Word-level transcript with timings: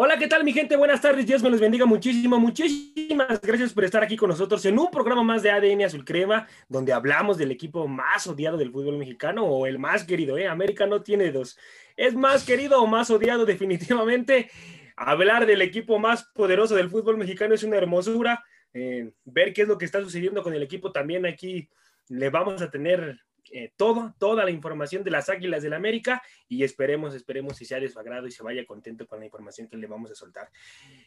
Hola, 0.00 0.16
¿qué 0.16 0.28
tal 0.28 0.44
mi 0.44 0.52
gente? 0.52 0.76
Buenas 0.76 1.00
tardes, 1.00 1.26
Dios 1.26 1.42
me 1.42 1.50
los 1.50 1.58
bendiga 1.58 1.84
muchísimo, 1.84 2.38
muchísimas 2.38 3.40
gracias 3.40 3.72
por 3.72 3.82
estar 3.82 4.00
aquí 4.00 4.16
con 4.16 4.28
nosotros 4.28 4.64
en 4.64 4.78
un 4.78 4.92
programa 4.92 5.24
más 5.24 5.42
de 5.42 5.50
ADN 5.50 5.82
Azul 5.82 6.04
Crema, 6.04 6.46
donde 6.68 6.92
hablamos 6.92 7.36
del 7.36 7.50
equipo 7.50 7.88
más 7.88 8.28
odiado 8.28 8.56
del 8.56 8.70
fútbol 8.70 8.96
mexicano 8.96 9.44
o 9.44 9.66
el 9.66 9.80
más 9.80 10.04
querido, 10.04 10.38
¿eh? 10.38 10.46
América 10.46 10.86
no 10.86 11.02
tiene 11.02 11.32
dos, 11.32 11.58
es 11.96 12.14
más 12.14 12.44
querido 12.44 12.80
o 12.80 12.86
más 12.86 13.10
odiado 13.10 13.44
definitivamente. 13.44 14.52
Hablar 14.94 15.46
del 15.46 15.62
equipo 15.62 15.98
más 15.98 16.22
poderoso 16.32 16.76
del 16.76 16.90
fútbol 16.90 17.16
mexicano 17.16 17.56
es 17.56 17.64
una 17.64 17.76
hermosura. 17.76 18.44
Eh, 18.72 19.10
ver 19.24 19.52
qué 19.52 19.62
es 19.62 19.68
lo 19.68 19.78
que 19.78 19.84
está 19.84 20.00
sucediendo 20.00 20.44
con 20.44 20.54
el 20.54 20.62
equipo 20.62 20.92
también 20.92 21.26
aquí 21.26 21.68
le 22.06 22.30
vamos 22.30 22.62
a 22.62 22.70
tener 22.70 23.18
eh, 23.52 23.72
todo, 23.76 24.14
toda 24.18 24.44
la 24.44 24.50
información 24.50 25.04
de 25.04 25.10
las 25.10 25.28
Águilas 25.28 25.62
del 25.62 25.74
América 25.74 26.22
y 26.48 26.62
esperemos, 26.64 27.14
esperemos 27.14 27.56
si 27.56 27.64
sea 27.64 27.80
de 27.80 27.88
su 27.88 27.98
agrado 27.98 28.26
y 28.26 28.30
se 28.30 28.42
vaya 28.42 28.64
contento 28.66 29.06
con 29.06 29.20
la 29.20 29.26
información 29.26 29.68
que 29.68 29.76
le 29.76 29.86
vamos 29.86 30.10
a 30.10 30.14
soltar. 30.14 30.50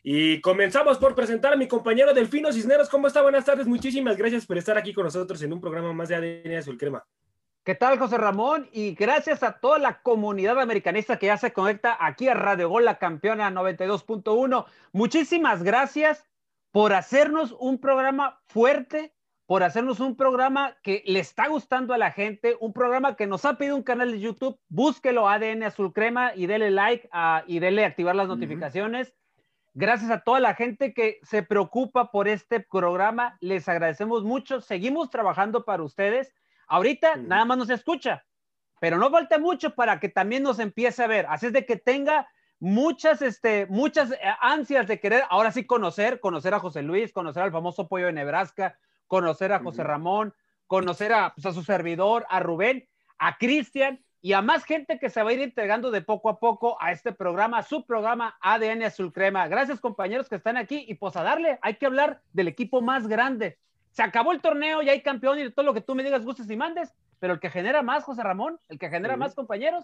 Y 0.04 0.42
comenzamos 0.42 0.98
por 0.98 1.16
presentar 1.16 1.54
a 1.54 1.56
mi 1.56 1.68
compañero 1.68 2.14
Delfino 2.14 2.52
Cisneros. 2.52 2.90
¿Cómo 2.90 3.08
está? 3.08 3.22
Buenas 3.22 3.46
tardes. 3.46 3.68
Muchísimas 3.68 4.18
gracias 4.18 4.46
por 4.46 4.58
estar 4.58 4.78
aquí 4.78 4.94
con 4.94 5.06
nosotros 5.06 5.42
en 5.42 5.54
un 5.54 5.62
programa 5.62 5.94
más 5.94 6.10
de 6.10 6.16
ADN 6.16 6.56
Azul 6.56 6.78
Crema. 6.78 7.06
¿Qué 7.64 7.76
tal, 7.76 8.00
José 8.00 8.18
Ramón? 8.18 8.68
Y 8.72 8.96
gracias 8.96 9.44
a 9.44 9.60
toda 9.60 9.78
la 9.78 10.02
comunidad 10.02 10.60
americanista 10.60 11.20
que 11.20 11.28
ya 11.28 11.38
se 11.38 11.54
conecta 11.54 11.96
aquí 12.00 12.28
a 12.28 12.34
Radio 12.34 12.70
Gol, 12.70 12.86
la 12.86 12.98
campeona 12.98 13.52
92.1. 13.52 14.66
Muchísimas 14.94 15.62
gracias 15.62 16.26
por 16.72 16.94
hacernos 16.94 17.56
un 17.60 17.80
programa 17.80 18.42
fuerte, 18.48 19.14
por 19.52 19.64
hacernos 19.64 20.00
un 20.00 20.16
programa 20.16 20.78
que 20.82 21.04
le 21.06 21.20
está 21.20 21.50
gustando 21.50 21.94
a 21.94 21.98
la 21.98 22.12
gente, 22.12 22.56
un 22.62 22.72
programa 22.72 23.18
que 23.18 23.28
nos 23.28 23.44
ha 23.44 23.58
pedido 23.58 23.76
un 23.76 23.84
canal 23.84 24.14
de 24.14 24.22
YouTube. 24.22 24.58
Búsquelo 24.70 25.28
ADN 25.28 25.64
Azul 25.64 25.92
Crema 25.92 26.32
y 26.34 26.46
dele 26.46 26.72
like 26.72 27.10
ah, 27.12 27.44
y 27.48 27.60
dele 27.60 27.84
activar 27.84 28.16
las 28.16 28.30
notificaciones. 28.30 29.14
Gracias 29.74 30.10
a 30.10 30.22
toda 30.22 30.40
la 30.40 30.56
gente 30.56 30.94
que 30.94 31.20
se 31.24 31.44
preocupa 31.44 32.12
por 32.12 32.30
este 32.30 32.62
programa. 32.62 33.36
Les 33.42 33.68
agradecemos 33.68 34.24
mucho. 34.24 34.62
Seguimos 34.62 35.10
trabajando 35.10 35.66
para 35.66 35.84
ustedes. 35.84 36.34
Ahorita 36.68 37.18
nada 37.18 37.44
más 37.44 37.58
nos 37.58 37.70
escucha, 37.70 38.24
pero 38.80 38.98
no 38.98 39.12
falta 39.12 39.38
mucho 39.38 39.76
para 39.76 40.00
que 40.00 40.08
también 40.08 40.44
nos 40.44 40.60
empiece 40.60 41.04
a 41.04 41.08
ver. 41.08 41.26
Así 41.28 41.48
es 41.48 41.52
de 41.52 41.66
que 41.66 41.76
tenga 41.76 42.26
muchas, 42.62 43.22
este, 43.22 43.66
muchas 43.66 44.14
eh, 44.14 44.18
ansias 44.40 44.88
de 44.88 45.02
querer 45.02 45.24
ahora 45.30 45.52
sí 45.52 45.66
conocer, 45.66 46.22
conocer 46.22 46.54
a 46.54 46.60
José 46.60 46.84
Luis, 46.84 47.12
conocer 47.12 47.44
al 47.44 47.52
famoso 47.52 47.90
pollo 47.90 48.06
de 48.06 48.14
Nebraska, 48.14 48.78
conocer 49.12 49.52
a 49.52 49.60
José 49.60 49.84
Ramón, 49.84 50.34
conocer 50.68 51.12
pues, 51.36 51.46
a, 51.46 51.52
su 51.52 51.64
servidor, 51.64 52.26
a 52.30 52.40
Rubén, 52.40 52.88
a 53.18 53.38
Cristian 53.38 54.00
y 54.22 54.32
a 54.32 54.42
más 54.42 54.64
gente 54.64 55.00
que 55.00 55.10
se 55.10 55.22
va 55.22 55.32
a 55.32 55.34
ir 55.34 55.42
entregando 55.42 55.92
de 55.92 56.00
poco 56.00 56.30
a 56.30 56.40
poco 56.40 56.78
a 56.80 56.94
este 56.94 57.12
programa, 57.12 57.58
a 57.58 57.64
su 57.64 57.86
programa 57.86 58.38
ADN 58.40 58.84
Azul 58.84 59.12
Crema. 59.12 59.50
Gracias 59.50 59.82
compañeros 59.82 60.30
que 60.30 60.36
están 60.36 60.56
aquí 60.56 60.86
y 60.88 60.94
pues 60.94 61.18
a 61.18 61.24
darle, 61.24 61.60
hay 61.62 61.76
que 61.76 61.88
hablar 61.88 62.22
del 62.32 62.48
equipo 62.48 62.82
más 62.82 63.06
grande. 63.10 63.58
Se 63.92 64.02
acabó 64.02 64.32
el 64.32 64.40
torneo, 64.40 64.82
ya 64.82 64.94
hay 64.94 65.02
campeón 65.02 65.40
y 65.40 65.52
todo 65.52 65.66
lo 65.66 65.74
que 65.74 65.82
tú 65.82 65.94
me 65.94 66.04
digas, 66.04 66.24
gustes 66.24 66.50
y 66.50 66.56
mandes, 66.56 66.94
pero 67.20 67.34
el 67.34 67.42
que 67.42 67.50
genera 67.50 67.82
más, 67.82 68.06
José 68.06 68.24
Ramón, 68.24 68.62
el 68.70 68.80
que 68.80 68.90
genera 68.90 69.18
más 69.18 69.36
compañeros, 69.36 69.84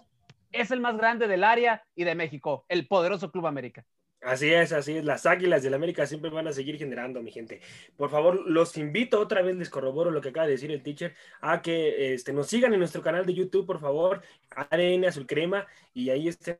es 0.52 0.70
el 0.70 0.80
más 0.80 0.96
grande 0.96 1.28
del 1.28 1.44
área 1.44 1.84
y 1.94 2.04
de 2.04 2.14
México, 2.14 2.64
el 2.70 2.88
poderoso 2.88 3.30
Club 3.30 3.46
América. 3.46 3.84
Así 4.20 4.52
es, 4.52 4.72
así 4.72 4.96
es. 4.96 5.04
Las 5.04 5.26
águilas 5.26 5.62
del 5.62 5.74
América 5.74 6.04
siempre 6.04 6.28
van 6.30 6.48
a 6.48 6.52
seguir 6.52 6.76
generando, 6.76 7.22
mi 7.22 7.30
gente. 7.30 7.60
Por 7.96 8.10
favor, 8.10 8.48
los 8.48 8.76
invito 8.76 9.20
otra 9.20 9.42
vez, 9.42 9.54
les 9.56 9.70
corroboro 9.70 10.10
lo 10.10 10.20
que 10.20 10.30
acaba 10.30 10.46
de 10.46 10.52
decir 10.52 10.72
el 10.72 10.82
teacher, 10.82 11.14
a 11.40 11.62
que 11.62 12.14
este, 12.14 12.32
nos 12.32 12.48
sigan 12.48 12.72
en 12.72 12.80
nuestro 12.80 13.00
canal 13.00 13.24
de 13.24 13.34
YouTube, 13.34 13.64
por 13.64 13.78
favor, 13.78 14.20
ADN 14.50 15.04
Azul 15.04 15.26
Crema, 15.26 15.66
y 15.94 16.10
ahí 16.10 16.26
estén 16.26 16.58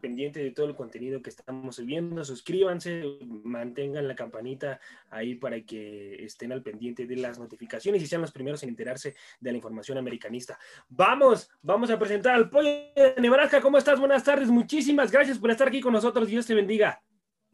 pendientes 0.00 0.42
de 0.42 0.50
todo 0.50 0.66
el 0.66 0.74
contenido 0.74 1.22
que 1.22 1.30
estamos 1.30 1.76
subiendo. 1.76 2.24
Suscríbanse, 2.24 3.04
mantengan 3.44 4.08
la 4.08 4.16
campanita 4.16 4.80
ahí 5.10 5.36
para 5.36 5.60
que 5.60 6.24
estén 6.24 6.50
al 6.50 6.62
pendiente 6.62 7.06
de 7.06 7.16
las 7.16 7.38
notificaciones 7.38 8.02
y 8.02 8.06
sean 8.06 8.22
los 8.22 8.32
primeros 8.32 8.64
en 8.64 8.70
enterarse 8.70 9.14
de 9.38 9.52
la 9.52 9.56
información 9.56 9.96
americanista. 9.96 10.58
Vamos, 10.88 11.50
vamos 11.62 11.88
a 11.90 11.98
presentar 11.98 12.34
al 12.34 12.50
pollo 12.50 12.68
de 12.68 13.14
Nebraska. 13.18 13.60
¿Cómo 13.60 13.78
estás? 13.78 14.00
Buenas 14.00 14.24
tardes. 14.24 14.48
Muchísimas 14.48 15.12
gracias 15.12 15.38
por 15.38 15.52
estar 15.52 15.68
aquí 15.68 15.80
con 15.80 15.92
nosotros. 15.92 16.26
Dios 16.26 16.46
te 16.46 16.54
bendiga. 16.54 16.79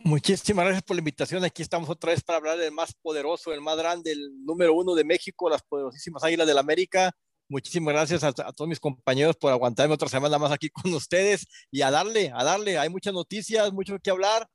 Muchísimas 0.06 0.65
gracias 0.65 0.84
por 0.84 0.94
la 0.94 1.00
invitación. 1.00 1.43
Aquí 1.43 1.62
estamos 1.62 1.91
otra 1.91 2.12
vez 2.12 2.22
para 2.22 2.37
hablar 2.37 2.56
del 2.59 2.71
más 2.71 2.94
poderoso, 2.94 3.53
el 3.53 3.61
más 3.61 3.77
grande, 3.77 4.12
el 4.12 4.44
número 4.44 4.72
uno 4.72 4.94
de 4.94 5.03
México, 5.03 5.50
las 5.50 5.65
poderosísimas 5.65 6.22
Águilas 6.22 6.47
del 6.47 6.59
América. 6.59 7.11
Muchísimas 7.49 7.93
gracias 7.93 8.22
a, 8.22 8.33
todos 8.33 8.69
mis 8.69 8.78
compañeros 8.78 9.34
por 9.34 9.50
aguantarme 9.50 9.95
otra 9.95 10.09
semana 10.09 10.39
más 10.39 10.53
aquí 10.53 10.71
con 10.71 10.95
ustedes 10.95 11.49
y 11.72 11.83
a 11.83 11.91
darle, 11.91 12.31
a 12.33 12.45
darle. 12.45 12.78
Hay 12.78 12.89
muchas 12.89 13.12
noticias, 13.15 13.72
mucho 13.72 13.99
que 13.99 14.11
hablar. 14.11 14.47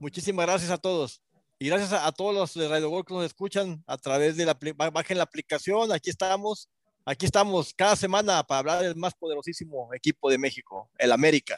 Muchísimas 0.00 0.46
gracias 0.46 0.72
a 0.72 0.78
todos. 0.78 1.22
Y 1.60 1.68
gracias 1.68 1.92
a, 1.92 2.10
todos 2.10 2.34
los 2.34 2.54
de 2.54 2.66
Radio 2.68 2.90
Gol 2.90 3.04
que 3.04 3.14
nos 3.14 3.24
escuchan 3.24 3.84
a 3.86 3.98
través 3.98 4.36
de 4.36 4.46
la, 4.46 4.58
bajen 4.92 5.18
la 5.18 5.22
aplicación. 5.22 5.92
Aquí 5.92 6.10
estamos, 6.10 6.68
aquí 7.04 7.24
estamos 7.24 7.72
cada 7.72 7.94
semana 7.94 8.42
para 8.42 8.58
hablar 8.58 8.82
del 8.82 8.96
más 8.96 9.14
poderosísimo 9.14 9.94
equipo 9.94 10.28
de 10.28 10.38
México, 10.38 10.90
el 10.98 11.12
América. 11.12 11.56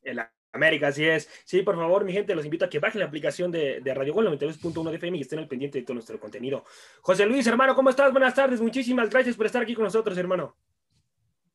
El 0.00 0.20
América, 0.54 0.88
así 0.88 1.04
es. 1.04 1.28
Sí, 1.44 1.62
por 1.62 1.76
favor, 1.76 2.04
mi 2.04 2.12
gente, 2.12 2.34
los 2.34 2.44
invito 2.44 2.64
a 2.64 2.70
que 2.70 2.78
bajen 2.78 3.00
la 3.00 3.06
aplicación 3.06 3.50
de, 3.50 3.82
Radio 3.94 4.14
Gol 4.14 4.28
92.1 4.38 4.90
de 4.90 4.96
FM 4.96 5.18
y 5.18 5.20
estén 5.20 5.40
al 5.40 5.48
pendiente 5.48 5.78
de 5.78 5.84
todo 5.84 5.94
nuestro 5.94 6.18
contenido. 6.18 6.64
José 7.02 7.26
Luis, 7.26 7.46
hermano, 7.46 7.74
¿cómo 7.74 7.90
estás? 7.90 8.12
Buenas 8.12 8.34
tardes. 8.34 8.60
Muchísimas 8.60 9.10
gracias 9.10 9.36
por 9.36 9.46
estar 9.46 9.62
aquí 9.62 9.74
con 9.74 9.84
nosotros, 9.84 10.16
hermano. 10.16 10.56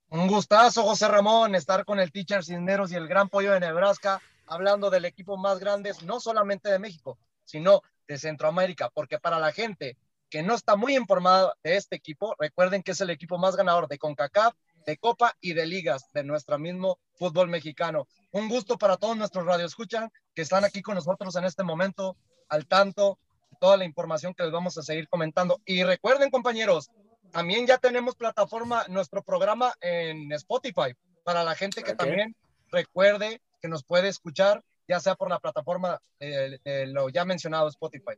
Un 0.10 0.28
gustazo, 0.28 0.84
José 0.84 1.08
Ramón, 1.08 1.56
estar 1.56 1.86
con 1.86 2.00
el 2.00 2.12
teacher 2.12 2.44
Cisneros 2.44 2.92
y 2.92 2.96
el 2.96 3.08
gran 3.08 3.30
pollo 3.30 3.54
de 3.54 3.62
Nebraska, 3.62 4.22
hablando 4.48 4.90
del 4.90 5.06
equipo 5.06 5.38
más 5.38 5.60
grande, 5.60 5.94
no 6.04 6.20
solamente 6.20 6.70
de 6.70 6.80
México, 6.80 7.18
sino 7.46 7.82
de 8.08 8.18
Centroamérica, 8.18 8.90
porque 8.90 9.20
para 9.20 9.40
la 9.40 9.54
gente 9.54 9.98
que 10.30 10.44
no 10.44 10.56
está 10.56 10.76
muy 10.76 10.96
informada 10.96 11.54
de 11.64 11.78
este 11.78 11.96
equipo, 11.96 12.36
recuerden 12.38 12.84
que 12.84 12.92
es 12.92 13.02
el 13.02 13.12
equipo 13.12 13.38
más 13.38 13.56
ganador 13.56 13.88
de 13.88 13.98
CONCACAF, 13.98 14.56
de 14.90 14.98
Copa 14.98 15.38
y 15.40 15.54
de 15.54 15.68
ligas 15.68 16.12
de 16.14 16.24
nuestro 16.24 16.58
mismo 16.58 17.00
fútbol 17.14 17.48
mexicano. 17.48 18.08
Un 18.32 18.50
gusto 18.50 18.78
para 18.78 18.98
todos 18.98 19.16
nuestros 19.16 19.46
radioescuchan 19.46 20.12
que 20.34 20.42
están 20.42 20.66
aquí 20.66 20.82
con 20.82 20.96
nosotros 20.96 21.36
en 21.36 21.46
este 21.46 21.64
momento, 21.64 22.18
al 22.50 22.66
tanto 22.66 23.20
toda 23.60 23.78
la 23.78 23.86
información 23.86 24.34
que 24.34 24.44
les 24.44 24.52
vamos 24.52 24.78
a 24.78 24.82
seguir 24.82 25.08
comentando. 25.08 25.62
Y 25.66 25.84
recuerden, 25.84 26.32
compañeros, 26.32 26.90
también 27.32 27.68
ya 27.68 27.78
tenemos 27.78 28.16
plataforma, 28.16 28.86
nuestro 28.88 29.22
programa 29.22 29.74
en 29.82 30.32
Spotify, 30.32 30.96
para 31.24 31.44
la 31.44 31.56
gente 31.56 31.84
que 31.84 31.94
también 31.94 32.36
recuerde 32.72 33.42
que 33.62 33.68
nos 33.68 33.84
puede 33.84 34.08
escuchar, 34.08 34.64
ya 34.88 35.00
sea 35.00 35.14
por 35.14 35.30
la 35.30 35.40
plataforma, 35.40 36.02
de 36.20 36.88
lo 36.88 37.10
ya 37.10 37.26
mencionado 37.26 37.68
Spotify. 37.68 38.16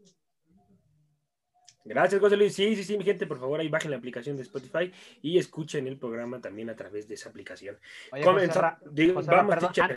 Gracias, 1.84 2.22
José 2.22 2.38
Luis. 2.38 2.54
Sí, 2.54 2.76
sí, 2.76 2.84
sí, 2.84 2.98
mi 2.98 3.04
gente, 3.04 3.26
por 3.26 3.40
favor, 3.40 3.60
ahí 3.60 3.70
bajen 3.70 3.92
la 3.92 3.98
aplicación 3.98 4.36
de 4.36 4.44
Spotify 4.44 4.92
y 5.22 5.38
escuchen 5.38 5.88
el 5.88 5.98
programa 5.98 6.40
también 6.40 6.70
a 6.70 6.76
través 6.76 7.08
de 7.08 7.16
esa 7.16 7.30
aplicación. 7.30 7.78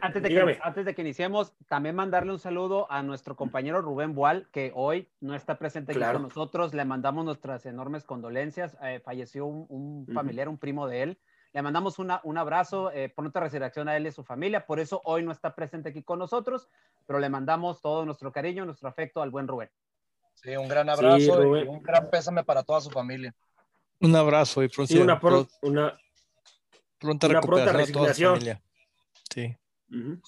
antes, 0.01 0.23
de 0.23 0.29
que, 0.29 0.59
antes 0.63 0.85
de 0.85 0.95
que 0.95 1.03
iniciemos, 1.03 1.55
también 1.69 1.95
mandarle 1.95 2.33
un 2.33 2.39
saludo 2.39 2.91
a 2.91 3.03
nuestro 3.03 3.37
compañero 3.37 3.83
Rubén 3.83 4.15
Boal, 4.15 4.49
que 4.51 4.73
hoy 4.75 5.09
no 5.21 5.35
está 5.35 5.59
presente 5.59 5.93
aquí 5.93 6.01
con 6.01 6.23
nosotros. 6.23 6.73
Le 6.73 6.85
mandamos 6.85 7.25
nuestras 7.25 7.67
enormes 7.67 8.05
condolencias. 8.05 8.77
Eh, 8.83 9.01
falleció 9.05 9.47
un, 9.47 10.07
familiar, 10.13 10.49
un 10.49 10.59
primo 10.59 10.89
de 10.89 11.03
él. 11.03 11.19
Le 11.53 11.63
mandamos 11.63 12.01
una, 12.01 12.21
un 12.25 12.37
abrazo, 12.37 12.91
eh, 12.91 13.13
pronta 13.15 13.39
resurrección 13.39 13.89
a 13.89 13.97
él 13.97 14.07
y 14.07 14.09
a 14.09 14.13
su 14.13 14.25
familia. 14.25 14.67
Por 14.67 14.81
eso 14.81 15.01
hoy 15.05 15.23
no 15.23 15.31
está 15.31 15.55
presente 15.55 15.91
aquí 15.91 16.03
con 16.03 16.19
nosotros, 16.19 16.69
pero 17.07 17.21
le 17.21 17.29
mandamos 17.29 17.81
todo 17.81 18.05
nuestro 18.05 18.33
cariño, 18.33 18.65
nuestro 18.65 18.89
afecto 18.89 19.23
al 19.23 19.31
buen 19.31 19.47
Rubén. 19.47 19.71
Sí, 20.35 20.57
un 20.57 20.69
gran 20.69 20.89
abrazo 20.89 21.57
y 21.57 21.63
un 21.67 21.83
gran 21.83 22.11
pésame 22.11 22.45
para 22.45 22.63
toda 22.63 22.81
su 22.81 22.91
familia. 22.91 23.35
Un 24.01 24.15
abrazo 24.17 24.63
y 24.63 24.69
pronto, 24.69 24.95
una, 24.95 25.19
una, 25.63 25.99
pronta 26.99 27.29
recuperación 27.29 27.75
resignación. 27.75 28.61
Sí. 29.33 29.57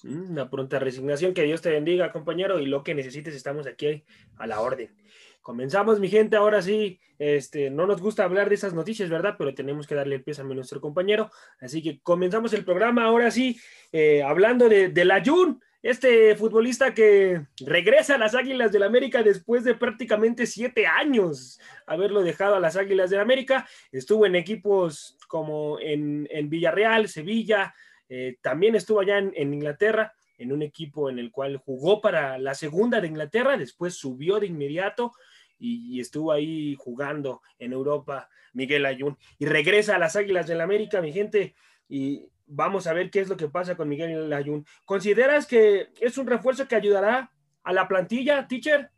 Una 0.03 0.49
pronta 0.49 0.79
resignación. 0.79 1.33
Que 1.33 1.43
Dios 1.43 1.61
te 1.61 1.69
bendiga, 1.69 2.11
compañero, 2.11 2.59
y 2.59 2.65
lo 2.65 2.83
que 2.83 2.95
necesites, 2.95 3.35
estamos 3.35 3.67
aquí 3.67 4.03
a 4.37 4.47
la 4.47 4.61
orden. 4.61 4.95
Comenzamos, 5.41 5.99
mi 5.99 6.09
gente. 6.09 6.35
Ahora 6.35 6.61
sí, 6.61 6.99
este, 7.19 7.69
no 7.69 7.85
nos 7.85 8.01
gusta 8.01 8.23
hablar 8.23 8.49
de 8.49 8.55
esas 8.55 8.73
noticias, 8.73 9.09
¿verdad? 9.09 9.35
Pero 9.37 9.53
tenemos 9.53 9.87
que 9.87 9.95
darle 9.95 10.15
el 10.15 10.23
pésame 10.23 10.53
a 10.53 10.55
nuestro 10.55 10.81
compañero. 10.81 11.29
Así 11.59 11.81
que 11.81 11.99
comenzamos 12.01 12.53
el 12.53 12.65
programa. 12.65 13.05
Ahora 13.05 13.31
sí, 13.31 13.59
eh, 13.91 14.23
hablando 14.23 14.67
de, 14.69 14.89
de 14.89 15.05
la 15.05 15.23
Jun 15.23 15.61
este 15.83 16.35
futbolista 16.35 16.93
que 16.93 17.45
regresa 17.59 18.15
a 18.15 18.17
las 18.17 18.35
Águilas 18.35 18.71
del 18.71 18.83
América 18.83 19.23
después 19.23 19.63
de 19.63 19.75
prácticamente 19.75 20.45
siete 20.45 20.87
años 20.87 21.59
haberlo 21.85 22.23
dejado 22.23 22.55
a 22.55 22.59
las 22.59 22.75
Águilas 22.75 23.09
del 23.09 23.19
América, 23.19 23.67
estuvo 23.91 24.25
en 24.25 24.35
equipos 24.35 25.17
como 25.27 25.79
en, 25.79 26.27
Villarreal, 26.49 27.07
Sevilla, 27.07 27.73
eh, 28.09 28.37
también 28.41 28.75
estuvo 28.75 28.99
allá 28.99 29.17
en, 29.17 29.53
Inglaterra, 29.53 30.13
en 30.37 30.51
un 30.51 30.61
equipo 30.61 31.09
en 31.09 31.19
el 31.19 31.31
cual 31.31 31.57
jugó 31.57 32.01
para 32.01 32.37
la 32.37 32.55
segunda 32.55 32.99
de 32.99 33.07
Inglaterra, 33.07 33.57
después 33.57 33.95
subió 33.95 34.39
de 34.39 34.47
inmediato 34.47 35.13
y, 35.59 35.99
estuvo 35.99 36.31
ahí 36.31 36.75
jugando 36.77 37.41
en 37.59 37.73
Europa 37.73 38.29
Miguel 38.53 38.85
Ayun. 38.85 39.17
Y 39.39 39.45
regresa 39.45 39.95
a 39.95 39.99
las 39.99 40.15
Águilas 40.15 40.47
del 40.47 40.61
América, 40.61 41.01
mi 41.01 41.11
gente, 41.11 41.55
y 41.89 42.29
vamos 42.47 42.87
a 42.87 42.93
ver 42.93 43.11
qué 43.11 43.19
es 43.19 43.29
lo 43.29 43.37
que 43.37 43.47
pasa 43.47 43.75
con 43.75 43.89
Miguel 43.89 44.29
Layún. 44.29 44.65
¿Consideras 44.85 45.45
que 45.45 45.89
es 45.99 46.17
un 46.17 46.27
refuerzo 46.27 46.67
que 46.67 46.75
ayudará 46.75 47.31
a 47.63 47.73
la 47.73 47.87
plantilla, 47.87 48.47
teacher? 48.47 48.91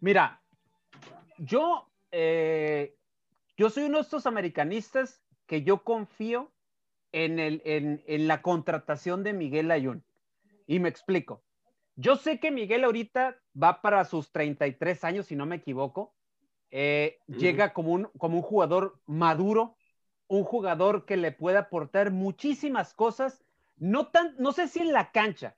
Mira, 0.00 0.42
yo, 1.38 1.90
eh, 2.10 2.96
yo 3.56 3.70
soy 3.70 3.84
uno 3.84 3.98
de 3.98 4.02
estos 4.02 4.26
americanistas 4.26 5.22
que 5.46 5.62
yo 5.62 5.82
confío 5.82 6.52
en, 7.12 7.38
el, 7.38 7.62
en, 7.64 8.02
en 8.06 8.28
la 8.28 8.42
contratación 8.42 9.22
de 9.22 9.32
Miguel 9.32 9.70
Ayun. 9.70 10.04
Y 10.66 10.78
me 10.78 10.88
explico. 10.88 11.44
Yo 11.96 12.16
sé 12.16 12.40
que 12.40 12.50
Miguel 12.50 12.84
ahorita 12.84 13.36
va 13.60 13.80
para 13.80 14.04
sus 14.04 14.32
33 14.32 15.04
años, 15.04 15.26
si 15.26 15.36
no 15.36 15.46
me 15.46 15.56
equivoco. 15.56 16.14
Eh, 16.70 17.18
llega 17.28 17.72
como 17.72 17.92
un, 17.92 18.04
como 18.18 18.38
un 18.38 18.42
jugador 18.42 18.98
maduro, 19.06 19.76
un 20.34 20.44
jugador 20.44 21.04
que 21.04 21.16
le 21.16 21.32
puede 21.32 21.58
aportar 21.58 22.10
muchísimas 22.10 22.94
cosas, 22.94 23.44
no, 23.76 24.08
tan, 24.08 24.34
no 24.38 24.52
sé 24.52 24.68
si 24.68 24.80
en 24.80 24.92
la 24.92 25.10
cancha, 25.12 25.54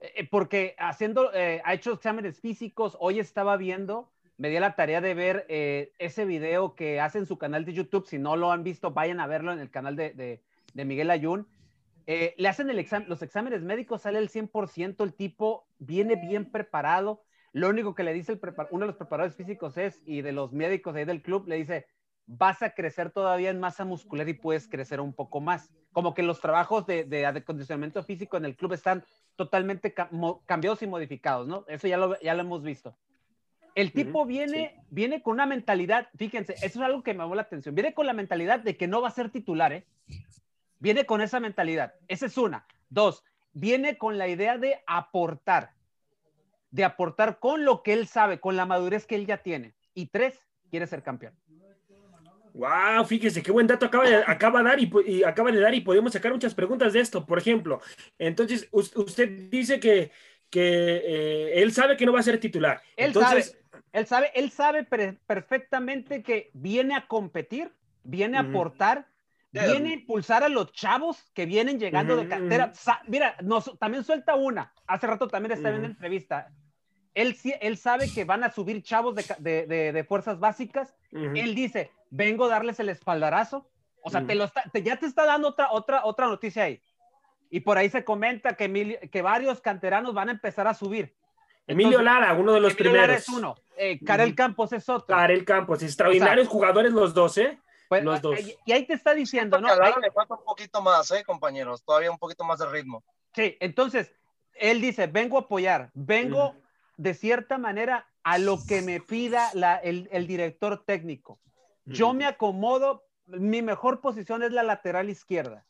eh, 0.00 0.28
porque 0.30 0.74
haciendo, 0.78 1.32
eh, 1.34 1.62
ha 1.64 1.74
hecho 1.74 1.92
exámenes 1.92 2.40
físicos, 2.40 2.96
hoy 3.00 3.18
estaba 3.18 3.56
viendo, 3.56 4.10
me 4.36 4.50
di 4.50 4.58
la 4.58 4.76
tarea 4.76 5.00
de 5.00 5.14
ver 5.14 5.46
ese 5.48 6.24
video 6.24 6.76
que 6.76 7.00
hace 7.00 7.18
en 7.18 7.26
su 7.26 7.38
canal 7.38 7.64
de 7.64 7.72
YouTube, 7.72 8.06
si 8.06 8.18
no 8.18 8.36
lo 8.36 8.52
han 8.52 8.62
visto, 8.62 8.92
vayan 8.92 9.18
a 9.18 9.26
verlo 9.26 9.52
en 9.52 9.58
el 9.58 9.70
canal 9.70 9.96
de, 9.96 10.40
de, 10.74 10.84
Miguel 10.84 11.10
Ayun. 11.10 11.48
le 12.06 12.48
hacen 12.48 12.70
el 12.70 12.78
examen, 12.78 13.08
los 13.08 13.22
exámenes 13.22 13.62
médicos, 13.62 14.02
sale 14.02 14.20
el 14.20 14.28
100%, 14.28 15.02
el 15.02 15.12
tipo 15.12 15.66
viene 15.80 16.14
bien 16.14 16.52
preparado, 16.52 17.24
lo 17.52 17.68
único 17.68 17.96
que 17.96 18.04
le 18.04 18.12
dice 18.12 18.38
uno 18.70 18.80
de 18.82 18.86
los 18.86 18.96
preparadores 18.96 19.34
físicos 19.34 19.76
es, 19.76 20.00
y 20.06 20.22
de 20.22 20.30
los 20.30 20.52
médicos 20.52 20.94
ahí 20.94 21.04
del 21.04 21.20
club, 21.20 21.48
le 21.48 21.56
dice, 21.56 21.86
vas 22.28 22.62
a 22.62 22.70
crecer 22.70 23.10
todavía 23.10 23.50
en 23.50 23.58
masa 23.58 23.84
muscular 23.84 24.28
y 24.28 24.34
puedes 24.34 24.68
crecer 24.68 25.00
un 25.00 25.12
poco 25.12 25.40
más. 25.40 25.72
Como 25.92 26.14
que 26.14 26.22
los 26.22 26.40
trabajos 26.40 26.86
de, 26.86 27.04
de 27.04 27.26
acondicionamiento 27.26 28.02
físico 28.04 28.36
en 28.36 28.44
el 28.44 28.54
club 28.54 28.74
están 28.74 29.02
totalmente 29.34 29.92
cambiados 30.46 30.82
y 30.82 30.86
modificados, 30.86 31.48
¿no? 31.48 31.64
Eso 31.66 31.88
ya 31.88 31.96
lo, 31.96 32.20
ya 32.20 32.34
lo 32.34 32.42
hemos 32.42 32.62
visto. 32.62 32.96
El 33.74 33.92
tipo 33.92 34.26
viene, 34.26 34.80
viene 34.90 35.22
con 35.22 35.34
una 35.34 35.46
mentalidad, 35.46 36.08
fíjense, 36.16 36.54
eso 36.54 36.66
es 36.66 36.76
algo 36.78 37.02
que 37.02 37.14
me 37.14 37.20
llamó 37.20 37.34
la 37.34 37.42
atención, 37.42 37.74
viene 37.74 37.94
con 37.94 38.06
la 38.06 38.12
mentalidad 38.12 38.60
de 38.60 38.76
que 38.76 38.88
no 38.88 39.00
va 39.00 39.08
a 39.08 39.12
ser 39.12 39.30
titular, 39.30 39.72
¿eh? 39.72 39.86
Viene 40.80 41.06
con 41.06 41.20
esa 41.20 41.40
mentalidad. 41.40 41.94
Esa 42.06 42.26
es 42.26 42.38
una. 42.38 42.66
Dos, 42.88 43.24
viene 43.52 43.98
con 43.98 44.18
la 44.18 44.28
idea 44.28 44.58
de 44.58 44.82
aportar 44.86 45.72
de 46.70 46.84
aportar 46.84 47.38
con 47.38 47.64
lo 47.64 47.82
que 47.82 47.92
él 47.92 48.06
sabe, 48.06 48.40
con 48.40 48.56
la 48.56 48.66
madurez 48.66 49.06
que 49.06 49.14
él 49.14 49.26
ya 49.26 49.38
tiene. 49.38 49.74
Y 49.94 50.06
tres, 50.06 50.46
quiere 50.70 50.86
ser 50.86 51.02
campeón. 51.02 51.34
Wow, 52.58 53.04
fíjese 53.04 53.40
qué 53.40 53.52
buen 53.52 53.68
dato 53.68 53.86
acaba 53.86 54.04
de, 54.04 54.16
acaba 54.16 54.64
dar 54.64 54.80
y, 54.80 55.22
acaba 55.22 55.52
de 55.52 55.60
dar 55.60 55.72
y 55.76 55.80
podemos 55.80 56.12
sacar 56.12 56.32
muchas 56.32 56.54
preguntas 56.54 56.92
de 56.92 56.98
esto. 56.98 57.24
Por 57.24 57.38
ejemplo, 57.38 57.80
entonces 58.18 58.68
usted 58.72 59.48
dice 59.48 59.78
que, 59.78 60.10
que 60.50 61.02
eh, 61.04 61.62
él 61.62 61.70
sabe 61.70 61.96
que 61.96 62.04
no 62.04 62.12
va 62.12 62.18
a 62.18 62.24
ser 62.24 62.40
titular. 62.40 62.82
Él 62.96 63.14
sabe, 63.14 63.44
él 63.92 64.06
sabe, 64.06 64.32
él 64.34 64.50
sabe 64.50 64.84
perfectamente 64.84 66.24
que 66.24 66.50
viene 66.52 66.96
a 66.96 67.06
competir, 67.06 67.70
viene 68.02 68.38
a 68.38 68.40
aportar, 68.40 69.06
viene 69.52 69.90
a 69.90 69.94
impulsar 69.94 70.42
a 70.42 70.48
los 70.48 70.72
chavos 70.72 71.30
que 71.34 71.46
vienen 71.46 71.78
llegando 71.78 72.16
de 72.16 72.26
cantera. 72.26 72.72
Mira, 73.06 73.36
nos, 73.40 73.78
también 73.78 74.02
suelta 74.02 74.34
una. 74.34 74.72
Hace 74.88 75.06
rato 75.06 75.28
también 75.28 75.52
estaba 75.52 75.76
en 75.76 75.82
una 75.82 75.90
entrevista. 75.90 76.48
Él, 77.14 77.36
él 77.60 77.76
sabe 77.76 78.12
que 78.12 78.24
van 78.24 78.42
a 78.42 78.50
subir 78.50 78.82
chavos 78.82 79.14
de, 79.14 79.24
de, 79.64 79.92
de, 79.92 80.04
fuerzas 80.04 80.40
básicas. 80.40 80.92
Él 81.12 81.54
dice, 81.54 81.92
vengo 82.10 82.46
a 82.46 82.48
darles 82.48 82.80
el 82.80 82.88
espaldarazo. 82.88 83.68
O 84.02 84.10
sea, 84.10 84.24
te 84.24 84.34
lo 84.34 84.50
ya 84.82 84.96
te 84.96 85.06
está 85.06 85.26
dando 85.26 85.48
otra, 85.48 85.70
otra, 85.72 86.04
otra 86.04 86.26
noticia 86.26 86.64
ahí. 86.64 86.80
Y 87.50 87.60
por 87.60 87.78
ahí 87.78 87.90
se 87.90 88.04
comenta 88.04 88.54
que, 88.54 89.08
que 89.10 89.22
varios 89.22 89.60
canteranos 89.60 90.14
van 90.14 90.28
a 90.28 90.32
empezar 90.32 90.66
a 90.66 90.74
subir. 90.74 91.14
Emilio 91.66 92.00
Lara, 92.00 92.32
uno 92.32 92.52
de 92.52 92.60
los 92.60 92.72
Emilio 92.72 92.92
primeros. 92.92 93.08
Lara 93.08 93.18
es 93.18 93.28
uno. 93.28 93.56
Eh, 93.76 93.98
Karel 94.04 94.34
Campos 94.34 94.72
es 94.72 94.88
otro. 94.88 95.14
Karel 95.14 95.44
Campos, 95.44 95.82
extraordinarios 95.82 96.48
jugadores 96.48 96.92
los 96.92 97.12
dos, 97.12 97.36
¿eh? 97.38 97.58
Pues, 97.88 98.02
los 98.04 98.20
dos. 98.20 98.38
Y 98.64 98.72
ahí 98.72 98.86
te 98.86 98.94
está 98.94 99.14
diciendo, 99.14 99.60
¿no? 99.60 99.68
A 99.68 99.98
le 100.00 100.10
falta 100.10 100.34
un 100.34 100.44
poquito 100.44 100.82
más, 100.82 101.10
¿eh, 101.10 101.24
compañeros? 101.24 101.82
Todavía 101.84 102.10
un 102.10 102.18
poquito 102.18 102.44
más 102.44 102.58
de 102.58 102.66
ritmo. 102.66 103.02
Sí, 103.34 103.56
entonces, 103.60 104.12
él 104.54 104.80
dice, 104.80 105.06
vengo 105.06 105.36
a 105.36 105.42
apoyar, 105.42 105.90
vengo 105.94 106.56
de 106.96 107.14
cierta 107.14 107.58
manera 107.58 108.06
a 108.22 108.38
lo 108.38 108.58
que 108.66 108.82
me 108.82 109.00
pida 109.00 109.50
la, 109.54 109.76
el, 109.76 110.08
el, 110.10 110.26
director 110.26 110.84
técnico. 110.84 111.38
Yo 111.88 112.14
me 112.14 112.26
acomodo, 112.26 113.04
mi 113.26 113.62
mejor 113.62 114.00
posición 114.00 114.42
es 114.42 114.52
la 114.52 114.62
lateral 114.62 115.10
izquierda, 115.10 115.64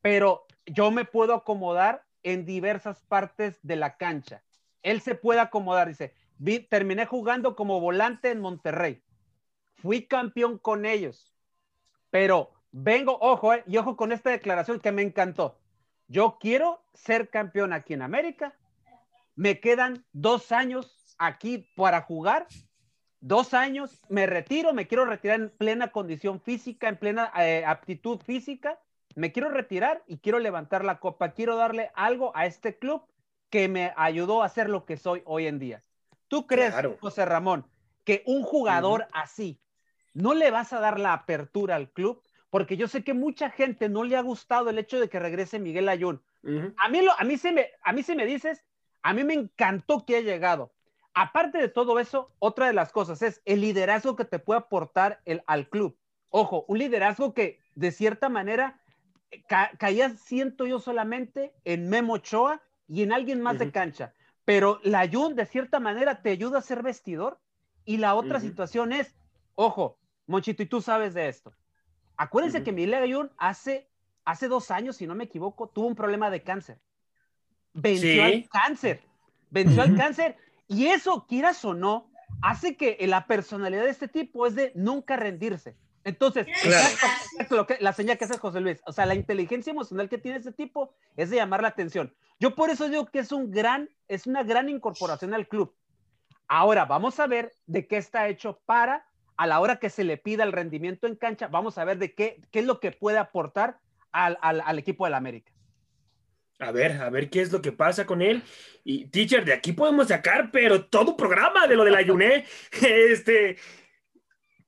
pero 0.00 0.46
yo 0.66 0.90
me 0.90 1.04
puedo 1.04 1.34
acomodar 1.34 2.04
en 2.22 2.44
diversas 2.44 3.02
partes 3.02 3.58
de 3.62 3.76
la 3.76 3.96
cancha. 3.96 4.42
Él 4.82 5.00
se 5.00 5.14
puede 5.14 5.40
acomodar, 5.40 5.88
dice, 5.88 6.14
vi, 6.38 6.58
terminé 6.60 7.06
jugando 7.06 7.54
como 7.54 7.80
volante 7.80 8.30
en 8.30 8.40
Monterrey, 8.40 9.02
fui 9.76 10.06
campeón 10.06 10.58
con 10.58 10.84
ellos, 10.84 11.34
pero 12.10 12.50
vengo, 12.72 13.18
ojo, 13.20 13.54
eh, 13.54 13.64
y 13.66 13.76
ojo 13.76 13.96
con 13.96 14.12
esta 14.12 14.30
declaración 14.30 14.80
que 14.80 14.92
me 14.92 15.02
encantó. 15.02 15.58
Yo 16.08 16.38
quiero 16.40 16.82
ser 16.92 17.30
campeón 17.30 17.72
aquí 17.72 17.94
en 17.94 18.02
América. 18.02 18.54
Me 19.36 19.60
quedan 19.60 20.04
dos 20.12 20.50
años 20.50 21.14
aquí 21.18 21.70
para 21.76 22.02
jugar. 22.02 22.48
Dos 23.20 23.54
años, 23.54 24.00
me 24.08 24.26
retiro, 24.26 24.72
me 24.72 24.86
quiero 24.86 25.04
retirar 25.04 25.40
en 25.40 25.50
plena 25.50 25.88
condición 25.92 26.40
física, 26.40 26.88
en 26.88 26.96
plena 26.96 27.32
eh, 27.38 27.64
aptitud 27.66 28.20
física. 28.20 28.78
Me 29.14 29.32
quiero 29.32 29.50
retirar 29.50 30.02
y 30.06 30.18
quiero 30.18 30.38
levantar 30.38 30.84
la 30.84 31.00
copa. 31.00 31.32
Quiero 31.32 31.56
darle 31.56 31.90
algo 31.94 32.32
a 32.34 32.46
este 32.46 32.78
club 32.78 33.02
que 33.50 33.68
me 33.68 33.92
ayudó 33.96 34.42
a 34.42 34.48
ser 34.48 34.70
lo 34.70 34.84
que 34.84 34.96
soy 34.96 35.22
hoy 35.26 35.46
en 35.46 35.58
día. 35.58 35.82
¿Tú 36.28 36.46
crees, 36.46 36.74
José 37.00 37.24
Ramón, 37.24 37.66
que 38.04 38.22
un 38.26 38.42
jugador 38.42 39.06
así 39.12 39.60
no 40.14 40.34
le 40.34 40.50
vas 40.50 40.72
a 40.72 40.80
dar 40.80 40.98
la 40.98 41.12
apertura 41.12 41.76
al 41.76 41.90
club? 41.90 42.22
porque 42.50 42.76
yo 42.76 42.88
sé 42.88 43.02
que 43.02 43.14
mucha 43.14 43.48
gente 43.50 43.88
no 43.88 44.04
le 44.04 44.16
ha 44.16 44.20
gustado 44.20 44.70
el 44.70 44.78
hecho 44.78 45.00
de 45.00 45.08
que 45.08 45.20
regrese 45.20 45.58
Miguel 45.58 45.88
Ayun. 45.88 46.20
a, 46.76 46.88
mí 46.88 47.00
lo, 47.00 47.12
a, 47.18 47.24
mí 47.24 47.38
se 47.38 47.52
me, 47.52 47.68
a 47.82 47.92
mí 47.92 48.02
se 48.02 48.16
me 48.16 48.26
dices, 48.26 48.64
a 49.02 49.14
mí 49.14 49.24
me 49.24 49.34
encantó 49.34 50.04
que 50.04 50.16
haya 50.16 50.32
llegado. 50.32 50.72
Aparte 51.20 51.58
de 51.58 51.68
todo 51.68 51.98
eso, 51.98 52.32
otra 52.38 52.66
de 52.66 52.72
las 52.72 52.92
cosas 52.92 53.20
es 53.20 53.42
el 53.44 53.60
liderazgo 53.60 54.16
que 54.16 54.24
te 54.24 54.38
puede 54.38 54.60
aportar 54.60 55.20
el, 55.26 55.42
al 55.46 55.68
club. 55.68 55.98
Ojo, 56.30 56.64
un 56.66 56.78
liderazgo 56.78 57.34
que 57.34 57.60
de 57.74 57.92
cierta 57.92 58.30
manera 58.30 58.80
caía, 59.78 60.16
siento 60.16 60.66
yo 60.66 60.78
solamente 60.78 61.52
en 61.66 61.90
Memo 61.90 62.14
Ochoa 62.14 62.62
y 62.88 63.02
en 63.02 63.12
alguien 63.12 63.42
más 63.42 63.58
de 63.58 63.70
cancha. 63.70 64.14
Pero 64.46 64.80
la 64.82 65.00
Ayun 65.00 65.36
de 65.36 65.44
cierta 65.44 65.78
manera 65.78 66.22
te 66.22 66.30
ayuda 66.30 66.60
a 66.60 66.62
ser 66.62 66.82
vestidor. 66.82 67.38
Y 67.84 67.98
la 67.98 68.14
otra 68.14 68.40
situación 68.40 68.94
es, 68.94 69.14
ojo, 69.56 69.98
Monchito, 70.26 70.62
y 70.62 70.66
tú 70.66 70.80
sabes 70.80 71.12
de 71.12 71.28
esto 71.28 71.52
Acuérdense 72.16 72.62
que 72.62 72.72
Miguel 72.72 72.94
Ayun 72.94 73.30
hace, 73.36 73.90
hace 74.24 74.48
dos 74.48 74.70
años, 74.70 74.96
si 74.96 75.06
no 75.06 75.14
me 75.14 75.24
equivoco, 75.24 75.68
tuvo 75.68 75.86
un 75.86 75.94
problema 75.94 76.30
de 76.30 76.42
cáncer. 76.42 76.80
Venció 77.74 78.24
al 78.24 78.48
cáncer. 78.48 79.02
Venció 79.50 79.82
al 79.82 79.94
cáncer. 79.94 80.38
Y 80.70 80.86
eso, 80.86 81.26
quieras 81.26 81.64
o 81.64 81.74
no, 81.74 82.10
hace 82.42 82.76
que 82.76 82.96
la 83.08 83.26
personalidad 83.26 83.82
de 83.82 83.90
este 83.90 84.06
tipo 84.06 84.46
es 84.46 84.54
de 84.54 84.70
nunca 84.76 85.16
rendirse. 85.16 85.76
Entonces, 86.04 86.46
lo 87.50 87.66
que, 87.66 87.76
la 87.80 87.92
señal 87.92 88.16
que 88.16 88.24
hace 88.24 88.38
José 88.38 88.60
Luis, 88.60 88.80
o 88.86 88.92
sea, 88.92 89.04
la 89.04 89.16
inteligencia 89.16 89.72
emocional 89.72 90.08
que 90.08 90.16
tiene 90.16 90.38
este 90.38 90.52
tipo 90.52 90.94
es 91.16 91.28
de 91.28 91.36
llamar 91.36 91.60
la 91.60 91.68
atención. 91.68 92.14
Yo 92.38 92.54
por 92.54 92.70
eso 92.70 92.88
digo 92.88 93.06
que 93.06 93.18
es 93.18 93.32
un 93.32 93.50
gran, 93.50 93.90
es 94.06 94.28
una 94.28 94.44
gran 94.44 94.68
incorporación 94.68 95.34
al 95.34 95.48
club. 95.48 95.74
Ahora, 96.46 96.84
vamos 96.84 97.18
a 97.18 97.26
ver 97.26 97.52
de 97.66 97.88
qué 97.88 97.96
está 97.96 98.28
hecho 98.28 98.60
para 98.64 99.04
a 99.36 99.48
la 99.48 99.58
hora 99.58 99.80
que 99.80 99.90
se 99.90 100.04
le 100.04 100.18
pida 100.18 100.44
el 100.44 100.52
rendimiento 100.52 101.08
en 101.08 101.16
cancha, 101.16 101.48
vamos 101.48 101.78
a 101.78 101.84
ver 101.84 101.98
de 101.98 102.14
qué, 102.14 102.40
qué 102.52 102.60
es 102.60 102.64
lo 102.64 102.78
que 102.78 102.92
puede 102.92 103.18
aportar 103.18 103.80
al, 104.12 104.38
al, 104.40 104.78
equipo 104.78 105.04
del 105.04 105.14
América. 105.14 105.50
A 106.60 106.72
ver, 106.72 106.92
a 107.00 107.10
ver 107.10 107.30
qué 107.30 107.40
es 107.40 107.52
lo 107.52 107.62
que 107.62 107.72
pasa 107.72 108.06
con 108.06 108.22
él. 108.22 108.42
Y, 108.84 109.06
teacher, 109.06 109.44
de 109.44 109.52
aquí 109.52 109.72
podemos 109.72 110.08
sacar, 110.08 110.50
pero 110.50 110.84
todo 110.84 111.12
un 111.12 111.16
programa 111.16 111.66
de 111.66 111.76
lo 111.76 111.84
del 111.84 111.94
ayuné. 111.94 112.44
este, 112.82 113.56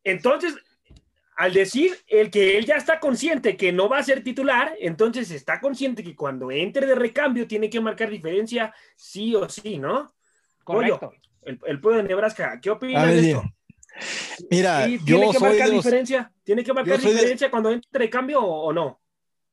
entonces, 0.03 0.55
al 1.37 1.53
decir 1.53 1.97
el 2.09 2.31
que 2.31 2.59
él 2.59 2.67
ya 2.67 2.77
está 2.77 2.99
consciente 2.99 3.57
que 3.57 3.73
no 3.73 3.89
va 3.89 3.99
a 3.99 4.03
ser 4.03 4.23
titular, 4.23 4.75
entonces 4.81 5.31
está 5.31 5.61
consciente 5.61 6.03
que 6.03 6.17
cuando 6.17 6.51
entre 6.51 6.87
de 6.87 6.95
recambio 6.95 7.47
tiene 7.47 7.71
que 7.71 7.81
marcar 7.81 8.11
diferencia 8.11 8.75
sí 8.97 9.35
o 9.35 9.49
sí, 9.49 9.79
¿no? 9.79 10.15
Correcto. 10.65 11.13
el, 11.43 11.59
el 11.67 11.81
pueblo 11.81 12.03
de 12.03 12.09
Nebraska, 12.09 12.59
¿qué 12.61 12.71
opinas 12.71 13.07
de 13.07 13.31
esto? 13.31 13.43
Mira, 14.51 14.87
yo 14.89 15.05
tiene 15.05 15.31
que 15.31 15.39
marcar 15.39 15.71
diferencia. 15.71 16.33
¿Tiene 16.43 16.65
que 16.65 16.73
marcar 16.73 17.01
diferencia 17.01 17.51
cuando 17.51 17.71
entre 17.71 18.09
cambio 18.11 18.41
o, 18.41 18.73
no? 18.73 19.02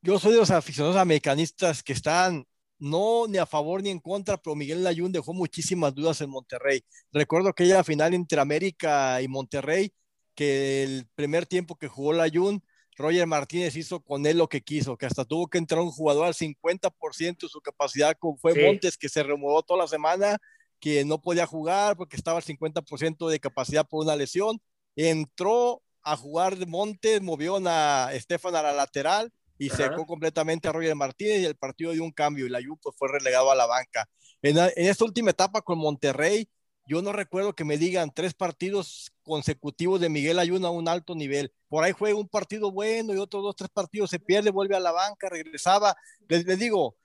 Yo 0.02 0.18
soy 0.18 0.32
de 0.32 0.38
los 0.38 0.50
aficionados 0.50 0.96
americanistas 0.96 1.82
que 1.82 1.92
están 1.92 2.46
no 2.78 3.26
ni 3.28 3.36
a 3.36 3.44
favor 3.44 3.82
ni 3.82 3.90
en 3.90 4.00
contra, 4.00 4.38
pero 4.38 4.56
Miguel 4.56 4.82
Layún 4.82 5.12
dejó 5.12 5.34
muchísimas 5.34 5.94
dudas 5.94 6.22
en 6.22 6.30
Monterrey. 6.30 6.82
Recuerdo 7.12 7.52
que 7.52 7.64
aquella 7.64 7.84
final 7.84 8.14
entre 8.14 8.40
América 8.40 9.20
y 9.20 9.28
Monterrey, 9.28 9.92
que 10.34 10.84
el 10.84 11.06
primer 11.14 11.44
tiempo 11.44 11.76
que 11.76 11.88
jugó 11.88 12.14
Layún, 12.14 12.64
Roger 12.96 13.26
Martínez 13.26 13.76
hizo 13.76 14.00
con 14.00 14.24
él 14.24 14.38
lo 14.38 14.48
que 14.48 14.62
quiso, 14.62 14.96
que 14.96 15.04
hasta 15.04 15.26
tuvo 15.26 15.48
que 15.48 15.58
entrar 15.58 15.82
un 15.82 15.90
jugador 15.90 16.26
al 16.26 16.34
50% 16.34 17.46
de 17.46 17.48
su 17.48 17.60
capacidad, 17.60 18.16
como 18.18 18.38
fue 18.38 18.54
Montes, 18.54 18.96
que 18.96 19.10
se 19.10 19.22
removió 19.22 19.60
toda 19.60 19.80
la 19.80 19.88
semana, 19.88 20.38
que 20.80 21.04
no 21.04 21.20
podía 21.20 21.46
jugar 21.46 21.98
porque 21.98 22.16
estaba 22.16 22.38
al 22.38 22.44
50% 22.44 23.28
de 23.28 23.38
capacidad 23.38 23.86
por 23.86 24.02
una 24.02 24.16
lesión. 24.16 24.62
Entró 24.96 25.82
a 26.02 26.16
jugar 26.16 26.56
de 26.56 26.64
Montes, 26.64 27.20
movió 27.20 27.58
a 27.66 28.14
Estefan 28.14 28.56
a 28.56 28.62
la 28.62 28.72
lateral 28.72 29.30
y 29.60 29.68
secó 29.68 30.06
completamente 30.06 30.68
a 30.68 30.72
Roger 30.72 30.96
Martínez 30.96 31.42
y 31.42 31.44
el 31.44 31.54
partido 31.54 31.92
dio 31.92 32.02
un 32.02 32.12
cambio 32.12 32.46
y 32.46 32.48
la 32.48 32.60
Juve 32.64 32.80
pues, 32.82 32.96
fue 32.96 33.08
relegado 33.12 33.50
a 33.50 33.54
la 33.54 33.66
banca. 33.66 34.08
En, 34.40 34.56
en, 34.56 34.70
esta 34.74 35.04
última 35.04 35.32
etapa 35.32 35.60
con 35.60 35.78
Monterrey, 35.78 36.48
yo 36.86 37.02
no 37.02 37.12
recuerdo 37.12 37.54
que 37.54 37.66
me 37.66 37.76
digan 37.76 38.10
tres 38.10 38.32
partidos 38.32 39.12
consecutivos 39.22 40.00
de 40.00 40.08
Miguel 40.08 40.38
Ayuna 40.38 40.68
a 40.68 40.70
un 40.70 40.88
alto 40.88 41.14
nivel. 41.14 41.52
Por 41.68 41.84
ahí 41.84 41.92
juega 41.92 42.18
un 42.18 42.26
partido 42.26 42.72
bueno 42.72 43.12
y 43.12 43.18
otros 43.18 43.42
dos, 43.42 43.54
tres 43.54 43.68
partidos 43.68 44.08
se 44.08 44.18
pierde, 44.18 44.50
vuelve 44.50 44.76
a 44.76 44.80
la 44.80 44.92
banca, 44.92 45.28
regresaba. 45.28 45.94
Les, 46.26 46.46
les 46.46 46.58
digo, 46.58 46.96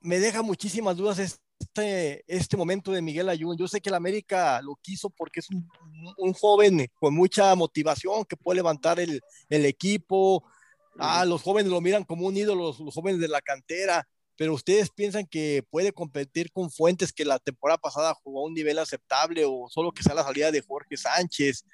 me 0.00 0.18
deja 0.18 0.42
muchísimas 0.42 0.96
dudas 0.96 1.20
este, 1.20 2.24
este 2.26 2.56
momento 2.56 2.90
de 2.90 3.02
Miguel 3.02 3.28
Ayun. 3.28 3.56
Yo 3.56 3.68
sé 3.68 3.80
que 3.80 3.90
el 3.90 3.94
América 3.94 4.60
lo 4.62 4.74
quiso 4.82 5.10
porque 5.10 5.38
es 5.38 5.48
un, 5.48 5.64
un 6.18 6.32
joven 6.32 6.88
con 6.98 7.14
mucha 7.14 7.54
motivación 7.54 8.24
que 8.24 8.36
puede 8.36 8.56
levantar 8.56 8.98
el, 8.98 9.20
el 9.48 9.64
equipo, 9.64 10.42
Ah, 11.00 11.24
los 11.24 11.42
jóvenes 11.42 11.70
lo 11.70 11.80
miran 11.80 12.04
como 12.04 12.26
un 12.26 12.36
ídolo, 12.36 12.74
los, 12.78 12.94
jóvenes 12.94 13.20
de 13.20 13.28
la 13.28 13.40
cantera, 13.40 14.06
pero 14.36 14.54
ustedes 14.54 14.90
piensan 14.90 15.26
que 15.26 15.64
puede 15.70 15.92
competir 15.92 16.52
con 16.52 16.70
Fuentes 16.70 17.12
que 17.12 17.24
la 17.24 17.38
temporada 17.38 17.78
pasada 17.78 18.14
jugó 18.22 18.42
a 18.42 18.46
un 18.46 18.54
nivel 18.54 18.78
aceptable 18.78 19.44
o 19.46 19.66
solo 19.70 19.92
que 19.92 20.02
sea 20.02 20.14
la 20.14 20.24
salida 20.24 20.50
de 20.50 20.62
Jorge 20.62 20.96
Sánchez. 20.96 21.64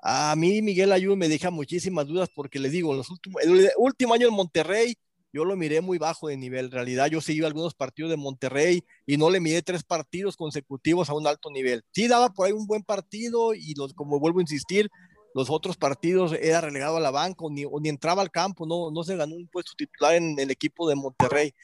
A 0.00 0.34
mí 0.36 0.62
Miguel 0.62 0.92
Ayun 0.92 1.18
me 1.18 1.28
deja 1.28 1.50
muchísimas 1.50 2.06
dudas 2.06 2.28
porque 2.32 2.60
les 2.60 2.70
digo, 2.70 2.94
los 2.94 3.10
últimos, 3.10 3.42
el 3.42 3.70
último 3.76 4.14
año 4.14 4.28
en 4.28 4.34
Monterrey 4.34 4.94
yo 5.32 5.44
lo 5.44 5.56
miré 5.56 5.80
muy 5.80 5.98
bajo 5.98 6.28
de 6.28 6.36
nivel. 6.36 6.66
En 6.66 6.70
realidad 6.70 7.06
yo 7.08 7.20
seguí 7.20 7.42
algunos 7.42 7.74
partidos 7.74 8.10
de 8.10 8.16
Monterrey 8.16 8.82
y 9.06 9.16
no 9.16 9.28
le 9.30 9.40
miré 9.40 9.62
tres 9.62 9.84
partidos 9.84 10.36
consecutivos 10.36 11.10
a 11.10 11.14
un 11.14 11.26
alto 11.26 11.50
nivel. 11.50 11.82
Sí 11.92 12.08
daba 12.08 12.30
por 12.30 12.46
ahí 12.46 12.52
un 12.52 12.66
buen 12.66 12.82
partido 12.82 13.54
y 13.54 13.74
los, 13.74 13.92
como 13.94 14.18
vuelvo 14.18 14.38
a 14.38 14.42
insistir, 14.42 14.88
los 15.38 15.50
otros 15.50 15.76
partidos 15.76 16.32
era 16.32 16.60
relegado 16.60 16.96
a 16.96 17.00
la 17.00 17.12
banca 17.12 17.44
o 17.44 17.50
ni, 17.50 17.64
ni 17.64 17.88
entraba 17.88 18.22
al 18.22 18.30
campo, 18.32 18.66
no, 18.66 18.90
no 18.90 19.04
se 19.04 19.16
ganó 19.16 19.36
un 19.36 19.46
puesto 19.46 19.72
titular 19.76 20.16
en 20.16 20.36
el 20.36 20.50
equipo 20.50 20.88
de 20.88 20.96
Monterrey. 20.96 21.54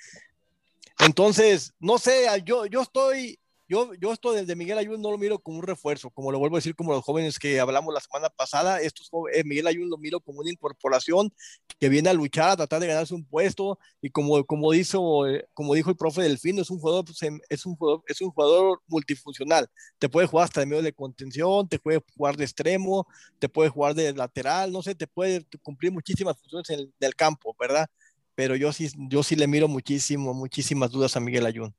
Entonces, 1.00 1.74
no 1.80 1.98
sé, 1.98 2.28
yo, 2.44 2.66
yo 2.66 2.82
estoy 2.82 3.36
yo, 3.68 3.94
yo 3.94 4.12
esto 4.12 4.32
desde 4.32 4.56
Miguel 4.56 4.78
Ayun 4.78 5.00
no 5.00 5.10
lo 5.10 5.18
miro 5.18 5.38
como 5.38 5.58
un 5.58 5.62
refuerzo, 5.62 6.10
como 6.10 6.30
lo 6.30 6.38
vuelvo 6.38 6.56
a 6.56 6.58
decir 6.58 6.76
como 6.76 6.92
los 6.92 7.02
jóvenes 7.02 7.38
que 7.38 7.60
hablamos 7.60 7.94
la 7.94 8.00
semana 8.00 8.28
pasada, 8.28 8.80
estos 8.80 9.10
eh, 9.32 9.42
Miguel 9.44 9.66
Ayun 9.66 9.88
lo 9.88 9.96
miro 9.96 10.20
como 10.20 10.40
una 10.40 10.50
incorporación 10.50 11.32
que 11.78 11.88
viene 11.88 12.10
a 12.10 12.12
luchar, 12.12 12.50
a 12.50 12.56
tratar 12.56 12.80
de 12.80 12.88
ganarse 12.88 13.14
un 13.14 13.24
puesto 13.24 13.78
y 14.02 14.10
como, 14.10 14.44
como, 14.44 14.72
dijo, 14.72 15.26
eh, 15.26 15.46
como 15.54 15.74
dijo 15.74 15.90
el 15.90 15.96
profe 15.96 16.22
Delfino, 16.22 16.62
es 16.62 16.70
un 16.70 16.78
jugador, 16.78 17.04
pues, 17.04 17.22
em, 17.22 17.40
es 17.48 17.64
un 17.64 17.76
jugador, 17.76 18.02
es 18.06 18.20
un 18.20 18.30
jugador 18.30 18.82
multifuncional, 18.86 19.68
te 19.98 20.08
puede 20.08 20.26
jugar 20.26 20.44
hasta 20.44 20.60
de 20.60 20.66
medio 20.66 20.82
de 20.82 20.92
contención, 20.92 21.68
te 21.68 21.78
puede 21.78 22.02
jugar 22.16 22.36
de 22.36 22.44
extremo, 22.44 23.06
te 23.38 23.48
puede 23.48 23.70
jugar 23.70 23.94
de 23.94 24.12
lateral, 24.12 24.72
no 24.72 24.82
sé, 24.82 24.94
te 24.94 25.06
puede 25.06 25.46
cumplir 25.62 25.92
muchísimas 25.92 26.38
funciones 26.38 26.68
en 26.70 26.80
el, 26.80 26.94
del 27.00 27.14
campo, 27.14 27.56
¿verdad? 27.58 27.88
Pero 28.34 28.56
yo 28.56 28.72
sí, 28.72 28.90
yo 29.08 29.22
sí 29.22 29.36
le 29.36 29.46
miro 29.46 29.68
muchísimo, 29.68 30.34
muchísimas 30.34 30.90
dudas 30.90 31.16
a 31.16 31.20
Miguel 31.20 31.46
Ayun. 31.46 31.74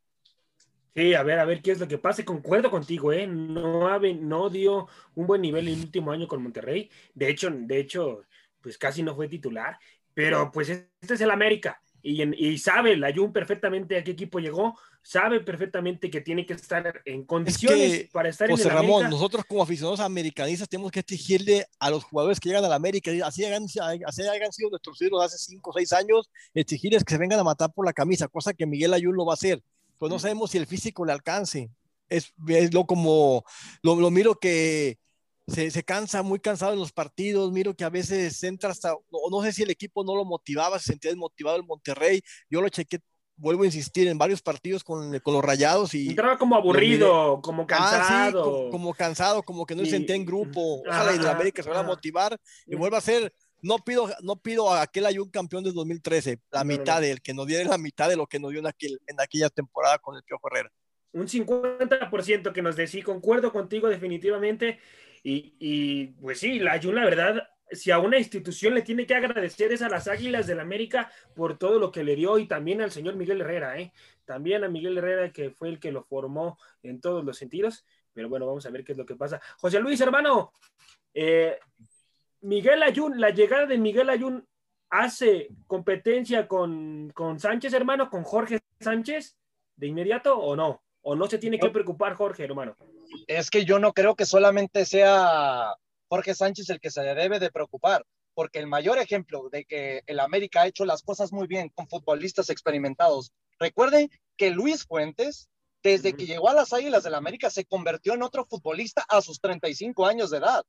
Sí, 0.96 1.14
a 1.14 1.24
ver, 1.24 1.40
a 1.40 1.46
ver 1.46 1.62
qué 1.62 1.72
es 1.72 1.80
lo 1.80 1.90
que 1.90 1.98
pasa. 1.98 2.24
Concuerdo 2.24 2.72
contigo, 2.72 3.12
¿eh? 3.12 3.28
No, 3.28 4.00
no 4.00 4.50
dio 4.50 4.88
un 5.16 5.28
buen 5.28 5.42
nivel 5.42 5.68
el 5.68 5.80
último 5.80 6.12
año 6.12 6.26
con 6.26 6.42
Monterrey. 6.42 6.90
De 7.14 7.30
hecho, 7.30 7.50
de 7.52 7.80
hecho, 7.80 8.22
pues 8.62 8.78
casi 8.78 9.04
no 9.04 9.14
fue 9.14 9.28
titular. 9.28 9.78
Pero 10.14 10.50
pues 10.54 10.70
este 10.70 11.14
es 11.16 11.20
el 11.20 11.32
América. 11.32 11.82
Y, 12.02 12.24
y 12.24 12.58
sabe 12.60 12.96
la 12.96 13.14
Jun 13.14 13.34
perfectamente 13.34 13.98
a 13.98 14.04
qué 14.06 14.12
equipo 14.12 14.40
llegó. 14.40 14.80
Sabe 15.02 15.42
perfectamente 15.42 16.10
que 16.10 16.22
tiene 16.22 16.46
que 16.46 16.54
estar 16.54 17.02
en 17.04 17.26
condiciones 17.26 18.08
para 18.14 18.30
estar 18.30 18.50
en 18.50 18.58
el 18.58 18.64
Ramón, 18.64 19.10
nosotros 19.10 19.44
como 19.46 19.62
aficionados 19.62 20.00
americanistas 20.00 20.68
tenemos 20.70 20.92
que 20.92 21.02
exigirle 21.02 21.68
a 21.78 21.92
los 21.92 22.06
jugadores 22.06 22.40
que 22.40 22.50
llegan 22.50 22.66
a 22.66 22.70
la 22.70 22.76
América, 22.76 23.12
así 23.24 23.46
hayan, 23.46 23.66
así 24.06 24.24
hayan 24.24 24.52
sido 24.52 24.72
nuestros 24.72 25.00
ídolos 25.00 25.26
hace 25.26 25.38
5 25.38 25.70
o 25.70 25.74
6 25.74 25.94
años, 25.94 26.32
exigirles 26.56 27.04
que 27.04 27.14
se 27.14 27.20
vengan 27.20 27.40
a 27.40 27.44
matar 27.44 27.72
por 27.72 27.86
la 27.86 27.94
camisa, 27.94 28.28
cosa 28.28 28.52
que 28.54 28.66
Miguel 28.66 28.96
Ayun 28.96 29.16
lo 29.16 29.28
va 29.28 29.34
a 29.34 29.36
hacer 29.36 29.62
pues 29.98 30.12
no 30.12 30.20
sabemos 30.20 30.52
si 30.52 30.58
el 30.58 30.68
físico 30.68 31.06
le 31.06 31.14
alcance. 31.14 31.70
Es, 32.08 32.34
es 32.48 32.74
lo 32.74 32.86
como, 32.86 33.44
lo, 33.82 33.96
lo 33.96 34.12
miro 34.12 34.36
que 34.36 35.00
se, 35.48 35.72
se, 35.72 35.84
cansa, 35.84 36.24
muy 36.24 36.40
cansado 36.40 36.74
en 36.74 36.80
los 36.80 36.92
partidos, 36.92 37.52
miro 37.52 37.76
que 37.76 37.84
a 37.84 37.90
veces 37.90 38.44
entra 38.44 38.70
hasta, 38.72 38.90
no, 38.90 39.20
no 39.32 39.44
sé 39.44 39.54
si 39.54 39.64
el 39.64 39.72
equipo 39.72 40.04
no 40.04 40.16
lo 40.16 40.26
motivaba, 40.26 40.78
se 40.80 40.92
sentía 40.92 41.12
desmotivado 41.12 41.58
el 41.58 41.64
Monterrey, 41.64 42.22
yo 42.50 42.62
lo 42.62 42.70
chequé 42.70 43.00
vuelvo 43.38 43.64
a 43.64 43.66
insistir, 43.66 44.08
en 44.08 44.18
varios 44.18 44.42
partidos 44.42 44.84
con, 44.84 45.20
con 45.20 45.34
los 45.34 45.44
rayados 45.44 45.94
y... 45.94 46.10
Entraba 46.10 46.38
como 46.38 46.56
aburrido, 46.56 47.42
como 47.42 47.68
cansado. 47.68 48.04
Ah, 48.06 48.64
sí, 48.66 48.72
como, 48.72 48.94
cansado, 48.94 49.44
como 49.44 49.66
que 49.66 49.76
no 49.76 49.84
se 49.84 49.92
sentía 49.92 50.16
en 50.16 50.26
grupo. 50.26 50.82
Ojalá 50.88 51.14
y 51.14 51.20
de 51.20 51.30
América 51.30 51.62
se 51.62 51.70
va 51.70 51.80
a 51.80 51.84
motivar 51.84 52.38
y 52.66 52.76
vuelva 52.76 52.98
a 52.98 53.02
ser 53.02 53.34
no 53.66 53.80
pido, 53.80 54.08
no 54.22 54.36
pido 54.36 54.72
a 54.72 54.84
aquel 54.84 55.20
un 55.20 55.30
campeón 55.30 55.64
de 55.64 55.72
2013, 55.72 56.40
la 56.52 56.64
mitad 56.64 57.02
de 57.02 57.12
él, 57.12 57.22
que 57.22 57.34
nos 57.34 57.48
diera 57.48 57.68
la 57.68 57.80
mitad 57.80 58.08
de 58.08 58.16
lo 58.16 58.28
que 58.28 58.40
nos 58.40 58.52
dio 58.52 58.60
en, 58.60 58.68
aquel, 58.68 59.00
en 59.08 59.20
aquella 59.20 59.50
temporada 59.50 59.98
con 59.98 60.16
el 60.16 60.24
Piojo 60.24 60.48
Herrera. 60.52 60.72
Un 61.14 61.28
50% 61.28 62.54
que 62.54 62.62
nos 62.62 62.76
decía, 62.76 63.04
concuerdo 63.04 63.52
contigo 63.52 63.88
definitivamente. 63.88 64.80
Y, 65.24 65.56
y 65.60 66.06
pues 66.22 66.40
sí, 66.40 66.60
la 66.60 66.74
Ayun, 66.74 66.94
la 66.94 67.06
verdad, 67.06 67.48
si 67.72 67.90
a 67.90 67.98
una 67.98 68.20
institución 68.20 68.76
le 68.76 68.84
tiene 68.84 69.08
que 69.08 69.16
agradecer 69.16 69.72
es 69.72 69.82
a 69.82 69.90
las 69.90 70.08
Águilas 70.08 70.46
del 70.46 70.60
América 70.60 71.12
por 71.34 71.58
todo 71.58 71.80
lo 71.80 71.92
que 71.92 72.04
le 72.04 72.16
dio 72.16 72.38
y 72.38 72.48
también 72.48 72.82
al 72.82 72.92
señor 72.92 73.16
Miguel 73.16 73.42
Herrera, 73.42 73.80
¿eh? 73.80 73.92
También 74.26 74.64
a 74.64 74.70
Miguel 74.70 75.00
Herrera 75.00 75.32
que 75.32 75.50
fue 75.50 75.70
el 75.70 75.80
que 75.80 75.92
lo 75.92 76.04
formó 76.04 76.60
en 76.84 77.02
todos 77.02 77.26
los 77.26 77.38
sentidos. 77.38 77.84
Pero 78.14 78.30
bueno, 78.30 78.46
vamos 78.46 78.66
a 78.66 78.70
ver 78.70 78.84
qué 78.84 78.92
es 78.92 78.98
lo 78.98 79.06
que 79.06 79.16
pasa. 79.16 79.42
José 79.58 79.80
Luis, 79.80 80.00
hermano, 80.00 80.54
eh, 81.14 81.58
Miguel 82.46 82.84
Ayun, 82.84 83.20
la 83.20 83.32
llegada 83.32 83.66
de 83.66 83.80
Miguel 83.80 84.08
Ayun 84.08 84.48
hace 84.92 85.50
competencia 85.66 86.48
con, 86.48 87.12
con, 87.16 87.40
Sánchez, 87.40 87.74
hermano, 87.74 88.08
con 88.08 88.24
Jorge 88.24 88.60
Sánchez 88.80 89.36
de 89.76 89.88
inmediato 89.88 90.38
o 90.38 90.56
no? 90.56 90.84
¿O 91.02 91.16
no 91.16 91.26
se 91.26 91.40
tiene 91.40 91.58
que 91.58 91.72
preocupar 91.72 92.14
Jorge, 92.14 92.44
hermano? 92.44 92.78
Es 93.26 93.50
que 93.50 93.66
yo 93.66 93.80
no 93.80 93.94
creo 93.94 94.16
que 94.16 94.28
solamente 94.28 94.86
sea 94.86 95.74
Jorge 96.08 96.36
Sánchez 96.36 96.70
el 96.70 96.80
que 96.80 96.92
se 96.92 97.02
debe 97.02 97.40
de 97.40 97.50
preocupar, 97.50 98.06
porque 98.36 98.60
el 98.60 98.68
mayor 98.68 99.00
ejemplo 99.00 99.50
de 99.50 99.66
que 99.66 100.04
el 100.06 100.20
América 100.20 100.62
ha 100.62 100.68
hecho 100.68 100.86
las 100.86 101.02
cosas 101.02 101.34
muy 101.34 101.48
bien 101.48 101.70
con 101.70 101.88
futbolistas 101.88 102.52
experimentados. 102.52 103.32
Recuerden 103.58 104.12
que 104.38 104.52
Luis 104.52 104.86
Fuentes, 104.86 105.50
desde 105.82 106.14
que 106.14 106.28
llegó 106.28 106.50
a 106.50 106.54
las 106.54 106.74
Águilas 106.74 107.02
del 107.04 107.16
América, 107.16 107.50
se 107.50 107.66
convirtió 107.66 108.14
en 108.14 108.22
otro 108.22 108.46
futbolista 108.46 109.04
a 109.10 109.22
sus 109.22 109.42
35 109.42 110.06
años 110.06 110.30
de 110.30 110.38
edad 110.38 110.64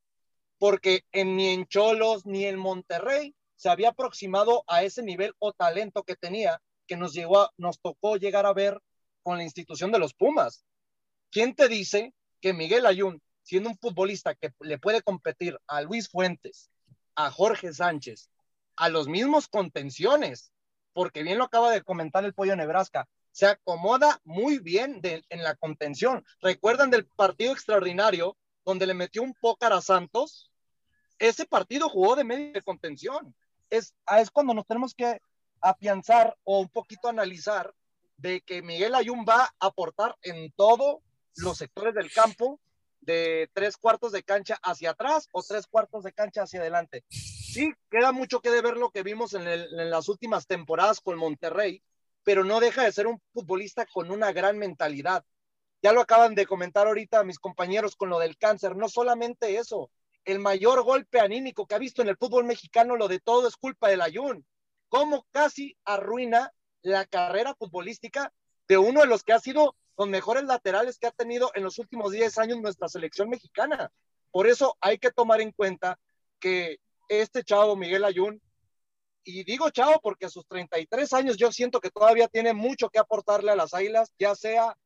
porque 0.58 1.04
en, 1.12 1.36
ni 1.36 1.48
en 1.48 1.66
Cholos 1.66 2.26
ni 2.26 2.46
en 2.46 2.58
Monterrey 2.58 3.34
se 3.56 3.68
había 3.68 3.90
aproximado 3.90 4.64
a 4.66 4.82
ese 4.82 5.02
nivel 5.02 5.34
o 5.38 5.52
talento 5.52 6.02
que 6.02 6.16
tenía 6.16 6.60
que 6.86 6.96
nos, 6.96 7.12
llegó 7.12 7.40
a, 7.40 7.52
nos 7.56 7.80
tocó 7.80 8.16
llegar 8.16 8.46
a 8.46 8.52
ver 8.52 8.80
con 9.22 9.38
la 9.38 9.44
institución 9.44 9.90
de 9.90 9.98
los 9.98 10.14
Pumas. 10.14 10.64
¿Quién 11.30 11.54
te 11.54 11.68
dice 11.68 12.14
que 12.40 12.52
Miguel 12.52 12.86
Ayun, 12.86 13.20
siendo 13.42 13.70
un 13.70 13.78
futbolista 13.78 14.34
que 14.34 14.52
le 14.60 14.78
puede 14.78 15.02
competir 15.02 15.58
a 15.66 15.80
Luis 15.82 16.08
Fuentes, 16.08 16.70
a 17.14 17.30
Jorge 17.30 17.72
Sánchez, 17.72 18.30
a 18.76 18.88
los 18.88 19.08
mismos 19.08 19.48
contenciones, 19.48 20.52
porque 20.92 21.22
bien 21.22 21.38
lo 21.38 21.44
acaba 21.44 21.70
de 21.70 21.82
comentar 21.82 22.25
el 22.25 22.34
pollo 22.34 22.54
Nebraska, 22.56 23.08
se 23.32 23.46
acomoda 23.46 24.20
muy 24.25 24.58
bien 24.58 25.00
en 25.02 25.42
la 25.42 25.56
contención. 25.56 26.25
¿Recuerdan 26.40 26.90
del 26.90 27.06
partido 27.06 27.52
extraordinario 27.52 28.36
donde 28.66 28.87
le 28.87 28.94
metió 28.94 29.23
un 29.23 29.32
pócar 29.32 29.73
a 29.73 29.80
Santos, 29.80 30.50
ese 31.18 31.46
partido 31.46 31.88
jugó 31.88 32.16
de 32.16 32.25
medio 32.25 32.52
de 32.52 32.62
contención. 32.62 33.35
Es, 33.70 33.94
ah, 34.04 34.20
es 34.20 34.30
cuando 34.30 34.52
nos 34.52 34.66
tenemos 34.66 34.92
que 34.94 35.20
afianzar 35.61 36.37
o 36.44 36.61
un 36.61 36.68
poquito 36.68 37.08
analizar 37.08 37.73
de 38.18 38.40
que 38.40 38.62
Miguel 38.62 38.94
Ayun 38.94 39.25
va 39.26 39.44
a 39.44 39.66
aportar 39.66 40.16
en 40.23 40.52
todos 40.52 40.99
los 41.37 41.56
sectores 41.56 41.94
del 41.94 42.12
campo, 42.12 42.61
de 43.00 43.49
tres 43.52 43.76
cuartos 43.76 44.11
de 44.11 44.25
cancha 44.25 44.58
hacia 44.62 44.90
atrás 44.90 45.28
o 45.30 45.42
tres 45.42 45.66
cuartos 45.68 46.02
de 46.02 46.12
cancha 46.12 46.42
hacia 46.42 46.61
adelante. 46.61 47.04
Sí, 47.08 47.73
queda 47.88 48.11
mucho 48.11 48.40
que 48.40 48.50
ver 48.50 48.76
lo 48.76 48.90
que 48.90 49.04
vimos 49.04 49.32
en 49.35 49.90
las 49.90 50.08
últimas 50.08 50.46
temporadas 50.46 51.00
con 51.00 51.16
Monterrey, 51.16 51.82
pero 52.25 52.42
no 52.42 52.58
deja 52.58 52.82
de 52.82 52.92
ser 52.92 53.06
un 53.06 53.23
futbolista 53.32 53.87
con 53.87 54.11
una 54.11 54.32
gran 54.32 54.58
mentalidad. 54.58 55.25
Ya 55.87 55.93
lo 55.93 56.00
acaban 56.00 56.35
de 56.35 56.47
comentar 56.47 56.88
ahorita 56.88 57.23
mis 57.23 57.38
compañeros 57.38 57.95
con 57.95 58.09
lo 58.09 58.19
del 58.19 58.37
cáncer. 58.37 58.75
No 58.75 58.88
solamente 58.88 59.57
eso, 59.57 59.88
el 60.25 60.40
mayor 60.40 60.83
golpe 60.83 61.21
anímico 61.21 61.64
que 61.64 61.76
ha 61.76 61.78
visto 61.78 62.02
en 62.02 62.09
el 62.09 62.16
fútbol 62.16 62.45
mexicano, 62.45 62.97
lo 62.97 63.07
de 63.07 63.21
todo 63.21 63.47
es 63.47 63.57
culpa 63.57 63.88
del 63.88 64.00
Ayun. 64.00 64.45
Cómo 64.88 65.28
casi 65.31 65.76
arruina 65.85 66.52
la 66.83 67.05
carrera 67.05 67.55
futbolística 67.55 68.33
de 68.66 68.78
uno 68.78 69.02
de 69.02 69.07
los 69.07 69.23
que 69.23 69.33
ha 69.33 69.38
sido 69.38 69.76
los 69.97 70.09
mejores 70.09 70.43
laterales 70.43 70.99
que 70.99 71.07
ha 71.07 71.12
tenido 71.12 71.52
en 71.55 71.62
los 71.62 71.78
últimos 71.78 72.11
10 72.11 72.37
años 72.38 72.61
nuestra 72.61 72.88
selección 72.88 73.28
mexicana. 73.28 73.93
Por 74.33 74.49
eso 74.49 74.76
hay 74.81 74.99
que 74.99 75.12
tomar 75.12 75.40
en 75.40 75.52
cuenta 75.52 76.00
que 76.40 76.78
este 77.09 77.45
chavo 77.45 77.76
Miguel 77.76 78.02
Ayun 78.02 78.43
y 79.23 79.45
digo 79.45 79.71
chavo 79.71 80.00
porque 80.02 80.26
a 80.26 80.31
sus 80.31 80.49
33 80.49 81.12
años 81.12 81.37
yo 81.37 81.52
siento 81.52 81.81
que 81.81 81.93
todavía 81.93 82.26
tiene 82.26 82.55
mucho 82.55 82.90
que 82.90 82.99
aportarle 82.99 83.52
a 83.52 83.57
las 83.57 83.73
Águilas, 83.73 84.12
ya 84.19 84.35
sea 84.35 84.76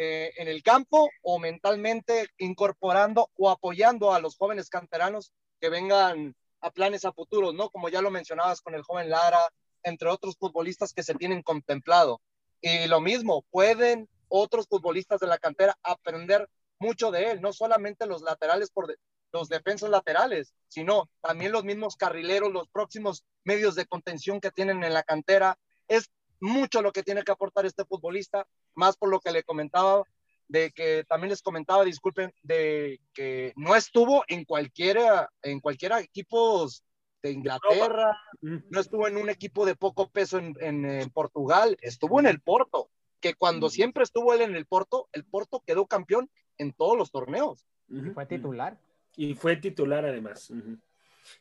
eh, 0.00 0.32
en 0.36 0.46
el 0.46 0.62
campo 0.62 1.10
o 1.22 1.40
mentalmente 1.40 2.28
incorporando 2.38 3.32
o 3.36 3.50
apoyando 3.50 4.14
a 4.14 4.20
los 4.20 4.36
jóvenes 4.36 4.70
canteranos 4.70 5.32
que 5.60 5.70
vengan 5.70 6.36
a 6.60 6.70
planes 6.70 7.04
a 7.04 7.12
futuro, 7.12 7.52
¿no? 7.52 7.68
Como 7.68 7.88
ya 7.88 8.00
lo 8.00 8.12
mencionabas 8.12 8.60
con 8.60 8.76
el 8.76 8.82
joven 8.82 9.10
Lara, 9.10 9.40
entre 9.82 10.08
otros 10.08 10.36
futbolistas 10.38 10.92
que 10.92 11.02
se 11.02 11.16
tienen 11.16 11.42
contemplado. 11.42 12.20
Y 12.60 12.86
lo 12.86 13.00
mismo, 13.00 13.44
pueden 13.50 14.08
otros 14.28 14.68
futbolistas 14.68 15.18
de 15.18 15.26
la 15.26 15.38
cantera 15.38 15.76
aprender 15.82 16.48
mucho 16.78 17.10
de 17.10 17.32
él, 17.32 17.40
no 17.40 17.52
solamente 17.52 18.06
los 18.06 18.22
laterales 18.22 18.70
por 18.70 18.96
los 19.32 19.48
defensas 19.48 19.90
laterales, 19.90 20.54
sino 20.68 21.10
también 21.20 21.50
los 21.50 21.64
mismos 21.64 21.96
carrileros, 21.96 22.52
los 22.52 22.68
próximos 22.68 23.24
medios 23.42 23.74
de 23.74 23.86
contención 23.86 24.40
que 24.40 24.52
tienen 24.52 24.84
en 24.84 24.94
la 24.94 25.02
cantera. 25.02 25.58
Es 25.88 26.08
mucho 26.38 26.82
lo 26.82 26.92
que 26.92 27.02
tiene 27.02 27.24
que 27.24 27.32
aportar 27.32 27.66
este 27.66 27.84
futbolista, 27.84 28.46
más 28.78 28.96
por 28.96 29.10
lo 29.10 29.20
que 29.20 29.32
le 29.32 29.42
comentaba, 29.42 30.04
de 30.46 30.70
que 30.70 31.04
también 31.04 31.30
les 31.30 31.42
comentaba, 31.42 31.84
disculpen, 31.84 32.32
de 32.42 33.00
que 33.12 33.52
no 33.56 33.74
estuvo 33.76 34.24
en 34.28 34.44
cualquiera, 34.44 35.28
en 35.42 35.60
cualquiera 35.60 36.00
equipos 36.00 36.82
de 37.22 37.32
Inglaterra, 37.32 38.16
no 38.40 38.80
estuvo 38.80 39.08
en 39.08 39.16
un 39.16 39.28
equipo 39.28 39.66
de 39.66 39.74
poco 39.74 40.08
peso 40.08 40.38
en, 40.38 40.54
en, 40.60 41.10
Portugal, 41.10 41.76
estuvo 41.82 42.20
en 42.20 42.26
el 42.26 42.40
Porto, 42.40 42.88
que 43.20 43.34
cuando 43.34 43.68
siempre 43.68 44.04
estuvo 44.04 44.32
él 44.32 44.40
en 44.40 44.54
el 44.54 44.64
Porto, 44.64 45.08
el 45.12 45.24
Porto 45.24 45.62
quedó 45.66 45.86
campeón 45.86 46.30
en 46.56 46.72
todos 46.72 46.96
los 46.96 47.10
torneos. 47.10 47.66
Y 47.88 48.00
fue 48.10 48.26
titular. 48.26 48.78
Y 49.16 49.34
fue 49.34 49.56
titular 49.56 50.04
además. 50.04 50.52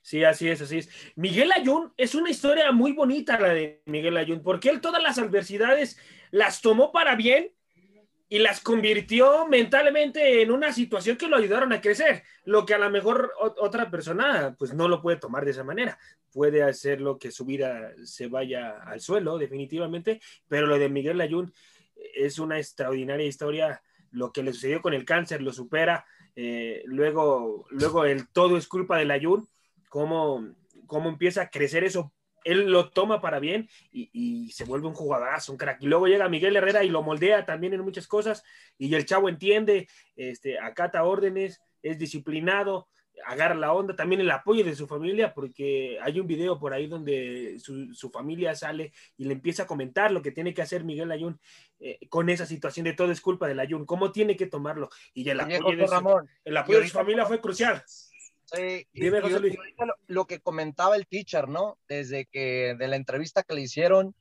Sí, 0.01 0.23
así 0.23 0.49
es, 0.49 0.61
así 0.61 0.79
es. 0.79 0.89
Miguel 1.15 1.51
Ayun 1.55 1.93
es 1.97 2.15
una 2.15 2.29
historia 2.29 2.71
muy 2.71 2.93
bonita 2.93 3.39
la 3.39 3.49
de 3.49 3.81
Miguel 3.85 4.17
Ayun, 4.17 4.41
porque 4.41 4.69
él 4.69 4.81
todas 4.81 5.01
las 5.01 5.17
adversidades 5.17 5.97
las 6.31 6.61
tomó 6.61 6.91
para 6.91 7.15
bien 7.15 7.51
y 8.29 8.39
las 8.39 8.59
convirtió 8.59 9.47
mentalmente 9.47 10.41
en 10.41 10.51
una 10.51 10.73
situación 10.73 11.17
que 11.17 11.27
lo 11.27 11.37
ayudaron 11.37 11.71
a 11.71 11.81
crecer, 11.81 12.23
lo 12.43 12.65
que 12.65 12.73
a 12.73 12.77
lo 12.77 12.89
mejor 12.89 13.31
otra 13.39 13.89
persona 13.89 14.55
pues 14.57 14.73
no 14.73 14.87
lo 14.87 15.01
puede 15.01 15.17
tomar 15.17 15.45
de 15.45 15.51
esa 15.51 15.63
manera, 15.63 15.97
puede 16.31 16.61
hacer 16.61 16.99
lo 16.99 17.17
que 17.17 17.31
su 17.31 17.45
vida 17.45 17.93
se 18.03 18.27
vaya 18.27 18.79
al 18.83 18.99
suelo 18.99 19.37
definitivamente, 19.37 20.19
pero 20.47 20.67
lo 20.67 20.77
de 20.77 20.89
Miguel 20.89 21.21
Ayun 21.21 21.53
es 21.95 22.37
una 22.37 22.57
extraordinaria 22.57 23.25
historia, 23.25 23.81
lo 24.11 24.31
que 24.31 24.43
le 24.43 24.53
sucedió 24.53 24.81
con 24.81 24.93
el 24.93 25.05
cáncer 25.05 25.41
lo 25.41 25.53
supera, 25.53 26.05
eh, 26.35 26.83
luego, 26.85 27.65
luego 27.69 28.05
el 28.05 28.27
todo 28.27 28.57
es 28.57 28.67
culpa 28.67 28.97
del 28.97 29.11
Ayun, 29.11 29.47
cómo, 29.89 30.47
cómo 30.85 31.09
empieza 31.09 31.43
a 31.43 31.49
crecer 31.49 31.83
eso 31.83 32.13
él 32.47 32.71
lo 32.71 32.89
toma 32.89 33.19
para 33.19 33.39
bien 33.39 33.67
y, 33.91 34.49
se 34.51 34.63
vuelve 34.63 34.87
un 34.87 34.93
jugadorazo, 34.93 35.51
un 35.51 35.57
crack. 35.57 35.81
Y 35.81 35.87
luego 35.87 36.07
llega 36.07 36.29
Miguel 36.29 36.55
Herrera 36.55 36.83
y 36.83 36.89
lo 36.89 37.03
moldea 37.03 37.45
también 37.45 37.73
en 37.73 37.81
muchas 37.81 38.07
cosas 38.07 38.43
y 38.77 38.93
el 38.95 39.05
chavo 39.05 39.27
entiende, 39.27 39.87
este, 40.15 40.57
acata 40.57 41.03
órdenes, 41.03 41.61
es 41.83 41.99
disciplinado, 41.99 42.87
agarra 43.25 43.55
la 43.55 43.73
onda, 43.73 43.95
también 43.95 44.21
el 44.21 44.31
apoyo 44.31 44.63
de 44.63 44.75
su 44.75 44.87
familia, 44.87 45.33
porque 45.33 45.97
hay 46.01 46.19
un 46.19 46.27
video 46.27 46.57
por 46.57 46.73
ahí 46.73 46.87
donde 46.87 47.57
su, 47.59 48.09
familia 48.11 48.55
sale 48.55 48.93
y 49.17 49.25
le 49.25 49.33
empieza 49.33 49.63
a 49.63 49.67
comentar 49.67 50.11
lo 50.11 50.21
que 50.21 50.31
tiene 50.31 50.53
que 50.53 50.61
hacer 50.61 50.83
Miguel 50.83 51.11
Ayun 51.11 51.39
eh, 51.79 51.99
con 52.09 52.29
esa 52.29 52.45
situación 52.45 52.85
de 52.85 52.93
todo 52.93 53.11
es 53.11 53.21
culpa 53.21 53.47
del 53.47 53.59
Ayun, 53.59 53.85
cómo 53.85 54.11
tiene 54.11 54.37
que 54.37 54.47
tomarlo. 54.47 54.89
Y 55.13 55.27
el 55.29 55.41
apoyo, 55.41 55.75
de 55.75 56.27
el 56.45 56.57
apoyo 56.57 56.79
de 56.79 56.87
su 56.87 56.93
familia 56.93 57.25
fue 57.25 57.41
crucial. 57.41 57.83
Sí, 58.53 58.87
lo, 60.07 60.25
que 60.25 60.39
comentaba 60.39 60.95
el 60.95 61.05
teacher, 61.05 61.49
¿no? 61.49 61.77
Desde 61.87 62.25
que 62.25 62.75
de 62.77 62.87
la 62.87 62.95
entrevista 62.95 63.43
que 63.43 63.53
le 63.53 63.61
hicieron 63.61 64.15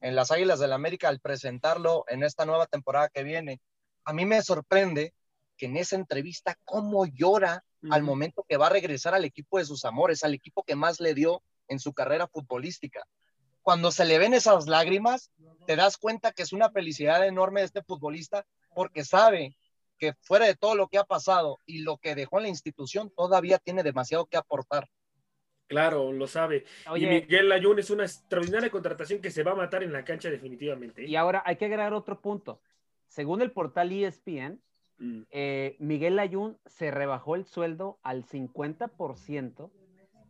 en 0.00 0.14
las 0.14 0.30
Águilas 0.30 0.60
del 0.60 0.70
la 0.70 0.76
América 0.76 1.08
al 1.08 1.18
presentarlo 1.18 2.04
en 2.08 2.22
esta 2.22 2.46
nueva 2.46 2.66
temporada 2.66 3.08
que 3.08 3.24
viene, 3.24 3.60
a 4.04 4.12
mí 4.12 4.26
me 4.26 4.42
sorprende 4.42 5.12
que 5.56 5.66
en 5.66 5.76
esa 5.76 5.96
entrevista 5.96 6.56
cómo 6.64 7.06
llora 7.06 7.64
al 7.90 8.02
momento 8.02 8.44
que 8.48 8.56
va 8.56 8.68
a 8.68 8.70
regresar 8.70 9.14
al 9.14 9.24
equipo 9.24 9.58
de 9.58 9.64
sus 9.64 9.84
amores, 9.84 10.22
al 10.22 10.34
equipo 10.34 10.62
que 10.62 10.76
más 10.76 11.00
le 11.00 11.14
dio 11.14 11.42
en 11.68 11.80
su 11.80 11.92
carrera 11.92 12.28
futbolística. 12.28 13.04
Cuando 13.62 13.90
se 13.90 14.04
le 14.04 14.18
ven 14.18 14.34
esas 14.34 14.66
lágrimas, 14.68 15.30
te 15.66 15.76
das 15.76 15.96
cuenta 15.96 16.32
que 16.32 16.42
es 16.42 16.52
una 16.52 16.70
felicidad 16.70 17.26
enorme 17.26 17.60
de 17.60 17.66
este 17.66 17.82
futbolista 17.82 18.46
porque 18.74 19.04
sabe 19.04 19.56
que 20.04 20.14
fuera 20.20 20.46
de 20.46 20.54
todo 20.54 20.74
lo 20.74 20.88
que 20.88 20.98
ha 20.98 21.04
pasado 21.04 21.60
y 21.64 21.78
lo 21.78 21.96
que 21.96 22.14
dejó 22.14 22.38
en 22.38 22.44
la 22.44 22.48
institución, 22.50 23.10
todavía 23.16 23.58
tiene 23.58 23.82
demasiado 23.82 24.26
que 24.26 24.36
aportar. 24.36 24.88
Claro, 25.66 26.12
lo 26.12 26.26
sabe. 26.26 26.64
y 26.94 27.06
Miguel 27.06 27.50
Ayun 27.50 27.78
es 27.78 27.88
una 27.88 28.04
extraordinaria 28.04 28.70
contratación 28.70 29.20
que 29.22 29.30
se 29.30 29.42
va 29.42 29.52
a 29.52 29.56
matar 29.56 29.82
en 29.82 29.92
la 29.92 30.04
cancha 30.04 30.28
definitivamente. 30.28 31.06
Y 31.06 31.16
ahora 31.16 31.42
hay 31.46 31.56
que 31.56 31.64
agregar 31.64 31.94
otro 31.94 32.20
punto. 32.20 32.60
Según 33.08 33.40
el 33.40 33.50
portal 33.50 33.92
ESPN, 33.92 34.60
mm. 34.98 35.22
eh, 35.30 35.76
Miguel 35.78 36.18
Ayun 36.18 36.58
se 36.66 36.90
rebajó 36.90 37.34
el 37.34 37.46
sueldo 37.46 37.98
al 38.02 38.26
50% 38.26 39.70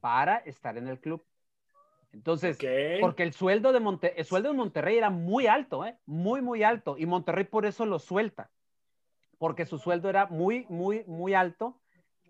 para 0.00 0.36
estar 0.36 0.78
en 0.78 0.86
el 0.86 1.00
club. 1.00 1.24
Entonces, 2.12 2.58
porque 3.00 3.24
el 3.24 3.32
sueldo 3.32 3.72
de 3.72 3.80
Monte 3.80 4.14
el 4.16 4.24
sueldo 4.24 4.50
de 4.50 4.54
Monterrey 4.54 4.96
era 4.96 5.10
muy 5.10 5.48
alto, 5.48 5.84
¿eh? 5.84 5.98
muy, 6.06 6.42
muy 6.42 6.62
alto, 6.62 6.94
y 6.96 7.06
Monterrey 7.06 7.42
por 7.42 7.66
eso 7.66 7.86
lo 7.86 7.98
suelta 7.98 8.52
porque 9.44 9.66
su 9.66 9.78
sueldo 9.78 10.08
era 10.08 10.24
muy, 10.24 10.64
muy, 10.70 11.04
muy 11.06 11.34
alto. 11.34 11.78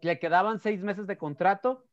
Le 0.00 0.18
quedaban 0.18 0.58
seis 0.58 0.82
meses 0.82 1.06
de 1.06 1.16
contrato. 1.16 1.84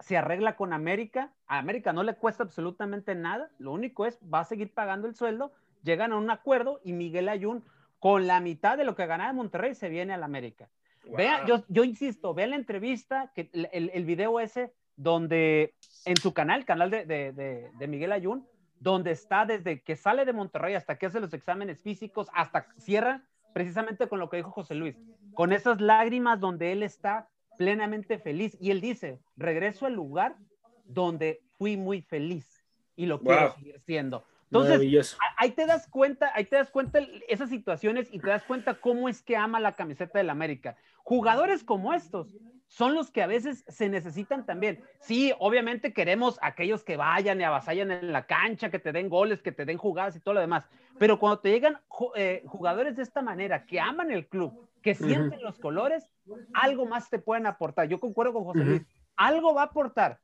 Se 0.00 0.18
arregla 0.18 0.54
con 0.54 0.74
América. 0.74 1.32
A 1.46 1.56
América 1.56 1.94
no 1.94 2.02
le 2.02 2.14
cuesta 2.14 2.42
absolutamente 2.42 3.14
nada. 3.14 3.48
Lo 3.56 3.72
único 3.72 4.04
es, 4.04 4.18
va 4.22 4.40
a 4.40 4.44
seguir 4.44 4.74
pagando 4.74 5.08
el 5.08 5.14
sueldo. 5.14 5.50
Llegan 5.82 6.12
a 6.12 6.18
un 6.18 6.30
acuerdo 6.30 6.78
y 6.84 6.92
Miguel 6.92 7.30
Ayun, 7.30 7.64
con 8.00 8.26
la 8.26 8.38
mitad 8.40 8.76
de 8.76 8.84
lo 8.84 8.94
que 8.94 9.06
ganaba 9.06 9.30
en 9.30 9.36
Monterrey, 9.36 9.74
se 9.74 9.88
viene 9.88 10.12
al 10.12 10.22
América. 10.22 10.68
Vea, 11.16 11.46
yo, 11.46 11.64
yo 11.68 11.84
insisto, 11.84 12.34
vea 12.34 12.48
la 12.48 12.56
entrevista, 12.56 13.32
que 13.34 13.48
el, 13.54 13.90
el, 13.94 14.04
video 14.04 14.40
ese 14.40 14.74
donde 14.96 15.74
en 16.04 16.18
su 16.18 16.34
canal, 16.34 16.66
canal 16.66 16.90
de, 16.90 17.06
de, 17.06 17.32
de, 17.32 17.88
Miguel 17.88 18.12
Ayun, 18.12 18.46
donde 18.78 19.12
está 19.12 19.46
desde 19.46 19.80
que 19.80 19.96
sale 19.96 20.26
de 20.26 20.34
Monterrey 20.34 20.74
hasta 20.74 20.98
que 20.98 21.06
hace 21.06 21.18
los 21.18 21.32
exámenes 21.32 21.80
físicos, 21.80 22.28
hasta 22.34 22.66
cierra 22.76 23.24
precisamente 23.52 24.08
con 24.08 24.18
lo 24.18 24.28
que 24.28 24.38
dijo 24.38 24.50
José 24.50 24.74
Luis, 24.74 24.96
con 25.34 25.52
esas 25.52 25.80
lágrimas 25.80 26.40
donde 26.40 26.72
él 26.72 26.82
está 26.82 27.28
plenamente 27.56 28.18
feliz. 28.18 28.56
Y 28.60 28.70
él 28.70 28.80
dice, 28.80 29.20
regreso 29.36 29.86
al 29.86 29.94
lugar 29.94 30.36
donde 30.84 31.42
fui 31.58 31.76
muy 31.76 32.02
feliz 32.02 32.64
y 32.96 33.06
lo 33.06 33.20
quiero 33.20 33.54
seguir 33.54 33.80
siendo. 33.80 34.24
Entonces, 34.50 35.16
ahí 35.36 35.52
te 35.52 35.64
das 35.66 35.86
cuenta, 35.86 36.32
ahí 36.34 36.44
te 36.44 36.56
das 36.56 36.70
cuenta 36.70 36.98
esas 37.28 37.50
situaciones 37.50 38.08
y 38.10 38.18
te 38.18 38.28
das 38.28 38.42
cuenta 38.42 38.80
cómo 38.80 39.08
es 39.08 39.22
que 39.22 39.36
ama 39.36 39.60
la 39.60 39.72
camiseta 39.72 40.18
del 40.18 40.30
América. 40.30 40.76
Jugadores 41.04 41.62
como 41.62 41.94
estos 41.94 42.36
son 42.70 42.94
los 42.94 43.10
que 43.10 43.20
a 43.20 43.26
veces 43.26 43.64
se 43.66 43.88
necesitan 43.88 44.46
también. 44.46 44.80
Sí, 45.00 45.32
obviamente 45.40 45.92
queremos 45.92 46.38
aquellos 46.40 46.84
que 46.84 46.96
vayan 46.96 47.40
y 47.40 47.44
avasallan 47.44 47.90
en 47.90 48.12
la 48.12 48.26
cancha, 48.26 48.70
que 48.70 48.78
te 48.78 48.92
den 48.92 49.08
goles, 49.08 49.42
que 49.42 49.50
te 49.50 49.64
den 49.64 49.76
jugadas 49.76 50.14
y 50.14 50.20
todo 50.20 50.34
lo 50.34 50.40
demás. 50.40 50.64
Pero 50.96 51.18
cuando 51.18 51.40
te 51.40 51.50
llegan 51.50 51.78
eh, 52.14 52.44
jugadores 52.46 52.94
de 52.96 53.02
esta 53.02 53.22
manera, 53.22 53.66
que 53.66 53.80
aman 53.80 54.12
el 54.12 54.28
club, 54.28 54.68
que 54.82 54.94
sienten 54.94 55.42
los 55.42 55.58
colores, 55.58 56.08
algo 56.54 56.86
más 56.86 57.10
te 57.10 57.18
pueden 57.18 57.46
aportar. 57.46 57.88
Yo 57.88 57.98
concuerdo 57.98 58.34
con 58.34 58.44
José 58.44 58.64
Luis. 58.64 58.82
Algo 59.16 59.52
va 59.52 59.62
a 59.62 59.66
aportar, 59.66 60.20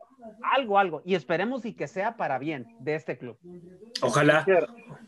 algo, 0.54 0.78
algo, 0.78 1.02
y 1.04 1.16
esperemos 1.16 1.66
y 1.66 1.74
que 1.74 1.88
sea 1.88 2.16
para 2.16 2.38
bien 2.38 2.76
de 2.78 2.94
este 2.94 3.18
club. 3.18 3.36
Ojalá. 4.02 4.46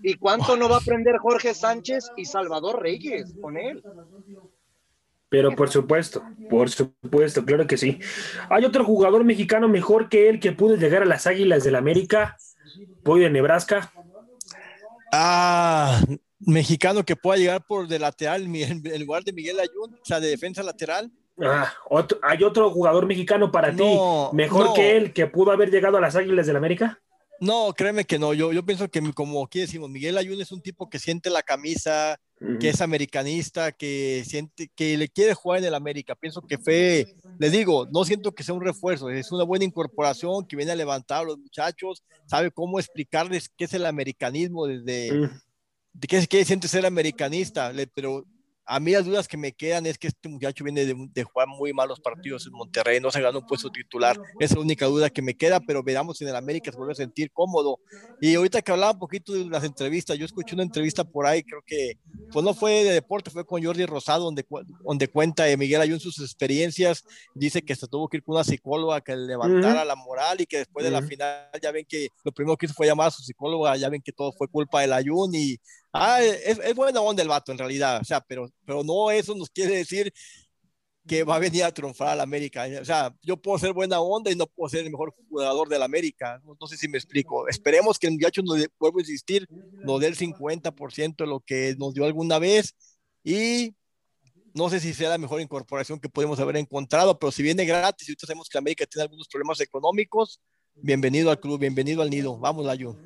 ¿Y 0.02 0.14
cuánto 0.14 0.56
no 0.56 0.68
va 0.68 0.74
a 0.74 0.80
aprender 0.80 1.16
Jorge 1.18 1.54
Sánchez 1.54 2.10
y 2.16 2.24
Salvador 2.24 2.82
Reyes 2.82 3.32
con 3.40 3.56
él? 3.56 3.82
Pero 5.28 5.54
por 5.54 5.68
supuesto, 5.68 6.22
por 6.48 6.70
supuesto, 6.70 7.44
claro 7.44 7.66
que 7.66 7.76
sí. 7.76 8.00
Hay 8.48 8.64
otro 8.64 8.84
jugador 8.84 9.24
mexicano 9.24 9.68
mejor 9.68 10.08
que 10.08 10.28
él 10.28 10.40
que 10.40 10.52
pudo 10.52 10.76
llegar 10.76 11.02
a 11.02 11.06
las 11.06 11.26
Águilas 11.26 11.64
del 11.64 11.76
América, 11.76 12.36
Pollo 13.02 13.24
de 13.24 13.30
Nebraska. 13.30 13.92
Ah, 15.12 16.00
mexicano 16.40 17.04
que 17.04 17.16
pueda 17.16 17.38
llegar 17.38 17.62
por 17.66 17.88
de 17.88 17.98
lateral 17.98 18.44
en 18.54 19.00
lugar 19.00 19.24
de 19.24 19.32
Miguel 19.32 19.60
Ayun, 19.60 19.94
o 19.94 20.04
sea, 20.04 20.20
de 20.20 20.28
defensa 20.28 20.62
lateral. 20.62 21.10
Ah, 21.40 21.72
¿Hay 22.22 22.42
otro 22.42 22.70
jugador 22.70 23.06
mexicano 23.06 23.52
para 23.52 23.74
ti 23.74 23.84
mejor 24.32 24.74
que 24.74 24.96
él 24.96 25.12
que 25.12 25.26
pudo 25.26 25.52
haber 25.52 25.70
llegado 25.70 25.98
a 25.98 26.00
las 26.00 26.16
Águilas 26.16 26.46
del 26.46 26.56
América? 26.56 27.00
No, 27.40 27.72
créeme 27.76 28.04
que 28.04 28.18
no. 28.18 28.34
Yo, 28.34 28.52
yo 28.52 28.64
pienso 28.64 28.88
que, 28.88 29.00
como 29.12 29.44
aquí 29.44 29.60
decimos, 29.60 29.88
Miguel 29.88 30.18
Ayun 30.18 30.40
es 30.40 30.52
un 30.52 30.60
tipo 30.60 30.88
que 30.88 30.98
siente 30.98 31.30
la 31.30 31.42
camisa, 31.42 32.20
que 32.60 32.68
es 32.68 32.80
americanista, 32.80 33.72
que 33.72 34.24
siente 34.26 34.70
que 34.74 34.96
le 34.96 35.08
quiere 35.08 35.34
jugar 35.34 35.60
en 35.60 35.66
el 35.66 35.74
América. 35.74 36.14
Pienso 36.14 36.40
que 36.42 36.58
fue, 36.58 37.14
les 37.38 37.52
digo, 37.52 37.86
no 37.92 38.04
siento 38.04 38.32
que 38.32 38.42
sea 38.42 38.54
un 38.54 38.64
refuerzo, 38.64 39.10
es 39.10 39.32
una 39.32 39.44
buena 39.44 39.64
incorporación 39.64 40.46
que 40.46 40.56
viene 40.56 40.72
a 40.72 40.76
levantar 40.76 41.22
a 41.22 41.26
los 41.26 41.38
muchachos, 41.38 42.02
sabe 42.26 42.50
cómo 42.50 42.78
explicarles 42.78 43.48
qué 43.56 43.64
es 43.64 43.72
el 43.72 43.86
americanismo 43.86 44.66
desde, 44.66 45.30
de 45.92 46.08
qué, 46.08 46.26
qué 46.26 46.44
siente 46.44 46.68
ser 46.68 46.86
americanista, 46.86 47.72
pero 47.94 48.24
a 48.70 48.80
mí 48.80 48.92
las 48.92 49.06
dudas 49.06 49.26
que 49.26 49.38
me 49.38 49.52
quedan 49.52 49.86
es 49.86 49.96
que 49.96 50.08
este 50.08 50.28
muchacho 50.28 50.62
viene 50.62 50.84
de, 50.84 51.24
jugar 51.24 51.48
muy 51.48 51.72
malos 51.72 52.00
partidos 52.00 52.46
en 52.46 52.52
Monterrey, 52.52 53.00
no 53.00 53.10
se 53.10 53.22
ganó 53.22 53.38
un 53.38 53.46
puesto 53.46 53.70
titular. 53.70 54.20
Esa 54.38 54.52
es 54.52 54.56
la 54.56 54.60
única 54.60 54.84
duda 54.84 55.08
que 55.08 55.22
me 55.22 55.34
queda, 55.34 55.58
pero 55.58 55.82
veamos 55.82 56.18
si 56.18 56.24
en 56.24 56.30
el 56.30 56.36
América 56.36 56.70
se 56.70 56.76
vuelve 56.76 56.92
a 56.92 56.96
sentir 56.96 57.32
cómodo. 57.32 57.80
Y 58.20 58.34
ahorita 58.34 58.60
que 58.60 58.70
hablaba 58.70 58.92
un 58.92 58.98
poquito 58.98 59.32
de 59.32 59.46
las 59.46 59.64
entrevistas, 59.64 60.18
yo 60.18 60.26
escuché 60.26 60.54
una 60.54 60.64
entrevista 60.64 61.02
por 61.02 61.26
ahí, 61.26 61.42
creo 61.42 61.62
que 61.66 61.98
pues 62.30 62.44
no 62.44 62.52
fue 62.52 62.84
de 62.84 62.92
deporte, 62.92 63.30
fue 63.30 63.46
con 63.46 63.64
Jordi 63.64 63.86
Rosado, 63.86 64.24
donde, 64.24 64.44
donde 64.84 65.08
cuenta 65.08 65.44
Miguel 65.56 65.80
Ayun 65.80 65.98
sus 65.98 66.20
experiencias. 66.20 67.04
Dice 67.34 67.62
que 67.62 67.74
se 67.74 67.88
tuvo 67.88 68.06
que 68.06 68.18
ir 68.18 68.22
con 68.22 68.34
una 68.34 68.44
psicóloga 68.44 69.00
que 69.00 69.16
le 69.16 69.28
levantara 69.28 69.82
la 69.86 69.96
moral 69.96 70.42
y 70.42 70.46
que 70.46 70.58
después 70.58 70.84
de 70.84 70.90
la 70.90 71.00
final 71.00 71.48
ya 71.62 71.72
ven 71.72 71.86
que 71.88 72.08
lo 72.22 72.32
primero 72.32 72.58
que 72.58 72.66
hizo 72.66 72.74
fue 72.74 72.86
llamar 72.86 73.08
a 73.08 73.12
su 73.12 73.22
psicóloga, 73.22 73.76
ya 73.76 73.88
ven 73.88 74.02
que 74.02 74.12
todo 74.12 74.30
fue 74.32 74.46
culpa 74.46 74.82
del 74.82 74.92
Ayun 74.92 75.34
y 75.34 75.56
Ah, 75.92 76.22
es, 76.22 76.58
es 76.58 76.74
buena 76.74 77.00
onda 77.00 77.22
el 77.22 77.28
vato 77.28 77.50
en 77.52 77.58
realidad, 77.58 78.00
o 78.00 78.04
sea, 78.04 78.20
pero, 78.20 78.50
pero 78.64 78.84
no 78.84 79.10
eso 79.10 79.34
nos 79.34 79.48
quiere 79.50 79.76
decir 79.76 80.12
que 81.08 81.24
va 81.24 81.36
a 81.36 81.38
venir 81.40 81.64
a 81.64 81.72
triunfar 81.72 82.08
al 82.10 82.20
América. 82.20 82.66
O 82.80 82.84
sea, 82.84 83.12
yo 83.22 83.36
puedo 83.36 83.58
ser 83.58 83.72
buena 83.72 83.98
onda 84.00 84.30
y 84.30 84.36
no 84.36 84.46
puedo 84.46 84.68
ser 84.68 84.84
el 84.84 84.90
mejor 84.90 85.12
jugador 85.28 85.68
del 85.68 85.82
América. 85.82 86.40
No, 86.44 86.66
sé 86.68 86.76
si 86.76 86.86
me 86.86 86.98
explico. 86.98 87.48
Esperemos 87.48 87.98
que 87.98 88.06
el 88.06 88.12
muchacho, 88.12 88.42
nos 88.42 88.64
vuelvo 88.78 88.98
a 88.98 89.02
insistir, 89.02 89.48
nos 89.72 90.00
dé 90.00 90.06
el 90.06 90.16
50% 90.16 91.16
de 91.16 91.26
lo 91.26 91.40
que 91.40 91.74
nos 91.78 91.94
dio 91.94 92.04
alguna 92.04 92.38
vez 92.38 92.76
y 93.24 93.74
no 94.54 94.68
sé 94.70 94.80
si 94.80 94.92
sea 94.92 95.08
la 95.08 95.18
mejor 95.18 95.40
incorporación 95.40 95.98
que 95.98 96.08
podemos 96.08 96.38
haber 96.40 96.56
encontrado, 96.56 97.18
pero 97.18 97.32
si 97.32 97.42
viene 97.42 97.64
gratis 97.64 98.08
y 98.08 98.14
sabemos 98.18 98.48
que 98.48 98.58
América 98.58 98.86
tiene 98.86 99.04
algunos 99.04 99.28
problemas 99.28 99.60
económicos, 99.60 100.40
bienvenido 100.74 101.30
al 101.30 101.40
club, 101.40 101.58
bienvenido 101.58 102.02
al 102.02 102.10
nido. 102.10 102.38
Vamos, 102.38 102.66
Layo. 102.66 102.96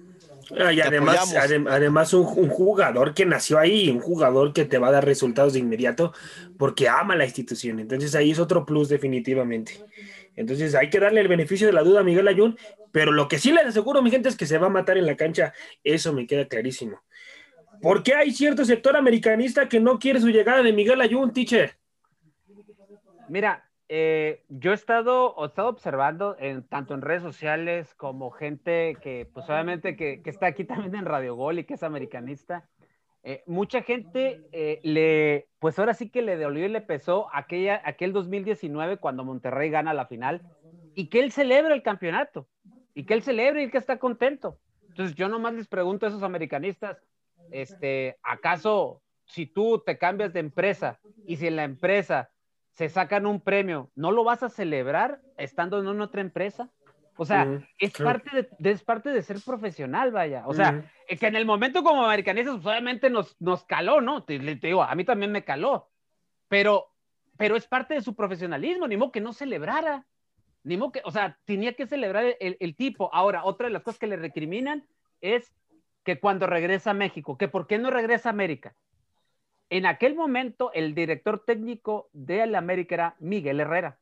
Ah, 0.59 0.73
y 0.73 0.81
además, 0.81 1.35
además 1.35 2.12
un, 2.15 2.25
jugador 2.25 3.15
que 3.15 3.25
nació 3.25 3.59
ahí, 3.59 3.88
un 3.88 4.01
jugador 4.01 4.53
que 4.53 4.65
te 4.65 4.79
va 4.79 4.88
a 4.88 4.93
dar 4.93 5.05
resultados 5.05 5.55
de 5.55 5.61
inmediato 5.61 6.12
porque 6.59 6.88
ama 6.88 7.17
la 7.17 7.25
institución. 7.25 7.81
Entonces 7.81 8.15
ahí 8.15 8.31
es 8.31 8.38
otro 8.38 8.67
plus 8.67 8.88
definitivamente. 8.88 9.85
Entonces 10.37 10.75
hay 10.75 10.91
que 10.91 11.01
darle 11.01 11.21
el 11.21 11.29
beneficio 11.29 11.67
de 11.67 11.73
la 11.73 11.83
duda 11.83 12.01
a 12.01 12.05
Miguel 12.05 12.29
Ayun, 12.29 12.59
pero 12.91 13.12
lo 13.12 13.29
que 13.29 13.38
sí 13.38 13.53
les 13.53 13.67
aseguro, 13.67 14.03
mi 14.03 14.11
gente, 14.11 14.29
es 14.29 14.37
que 14.37 14.47
se 14.47 14.59
va 14.59 14.67
a 14.67 14.71
matar 14.71 14.99
en 14.99 15.07
la 15.07 15.17
cancha. 15.17 15.55
Eso 15.85 16.12
me 16.12 16.27
queda 16.27 16.47
clarísimo. 16.47 17.03
¿Por 17.81 18.03
qué 18.03 18.15
hay 18.15 18.31
cierto 18.33 18.65
sector 18.65 18.97
americanista 18.97 19.69
que 19.69 19.81
no 19.81 19.99
quiere 19.99 20.21
su 20.21 20.29
llegada 20.29 20.62
de 20.62 20.73
Miguel 20.73 21.01
Ayun, 21.01 21.33
teacher? 21.33 21.77
Mira, 23.29 23.69
eh, 23.88 24.45
yo 24.49 24.73
he 24.73 24.75
estado, 24.75 25.35
he 25.42 25.47
estado 25.47 25.68
observando 25.68 26.37
en, 26.38 26.62
tanto 26.62 26.95
en 26.95 27.03
redes 27.03 27.23
sociales 27.23 27.95
como 27.95 28.31
gente 28.31 28.97
que, 29.03 29.29
pues 29.33 29.49
obviamente 29.51 29.97
que, 29.97 30.23
que 30.23 30.31
está 30.31 30.47
aquí 30.47 30.64
también 30.64 30.95
en 30.95 31.05
Radio 31.05 31.35
Gol 31.37 31.59
y 31.59 31.64
que 31.64 31.75
es 31.75 31.83
americanista. 31.83 32.68
Eh, 33.25 33.45
mucha 33.47 33.83
gente 33.83 34.40
eh, 34.51 34.81
le, 34.83 35.49
pues 35.61 35.79
ahora 35.79 35.95
sí 35.95 36.11
que 36.11 36.23
le 36.23 36.37
dolió 36.37 36.66
y 36.66 36.68
le 36.68 36.81
pesó 36.81 37.29
aquella, 37.33 37.81
aquel 37.85 38.12
2019 38.12 38.97
cuando 38.97 39.25
Monterrey 39.25 39.71
gana 39.71 39.95
la 39.95 40.07
final 40.07 40.42
y 40.97 41.07
que 41.07 41.21
él 41.21 41.31
celebra 41.31 41.73
el 41.75 41.85
campeonato 41.85 42.49
y 42.95 43.05
que 43.05 43.14
él 43.14 43.23
celebre 43.23 43.62
y 43.62 43.71
que 43.71 43.79
está 43.79 43.99
contento. 43.99 44.59
Entonces 44.88 45.14
yo 45.14 45.29
nomás 45.29 45.55
les 45.55 45.68
pregunto 45.68 46.05
a 46.05 46.09
esos 46.09 46.25
americanistas, 46.25 46.99
este, 47.53 48.18
¿acaso 48.23 49.03
si 49.25 49.47
tú 49.47 49.83
te 49.85 49.99
cambias 49.99 50.33
de 50.33 50.40
empresa 50.40 50.99
y 51.25 51.37
si 51.37 51.47
en 51.47 51.57
la 51.57 51.64
empresa 51.64 52.31
se 52.73 52.89
sacan 52.89 53.27
un 53.27 53.41
premio, 53.41 53.91
¿no 53.95 54.11
lo 54.11 54.25
vas 54.25 54.43
a 54.43 54.49
celebrar 54.49 55.21
estando 55.37 55.81
en 55.81 56.01
otra 56.01 56.21
empresa? 56.21 56.71
O 57.17 57.27
sea, 57.27 57.61
es, 57.79 57.93
parte 57.93 58.49
de, 58.59 58.71
es 58.71 58.83
parte 58.83 59.11
de 59.11 59.23
ser 59.23 59.37
profesional, 59.45 60.11
vaya. 60.11 60.45
O 60.47 60.55
sea, 60.55 60.91
que 61.07 61.27
en 61.27 61.37
el 61.37 61.45
momento 61.45 61.85
como 61.85 62.05
americanistas, 62.05 62.55
pues, 62.57 62.67
obviamente 62.67 63.11
nos, 63.11 63.39
nos 63.39 63.65
caló, 63.65 64.01
¿no? 64.01 64.25
Te, 64.25 64.39
digo, 64.39 64.83
a 64.83 64.95
mí 64.95 65.05
también 65.05 65.31
me 65.31 65.45
caló. 65.45 65.91
Pero, 66.49 66.89
pero 67.37 67.57
es 67.57 67.67
parte 67.67 67.95
de 67.95 68.03
su 68.03 68.15
profesionalismo, 68.17 68.89
ni 68.89 68.97
modo 68.97 69.13
que 69.13 69.21
no 69.21 69.35
celebrara. 69.35 70.07
Ni 70.65 70.77
modo 70.79 70.93
que, 70.93 71.03
o 71.05 71.11
sea, 71.11 71.39
tenía 71.45 71.75
que 71.75 71.87
celebrar 71.87 72.37
el, 72.41 72.57
el 72.59 72.77
tipo. 72.77 73.11
Ahora, 73.13 73.45
otra 73.45 73.67
de 73.67 73.75
las 73.75 73.83
cosas 73.83 73.99
que 73.99 74.07
le 74.07 74.17
recriminan 74.17 74.87
es 75.21 75.53
que 76.05 76.19
cuando 76.19 76.47
regresa 76.47 76.93
a 76.93 76.95
México, 76.95 77.37
que 77.37 77.49
por 77.49 77.67
qué 77.67 77.79
no 77.79 77.91
regresa 77.91 78.31
a 78.31 78.33
América. 78.33 78.75
En 79.73 79.87
aquel 79.87 80.15
momento, 80.15 80.71
el 80.75 80.95
director 80.95 81.45
técnico 81.47 82.11
de 82.13 82.47
la 82.47 82.59
América 82.59 82.95
era 82.95 83.17
Miguel 83.21 83.59
Herrera. 83.59 83.97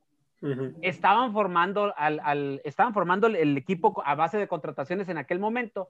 Estaban 0.83 1.33
formando, 1.33 1.95
al, 1.97 2.61
estaban 2.65 2.93
formando 2.93 3.29
el, 3.29 3.57
equipo 3.57 4.03
a 4.05 4.17
base 4.17 4.37
de 4.37 4.49
contrataciones 4.49 5.09
en 5.09 5.17
aquel 5.17 5.39
momento. 5.39 5.89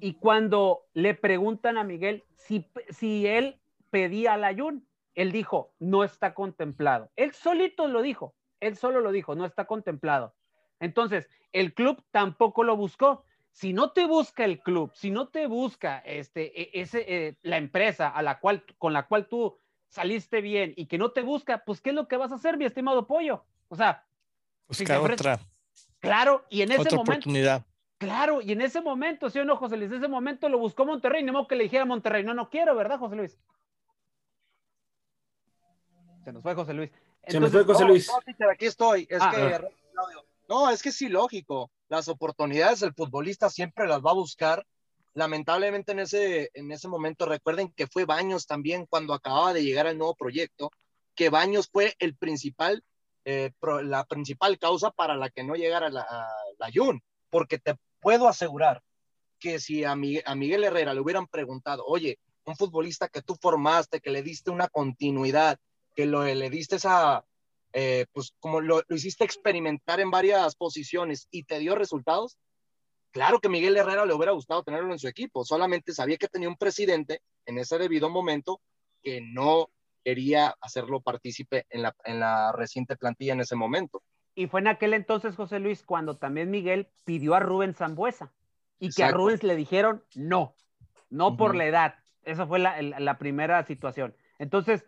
Y 0.00 0.14
cuando 0.14 0.80
le 0.94 1.14
preguntan 1.14 1.78
a 1.78 1.84
Miguel 1.84 2.24
si, 2.34 2.66
si 2.88 3.24
él 3.28 3.60
pedía 3.90 4.34
al 4.34 4.42
Ayun, 4.42 4.84
él 5.14 5.30
dijo, 5.30 5.74
no 5.78 6.02
está 6.02 6.34
contemplado. 6.34 7.08
Él 7.14 7.32
solito 7.32 7.86
lo 7.86 8.02
dijo, 8.02 8.34
él 8.58 8.76
solo 8.76 8.98
lo 8.98 9.12
dijo, 9.12 9.36
no 9.36 9.44
está 9.44 9.66
contemplado. 9.66 10.34
Entonces, 10.80 11.30
el 11.52 11.72
club 11.72 12.02
tampoco 12.10 12.64
lo 12.64 12.76
buscó 12.76 13.22
si 13.52 13.72
no 13.72 13.90
te 13.90 14.06
busca 14.06 14.44
el 14.44 14.60
club, 14.60 14.92
si 14.94 15.10
no 15.10 15.28
te 15.28 15.46
busca 15.46 15.98
este, 15.98 16.60
e, 16.60 16.80
ese, 16.80 17.04
eh, 17.08 17.36
la 17.42 17.56
empresa 17.56 18.08
a 18.08 18.22
la 18.22 18.40
cual, 18.40 18.64
con 18.78 18.92
la 18.92 19.06
cual 19.06 19.26
tú 19.26 19.58
saliste 19.88 20.40
bien 20.40 20.72
y 20.76 20.86
que 20.86 20.98
no 20.98 21.10
te 21.10 21.22
busca, 21.22 21.64
pues 21.64 21.80
¿qué 21.80 21.90
es 21.90 21.96
lo 21.96 22.08
que 22.08 22.16
vas 22.16 22.32
a 22.32 22.36
hacer, 22.36 22.56
mi 22.56 22.64
estimado 22.64 23.06
pollo? 23.06 23.44
O 23.68 23.76
sea, 23.76 24.04
buscar 24.68 24.98
otra. 24.98 25.40
Claro, 25.98 26.44
y 26.48 26.62
en 26.62 26.72
ese 26.72 26.80
otra 26.80 26.96
momento. 26.96 27.12
Oportunidad. 27.12 27.66
Claro, 27.98 28.40
y 28.40 28.52
en 28.52 28.62
ese 28.62 28.80
momento, 28.80 29.28
¿sí 29.28 29.38
o 29.40 29.44
no, 29.44 29.56
José 29.56 29.76
Luis? 29.76 29.90
En 29.90 29.98
ese 29.98 30.08
momento 30.08 30.48
lo 30.48 30.58
buscó 30.58 30.86
Monterrey, 30.86 31.22
ni 31.22 31.32
modo 31.32 31.46
que 31.46 31.56
le 31.56 31.64
dijera 31.64 31.82
a 31.82 31.86
Monterrey, 31.86 32.24
no, 32.24 32.32
no 32.32 32.48
quiero, 32.48 32.74
¿verdad, 32.74 32.98
José 32.98 33.16
Luis? 33.16 33.38
Se 36.24 36.32
nos 36.32 36.42
fue 36.42 36.54
José 36.54 36.72
Luis. 36.72 36.90
Se 37.26 37.38
nos 37.38 37.50
fue 37.50 37.64
José 37.64 37.84
Luis. 37.84 38.10
aquí 38.50 38.66
estoy. 38.66 39.06
Es 39.10 39.20
ah, 39.20 39.32
que, 39.34 39.54
ah. 39.54 39.68
no, 40.48 40.70
es 40.70 40.82
que 40.82 40.92
sí, 40.92 41.08
lógico 41.08 41.70
las 41.90 42.08
oportunidades 42.08 42.82
el 42.82 42.94
futbolista 42.94 43.50
siempre 43.50 43.86
las 43.86 44.00
va 44.00 44.12
a 44.12 44.14
buscar. 44.14 44.64
Lamentablemente 45.12 45.90
en 45.90 45.98
ese, 45.98 46.50
en 46.54 46.70
ese 46.70 46.86
momento 46.86 47.26
recuerden 47.26 47.72
que 47.72 47.88
fue 47.88 48.04
Baños 48.04 48.46
también 48.46 48.86
cuando 48.86 49.12
acababa 49.12 49.52
de 49.52 49.64
llegar 49.64 49.88
al 49.88 49.98
nuevo 49.98 50.14
proyecto, 50.14 50.70
que 51.16 51.30
Baños 51.30 51.68
fue 51.70 51.96
el 51.98 52.16
principal, 52.16 52.84
eh, 53.24 53.50
la 53.82 54.04
principal 54.04 54.56
causa 54.56 54.92
para 54.92 55.16
la 55.16 55.30
que 55.30 55.42
no 55.42 55.56
llegara 55.56 55.90
la, 55.90 56.06
la 56.58 56.70
Jun, 56.72 57.02
porque 57.28 57.58
te 57.58 57.74
puedo 57.98 58.28
asegurar 58.28 58.82
que 59.40 59.58
si 59.58 59.82
a, 59.82 59.92
a 59.92 60.34
Miguel 60.36 60.64
Herrera 60.64 60.94
le 60.94 61.00
hubieran 61.00 61.26
preguntado, 61.26 61.84
oye, 61.84 62.20
un 62.44 62.56
futbolista 62.56 63.08
que 63.08 63.22
tú 63.22 63.36
formaste, 63.40 64.00
que 64.00 64.10
le 64.10 64.22
diste 64.22 64.52
una 64.52 64.68
continuidad, 64.68 65.58
que 65.96 66.06
lo, 66.06 66.24
le 66.24 66.50
diste 66.50 66.76
esa, 66.76 67.24
eh, 67.72 68.06
pues 68.12 68.34
como 68.40 68.60
lo, 68.60 68.82
hiciste 68.88 69.24
experimentar 69.24 70.00
en 70.00 70.10
varias 70.10 70.56
posiciones 70.56 71.28
y 71.30 71.44
te 71.44 71.58
dio 71.58 71.74
resultados, 71.74 72.38
claro 73.12 73.38
que 73.40 73.48
Miguel 73.48 73.76
Herrera 73.76 74.06
le 74.06 74.14
hubiera 74.14 74.32
gustado 74.32 74.62
tenerlo 74.62 74.92
en 74.92 74.98
su 74.98 75.08
equipo, 75.08 75.44
solamente 75.44 75.92
sabía 75.92 76.16
que 76.16 76.28
tenía 76.28 76.48
un 76.48 76.56
presidente 76.56 77.22
en 77.46 77.58
ese 77.58 77.78
debido 77.78 78.10
momento 78.10 78.60
que 79.02 79.20
no 79.20 79.70
quería 80.04 80.54
hacerlo 80.60 81.00
partícipe 81.00 81.66
en 81.70 81.82
la, 81.82 81.94
en 82.04 82.20
la 82.20 82.52
reciente 82.52 82.96
plantilla 82.96 83.34
en 83.34 83.40
ese 83.40 83.56
momento. 83.56 84.02
Y 84.34 84.46
fue 84.46 84.60
en 84.60 84.68
aquel 84.68 84.94
entonces, 84.94 85.36
José 85.36 85.58
Luis, 85.58 85.82
cuando 85.82 86.16
también 86.16 86.50
Miguel 86.50 86.88
pidió 87.04 87.34
a 87.34 87.40
Rubén 87.40 87.74
Zambuesa 87.74 88.32
y 88.78 88.90
que 88.90 89.04
a 89.04 89.10
Rubens 89.10 89.42
le 89.42 89.56
dijeron 89.56 90.02
no, 90.14 90.54
no 91.10 91.36
por 91.36 91.54
la 91.54 91.66
edad. 91.66 91.94
Esa 92.22 92.46
fue 92.46 92.58
la, 92.58 92.80
la 92.80 93.18
primera 93.18 93.62
situación. 93.64 94.14
Entonces, 94.38 94.84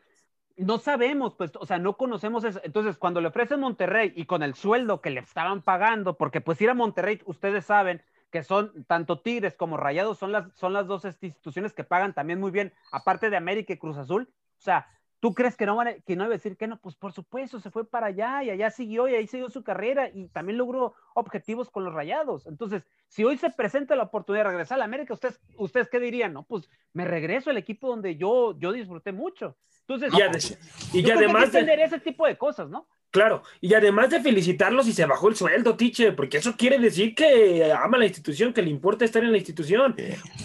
no 0.57 0.79
sabemos, 0.79 1.35
pues, 1.35 1.53
o 1.59 1.67
sea, 1.67 1.79
no 1.79 1.97
conocemos 1.97 2.45
eso. 2.45 2.61
Entonces, 2.65 2.97
cuando 2.97 3.21
le 3.21 3.29
ofrecen 3.29 3.61
Monterrey 3.61 4.13
y 4.17 4.27
con 4.27 4.43
el 4.43 4.55
sueldo 4.55 5.01
que 5.01 5.11
le 5.11 5.21
estaban 5.21 5.63
pagando, 5.63 6.17
porque 6.17 6.41
pues 6.41 6.61
ir 6.61 6.71
a 6.71 6.75
Monterrey, 6.75 7.21
ustedes 7.27 7.67
saben 7.67 8.03
que 8.31 8.43
son 8.43 8.85
tanto 8.85 9.21
Tigres 9.21 9.55
como 9.55 9.77
Rayados, 9.77 10.19
son 10.19 10.33
las, 10.33 10.53
son 10.55 10.73
las 10.73 10.87
dos 10.87 11.05
instituciones 11.05 11.75
que 11.75 11.85
pagan 11.85 12.15
también 12.15 12.41
muy 12.41 12.51
bien, 12.51 12.73
aparte 12.91 13.31
de 13.31 13.37
América 13.37 13.73
y 13.75 13.79
Cruz 13.79 13.99
Azul. 13.99 14.33
O 14.59 14.61
sea, 14.61 14.89
¿tú 15.21 15.35
crees 15.35 15.55
que 15.57 15.67
no, 15.67 15.77
van 15.77 15.89
a, 15.89 15.95
que 15.95 16.17
no 16.17 16.25
iba 16.25 16.33
a 16.33 16.39
decir 16.39 16.57
que 16.57 16.67
no? 16.67 16.81
Pues 16.81 16.97
por 16.97 17.13
supuesto, 17.13 17.61
se 17.61 17.71
fue 17.71 17.85
para 17.85 18.07
allá 18.07 18.43
y 18.43 18.51
allá 18.51 18.71
siguió 18.71 19.07
y 19.07 19.15
ahí 19.15 19.27
siguió 19.27 19.51
su 19.51 19.63
carrera 19.63 20.09
y 20.09 20.29
también 20.29 20.57
logró 20.57 20.95
objetivos 21.15 21.71
con 21.71 21.85
los 21.85 21.93
Rayados. 21.93 22.47
Entonces, 22.47 22.87
si 23.07 23.23
hoy 23.23 23.37
se 23.37 23.51
presenta 23.51 23.97
la 23.97 24.05
oportunidad 24.05 24.45
de 24.45 24.51
regresar 24.51 24.77
a 24.77 24.79
la 24.79 24.85
América, 24.87 25.13
¿ustedes, 25.13 25.39
ustedes 25.59 25.91
qué 25.91 26.01
dirían? 26.01 26.33
No, 26.33 26.45
pues 26.45 26.71
me 26.95 27.05
regreso 27.05 27.51
al 27.51 27.59
equipo 27.59 27.89
donde 27.89 28.17
yo, 28.17 28.59
yo 28.59 28.73
disfruté 28.73 29.13
mucho. 29.13 29.57
Entonces, 29.87 30.59
y, 30.93 31.11
además 31.11 31.53
de 31.53 31.59
entender 31.59 31.81
ese 31.81 31.99
tipo 31.99 32.27
de 32.27 32.39
cosas, 32.39 32.69
¿no? 32.69 32.87
Claro, 33.11 33.43
y 33.61 33.75
además 33.75 34.09
de 34.09 34.23
felicitarlos 34.23 34.89
y 34.89 34.95
se 34.95 35.05
bajó 35.05 35.29
el 35.29 35.37
sueldo, 35.37 35.77
Tiche, 35.77 36.13
porque 36.13 36.39
eso 36.39 36.57
quiere 36.57 36.79
decir 36.79 37.15
que 37.15 37.71
ama 37.71 37.99
la 37.99 38.07
institución, 38.07 38.55
que 38.55 38.63
le 38.63 38.71
importa 38.71 39.05
estar 39.05 39.23
en 39.23 39.33
la 39.33 39.37
institución, 39.37 39.95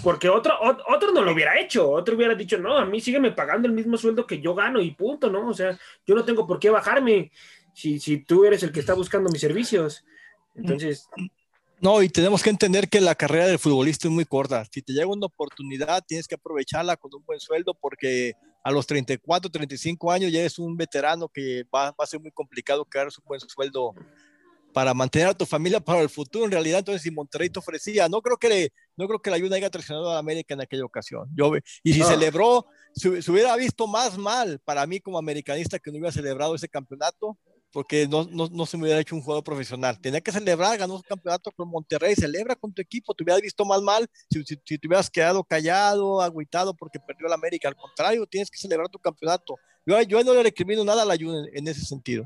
porque 0.04 0.28
otro, 0.28 0.54
otro 0.62 1.14
no 1.14 1.22
lo 1.22 1.32
hubiera 1.32 1.58
hecho, 1.58 1.90
otro 1.90 2.18
hubiera 2.18 2.36
dicho, 2.36 2.58
no, 2.58 2.78
a 2.78 2.86
mí 2.86 3.00
sígueme 3.00 3.32
pagando 3.32 3.70
el 3.70 3.74
mismo 3.74 3.96
sueldo 3.96 4.28
que 4.28 4.42
yo 4.42 4.54
gano 4.54 4.82
y 4.82 4.92
punto, 4.92 5.30
¿no? 5.30 5.48
O 5.48 5.54
sea, 5.54 5.80
yo 6.06 6.14
no 6.14 6.26
tengo 6.26 6.46
por 6.46 6.60
qué 6.60 6.70
bajarme 6.70 7.32
si, 7.74 8.02
si 8.02 8.18
tú 8.18 8.44
eres 8.44 8.62
el 8.64 8.74
que 8.74 8.82
está 8.82 8.96
buscando 8.96 9.30
mis 9.30 9.42
servicios. 9.42 10.04
Entonces... 10.54 11.08
No, 11.80 12.02
y 12.02 12.10
tenemos 12.10 12.42
que 12.42 12.50
entender 12.50 12.90
que 12.90 13.00
la 13.00 13.14
carrera 13.14 13.46
del 13.46 13.60
futbolista 13.60 14.08
es 14.08 14.14
muy 14.14 14.26
corta. 14.26 14.66
Si 14.66 14.82
te 14.82 14.94
llega 14.94 15.06
una 15.06 15.28
oportunidad, 15.28 16.04
tienes 16.06 16.28
que 16.28 16.36
aprovecharla 16.36 16.98
con 16.98 17.14
un 17.14 17.24
buen 17.24 17.40
sueldo 17.40 17.76
porque 17.76 18.34
a 18.68 18.72
los 18.72 18.86
34, 18.86 19.50
35 19.50 20.12
años 20.12 20.30
ya 20.30 20.42
es 20.42 20.60
un 20.60 20.76
veterano 20.76 21.30
que 21.30 21.64
va, 21.74 21.92
va 21.92 22.04
a 22.04 22.06
ser 22.06 22.20
muy 22.20 22.32
complicado 22.32 22.84
quedar 22.84 23.08
un 23.08 23.24
buen 23.26 23.40
sueldo 23.40 23.96
para 24.74 24.94
mantener 24.94 25.30
a 25.30 25.34
tu 25.34 25.46
familia 25.46 25.80
para 25.80 26.02
el 26.02 26.10
futuro. 26.10 26.44
En 26.44 26.52
realidad, 26.52 26.80
entonces, 26.80 27.02
si 27.02 27.10
Monterrey 27.10 27.50
te 27.50 27.60
ofrecía, 27.60 28.10
no 28.10 28.22
creo 28.22 28.36
que, 28.36 28.50
le, 28.50 28.74
no 28.98 29.08
creo 29.08 29.22
que 29.22 29.30
la 29.30 29.38
ayuda 29.38 29.56
haya 29.56 29.70
traicionado 29.70 30.12
a 30.12 30.20
América 30.20 30.54
en 30.54 30.60
aquella 30.60 30.84
ocasión. 30.84 31.30
Yo, 31.34 31.50
y 31.82 31.94
si 31.94 32.04
celebró, 32.04 32.68
se, 32.94 33.08
hubiera 33.32 33.56
visto 33.56 33.88
más 33.88 34.18
mal 34.18 34.60
para 34.66 34.86
mí 34.86 35.00
como 35.00 35.18
americanista 35.18 35.80
que 35.80 35.90
no 35.90 36.00
hubiera 36.00 36.12
celebrado 36.12 36.54
ese 36.54 36.68
campeonato, 36.68 37.38
porque 37.72 38.08
no, 38.08 38.28
no, 38.32 38.48
no, 38.52 38.66
se 38.66 38.78
me 38.78 38.84
hubiera 38.84 39.00
hecho 39.00 39.16
un 39.16 39.22
jugador 39.22 39.44
profesional. 39.44 40.00
Tenía 40.00 40.22
que 40.22 40.32
celebrar, 40.32 40.78
ganó 40.78 40.98
su 40.98 41.04
campeonato 41.04 41.52
con 41.52 41.70
Monterrey, 41.70 42.16
celebra 42.16 42.56
con 42.56 42.74
tu 42.74 42.82
equipo, 42.82 43.14
te 43.14 43.24
hubieras 43.24 43.42
visto 43.42 43.66
más 43.66 43.82
mal 43.82 44.08
si, 44.30 44.44
si, 44.44 44.60
si, 44.66 44.78
te 44.78 44.88
hubieras 44.88 45.10
quedado 45.10 45.44
callado, 45.44 46.22
agüitado 46.22 46.74
porque 46.74 47.00
perdió 47.00 47.28
el 47.28 47.34
América. 47.34 47.68
Al 47.68 47.76
contrario, 47.76 48.26
tienes 48.26 48.50
que 48.50 48.58
celebrar 48.58 48.90
tu 48.90 49.00
campeonato. 49.00 49.58
Yo, 49.86 50.02
yo 50.02 50.24
no 50.24 50.34
le 50.34 50.44
recrimino 50.44 50.84
nada 50.84 51.04
a 51.04 51.06
la 51.06 51.14
ayuda 51.14 51.40
en, 51.40 51.58
en 51.58 51.68
ese 51.68 51.86
sentido. 51.86 52.24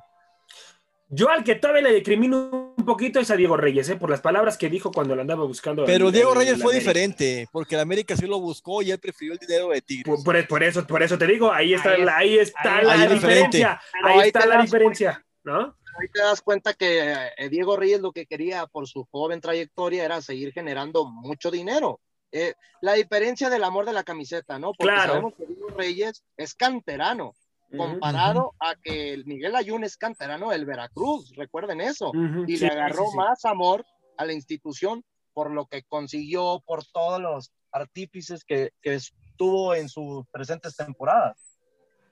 Yo 1.13 1.29
al 1.29 1.43
que 1.43 1.55
todavía 1.55 1.81
le 1.81 1.91
decrimino 1.91 2.73
un 2.77 2.85
poquito 2.85 3.19
es 3.19 3.29
a 3.29 3.35
Diego 3.35 3.57
Reyes, 3.57 3.89
¿eh? 3.89 3.97
por 3.97 4.09
las 4.09 4.21
palabras 4.21 4.57
que 4.57 4.69
dijo 4.69 4.91
cuando 4.91 5.13
lo 5.13 5.21
andaba 5.21 5.43
buscando. 5.43 5.83
Pero 5.83 6.07
el, 6.07 6.13
Diego 6.13 6.33
Reyes 6.33 6.53
fue 6.53 6.71
América. 6.71 6.79
diferente, 6.79 7.47
porque 7.51 7.75
el 7.75 7.81
América 7.81 8.15
sí 8.15 8.25
lo 8.25 8.39
buscó 8.39 8.81
y 8.81 8.91
él 8.91 8.97
prefirió 8.99 9.33
el 9.33 9.39
dinero 9.39 9.67
de 9.69 9.81
Tigres. 9.81 10.05
Por, 10.05 10.23
por, 10.23 10.47
por 10.47 10.63
eso, 10.63 10.87
por 10.87 11.03
eso 11.03 11.17
te 11.17 11.27
digo, 11.27 11.51
ahí 11.51 11.73
está, 11.73 11.91
ahí, 11.91 12.05
la, 12.05 12.17
ahí 12.17 12.37
está 12.37 12.77
ahí, 12.77 12.85
la 12.85 12.93
ahí 12.93 13.13
diferencia. 13.13 13.81
Ahí, 14.05 14.19
ahí 14.19 14.27
está 14.27 14.45
la 14.45 14.61
diferencia, 14.61 15.25
¿no? 15.43 15.75
Ahí 15.99 16.07
te 16.13 16.21
das 16.21 16.41
cuenta 16.41 16.73
que 16.73 17.13
eh, 17.37 17.49
Diego 17.49 17.75
Reyes 17.75 18.01
lo 18.01 18.11
que 18.11 18.25
quería 18.25 18.65
por 18.67 18.87
su 18.87 19.05
joven 19.11 19.41
trayectoria 19.41 20.05
era 20.05 20.21
seguir 20.21 20.53
generando 20.53 21.05
mucho 21.05 21.51
dinero. 21.51 21.99
Eh, 22.31 22.53
la 22.81 22.93
diferencia 22.93 23.49
del 23.49 23.63
amor 23.63 23.85
de 23.85 23.93
la 23.93 24.03
camiseta, 24.03 24.57
¿no? 24.57 24.71
Porque 24.73 24.93
claro. 24.93 25.13
sabemos 25.13 25.33
que 25.35 25.45
Diego 25.45 25.67
Reyes 25.69 26.23
es 26.37 26.55
canterano 26.55 27.33
comparado 27.75 28.47
uh 28.47 28.51
-huh. 28.51 28.71
a 28.71 28.75
que 28.75 29.13
el 29.13 29.25
Miguel 29.25 29.55
Ayun 29.55 29.83
es 29.83 29.97
canterano 29.97 30.49
del 30.49 30.65
Veracruz, 30.65 31.33
recuerden 31.35 31.81
eso, 31.81 32.09
uh 32.09 32.13
-huh. 32.13 32.45
y 32.47 32.57
sí, 32.57 32.65
le 32.65 32.71
agarró 32.71 33.05
sí, 33.05 33.11
sí. 33.11 33.17
más 33.17 33.45
amor 33.45 33.85
a 34.17 34.25
la 34.25 34.33
institución 34.33 35.03
por 35.33 35.51
lo 35.51 35.65
que 35.65 35.83
consiguió, 35.83 36.61
por 36.65 36.85
todos 36.85 37.21
los 37.21 37.51
artífices 37.71 38.43
que, 38.43 38.71
que 38.81 38.95
estuvo 38.95 39.73
en 39.73 39.87
sus 39.87 40.27
presentes 40.27 40.75
temporadas. 40.75 41.37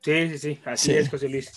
Sí, 0.01 0.29
sí, 0.29 0.37
sí, 0.37 0.61
así 0.63 0.93
es, 0.93 1.09
José 1.09 1.27
Luis, 1.27 1.51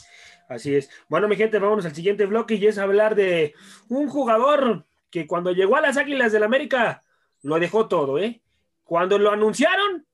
así 0.53 0.75
es. 0.75 0.91
Bueno, 1.09 1.29
mi 1.29 1.37
gente, 1.37 1.59
vámonos 1.59 1.87
al 1.87 1.95
siguiente 1.95 2.27
bloque 2.27 2.55
y 2.55 2.67
es 2.67 2.79
hablar 2.79 3.15
de 3.15 3.55
un 3.89 4.09
jugador 4.09 4.87
que 5.11 5.27
cuando 5.27 5.53
llegó 5.53 5.77
a 5.77 5.81
las 5.81 5.97
Águilas 5.97 6.33
del 6.33 6.43
América 6.43 7.05
lo 7.43 7.59
dejó 7.59 7.89
todo, 7.89 8.19
¿eh? 8.19 8.43
Cuando 8.85 9.19
lo 9.19 9.31
anunciaron, 9.31 10.07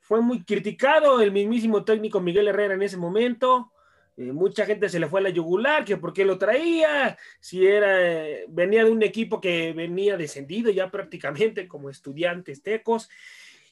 fue 0.00 0.20
muy 0.20 0.44
criticado 0.44 1.20
el 1.20 1.32
mismísimo 1.32 1.84
técnico 1.84 2.20
Miguel 2.20 2.48
Herrera 2.48 2.74
en 2.74 2.82
ese 2.82 2.96
momento. 2.96 3.72
Eh, 4.16 4.32
mucha 4.32 4.66
gente 4.66 4.88
se 4.88 5.00
le 5.00 5.08
fue 5.08 5.20
a 5.20 5.24
la 5.24 5.30
yugular, 5.30 5.84
que 5.84 5.96
por 5.96 6.12
qué 6.12 6.24
lo 6.24 6.38
traía, 6.38 7.18
si 7.40 7.66
era, 7.66 8.00
eh, 8.00 8.44
venía 8.48 8.84
de 8.84 8.90
un 8.90 9.02
equipo 9.02 9.40
que 9.40 9.72
venía 9.72 10.16
descendido 10.16 10.70
ya 10.70 10.90
prácticamente 10.90 11.66
como 11.66 11.90
estudiantes 11.90 12.62
tecos. 12.62 13.08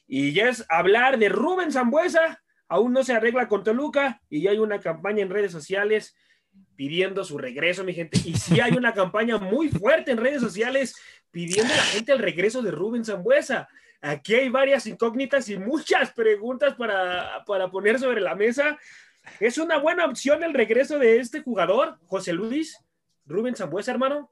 Y 0.07 0.33
ya 0.33 0.49
es 0.49 0.65
hablar 0.69 1.17
de 1.17 1.29
Rubén 1.29 1.71
Zambuesa, 1.71 2.43
aún 2.67 2.93
no 2.93 3.03
se 3.03 3.13
arregla 3.13 3.47
con 3.47 3.63
Toluca 3.63 4.21
y 4.29 4.41
ya 4.41 4.51
hay 4.51 4.59
una 4.59 4.79
campaña 4.79 5.21
en 5.21 5.29
redes 5.29 5.51
sociales 5.51 6.15
pidiendo 6.75 7.23
su 7.23 7.37
regreso, 7.37 7.83
mi 7.83 7.93
gente. 7.93 8.19
Y 8.25 8.35
sí 8.35 8.59
hay 8.59 8.73
una 8.73 8.93
campaña 8.93 9.37
muy 9.37 9.69
fuerte 9.69 10.11
en 10.11 10.17
redes 10.17 10.41
sociales 10.41 10.95
pidiendo 11.31 11.73
a 11.73 11.77
la 11.77 11.83
gente 11.83 12.11
el 12.11 12.19
regreso 12.19 12.61
de 12.61 12.71
Rubén 12.71 13.05
Zambuesa. 13.05 13.67
Aquí 14.01 14.35
hay 14.35 14.49
varias 14.49 14.85
incógnitas 14.85 15.47
y 15.49 15.57
muchas 15.57 16.11
preguntas 16.13 16.75
para, 16.75 17.43
para 17.45 17.71
poner 17.71 17.99
sobre 17.99 18.21
la 18.21 18.35
mesa. 18.35 18.77
¿Es 19.39 19.57
una 19.57 19.77
buena 19.77 20.05
opción 20.05 20.43
el 20.43 20.53
regreso 20.53 20.99
de 20.99 21.19
este 21.19 21.41
jugador, 21.41 21.97
José 22.07 22.33
Luis? 22.33 22.77
Rubén 23.25 23.55
Zambuesa, 23.55 23.91
hermano. 23.91 24.29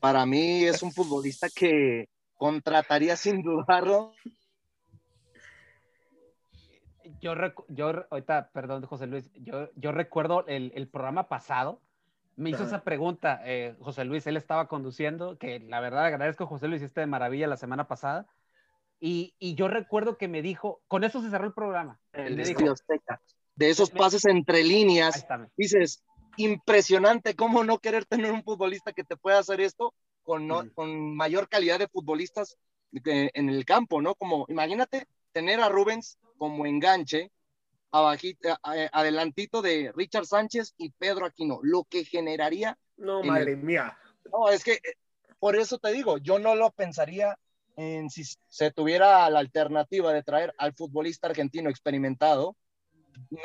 Para 0.00 0.26
mí 0.26 0.64
es 0.64 0.82
un 0.82 0.92
futbolista 0.92 1.48
que 1.54 2.08
contrataría 2.34 3.16
sin 3.16 3.42
dudarlo. 3.42 4.14
Yo, 7.20 7.34
yo 7.68 8.06
ahorita, 8.10 8.50
perdón, 8.52 8.84
José 8.86 9.06
Luis, 9.06 9.30
yo, 9.34 9.68
yo 9.76 9.92
recuerdo 9.92 10.46
el, 10.46 10.72
el 10.74 10.88
programa 10.88 11.28
pasado, 11.28 11.80
me 12.36 12.50
hizo 12.50 12.64
esa 12.64 12.82
pregunta 12.82 13.40
eh, 13.44 13.76
José 13.80 14.04
Luis, 14.04 14.26
él 14.26 14.36
estaba 14.36 14.66
conduciendo, 14.66 15.36
que 15.36 15.60
la 15.60 15.80
verdad 15.80 16.06
agradezco 16.06 16.46
José 16.46 16.68
Luis, 16.68 16.80
hiciste 16.80 17.00
de 17.00 17.06
maravilla 17.06 17.46
la 17.46 17.58
semana 17.58 17.86
pasada, 17.86 18.26
y, 18.98 19.34
y, 19.38 19.54
yo 19.54 19.68
recuerdo 19.68 20.18
que 20.18 20.28
me 20.28 20.42
dijo, 20.42 20.82
con 20.86 21.04
eso 21.04 21.22
se 21.22 21.30
cerró 21.30 21.46
el 21.46 21.54
programa. 21.54 21.98
El 22.12 22.36
me 22.36 22.44
dijo, 22.44 22.62
de 23.56 23.70
esos 23.70 23.90
pases 23.90 24.26
entre 24.26 24.62
líneas, 24.62 25.26
dices, 25.56 26.02
impresionante, 26.36 27.34
¿cómo 27.34 27.64
no 27.64 27.78
querer 27.78 28.04
tener 28.04 28.32
un 28.32 28.42
futbolista 28.42 28.92
que 28.92 29.04
te 29.04 29.16
pueda 29.16 29.38
hacer 29.38 29.60
esto 29.60 29.94
con, 30.22 30.46
no, 30.46 30.64
mm. 30.64 30.70
con 30.70 31.16
mayor 31.16 31.48
calidad 31.48 31.78
de 31.78 31.88
futbolistas 31.88 32.58
de, 32.90 33.30
en 33.34 33.48
el 33.48 33.64
campo, 33.64 34.02
¿no? 34.02 34.14
Como, 34.14 34.44
imagínate 34.48 35.06
tener 35.32 35.60
a 35.60 35.68
Rubens 35.68 36.18
como 36.40 36.64
enganche, 36.64 37.30
abajito, 37.90 38.48
adelantito 38.62 39.60
de 39.60 39.92
Richard 39.94 40.24
Sánchez 40.24 40.72
y 40.78 40.88
Pedro 40.92 41.26
Aquino, 41.26 41.60
lo 41.62 41.84
que 41.84 42.06
generaría. 42.06 42.78
No, 42.96 43.22
madre 43.22 43.52
el... 43.52 43.58
mía. 43.58 43.94
No, 44.32 44.48
es 44.48 44.64
que 44.64 44.72
eh, 44.72 44.94
por 45.38 45.54
eso 45.54 45.76
te 45.76 45.92
digo, 45.92 46.16
yo 46.16 46.38
no 46.38 46.54
lo 46.54 46.70
pensaría 46.70 47.38
en 47.76 48.08
si 48.08 48.22
se 48.48 48.70
tuviera 48.70 49.28
la 49.28 49.38
alternativa 49.38 50.14
de 50.14 50.22
traer 50.22 50.54
al 50.56 50.72
futbolista 50.72 51.26
argentino 51.26 51.68
experimentado. 51.68 52.56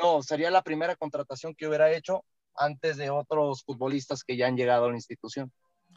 No, 0.00 0.22
sería 0.22 0.50
la 0.50 0.62
primera 0.62 0.96
contratación 0.96 1.54
que 1.54 1.68
hubiera 1.68 1.92
hecho 1.92 2.24
antes 2.54 2.96
de 2.96 3.10
otros 3.10 3.62
futbolistas 3.62 4.24
que 4.24 4.38
ya 4.38 4.46
han 4.46 4.56
llegado 4.56 4.86
a 4.86 4.88
la 4.88 4.96
institución. 4.96 5.52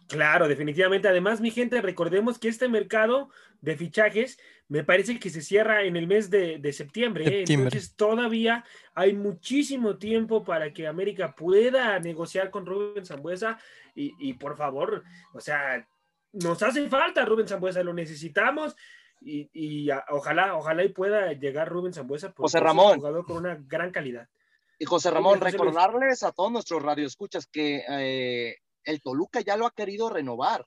Claro, 0.09 0.47
definitivamente. 0.47 1.07
Además, 1.07 1.39
mi 1.39 1.51
gente, 1.51 1.81
recordemos 1.81 2.39
que 2.39 2.47
este 2.47 2.67
mercado 2.67 3.29
de 3.61 3.77
fichajes 3.77 4.39
me 4.67 4.83
parece 4.83 5.19
que 5.19 5.29
se 5.29 5.41
cierra 5.41 5.83
en 5.83 5.95
el 5.95 6.07
mes 6.07 6.31
de, 6.31 6.57
de 6.57 6.73
septiembre, 6.73 7.25
¿eh? 7.25 7.37
septiembre. 7.37 7.67
Entonces, 7.67 7.95
todavía 7.95 8.65
hay 8.95 9.13
muchísimo 9.13 9.97
tiempo 9.97 10.43
para 10.43 10.73
que 10.73 10.87
América 10.87 11.35
pueda 11.35 11.99
negociar 11.99 12.49
con 12.49 12.65
Rubén 12.65 13.05
Zambuesa. 13.05 13.59
Y, 13.93 14.15
y, 14.19 14.33
por 14.33 14.57
favor, 14.57 15.03
o 15.33 15.39
sea, 15.39 15.87
nos 16.33 16.61
hace 16.63 16.89
falta 16.89 17.23
Rubén 17.23 17.47
Zambuesa, 17.47 17.83
lo 17.83 17.93
necesitamos. 17.93 18.75
Y, 19.21 19.47
y 19.53 19.91
a, 19.91 20.03
ojalá, 20.09 20.55
ojalá 20.55 20.83
y 20.83 20.89
pueda 20.89 21.33
llegar 21.33 21.69
Rubén 21.69 21.93
Zambuesa, 21.93 22.33
José 22.35 22.59
Ramón. 22.59 22.93
un 22.93 22.97
jugador 22.97 23.25
con 23.25 23.37
una 23.37 23.59
gran 23.67 23.91
calidad. 23.91 24.27
Y 24.79 24.85
José 24.85 25.11
Ramón, 25.11 25.39
José 25.39 25.51
recordarles 25.51 26.23
a 26.23 26.31
todos 26.31 26.51
nuestros 26.51 26.81
radioescuchas 26.81 27.45
que 27.45 27.83
eh, 27.89 28.55
el 28.83 29.01
Toluca 29.01 29.41
ya 29.41 29.57
lo 29.57 29.65
ha 29.65 29.71
querido 29.71 30.09
renovar. 30.09 30.65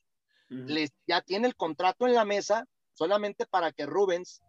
Uh 0.50 0.54
-huh. 0.54 0.66
Les, 0.66 0.90
ya 1.06 1.20
tiene 1.20 1.48
el 1.48 1.56
contrato 1.56 2.06
en 2.06 2.14
la 2.14 2.24
mesa 2.24 2.66
solamente 2.94 3.46
para 3.46 3.72
que 3.72 3.86
Rubens, 3.86 4.42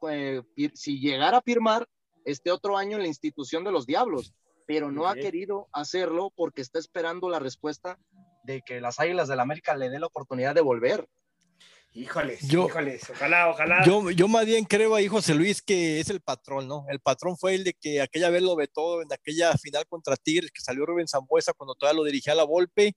pues, 0.00 0.42
si 0.74 1.00
llegara 1.00 1.38
a 1.38 1.42
firmar, 1.42 1.88
este 2.26 2.50
otro 2.50 2.76
año 2.76 2.96
en 2.96 3.02
la 3.02 3.08
institución 3.08 3.64
de 3.64 3.70
los 3.70 3.86
Diablos, 3.86 4.34
pero 4.66 4.90
no 4.90 5.08
okay. 5.08 5.20
ha 5.20 5.24
querido 5.24 5.68
hacerlo 5.72 6.32
porque 6.34 6.60
está 6.60 6.78
esperando 6.78 7.30
la 7.30 7.38
respuesta 7.38 7.98
de 8.42 8.62
que 8.62 8.80
las 8.80 8.98
Águilas 9.00 9.28
del 9.28 9.38
la 9.38 9.44
América 9.44 9.76
le 9.76 9.88
dé 9.88 9.98
la 9.98 10.06
oportunidad 10.06 10.54
de 10.54 10.60
volver. 10.60 11.08
Híjoles, 11.94 12.46
yo, 12.46 12.66
híjoles, 12.66 13.08
ojalá, 13.08 13.48
ojalá. 13.48 13.82
Yo, 13.86 14.10
yo 14.10 14.28
más 14.28 14.44
bien 14.44 14.64
creo 14.64 14.94
ahí, 14.94 15.08
José 15.08 15.34
Luis, 15.34 15.62
que 15.62 15.98
es 15.98 16.10
el 16.10 16.20
patrón, 16.20 16.68
¿no? 16.68 16.84
El 16.90 17.00
patrón 17.00 17.38
fue 17.38 17.54
el 17.54 17.64
de 17.64 17.72
que 17.72 18.02
aquella 18.02 18.28
vez 18.28 18.42
lo 18.42 18.54
vetó 18.54 19.00
en 19.00 19.10
aquella 19.10 19.54
final 19.54 19.86
contra 19.86 20.16
Tigres, 20.16 20.50
que 20.50 20.60
salió 20.60 20.84
Rubén 20.84 21.08
Zambuesa 21.08 21.54
cuando 21.54 21.74
todavía 21.74 21.98
lo 21.98 22.04
dirigía 22.04 22.34
a 22.34 22.36
la 22.36 22.44
Volpe. 22.44 22.94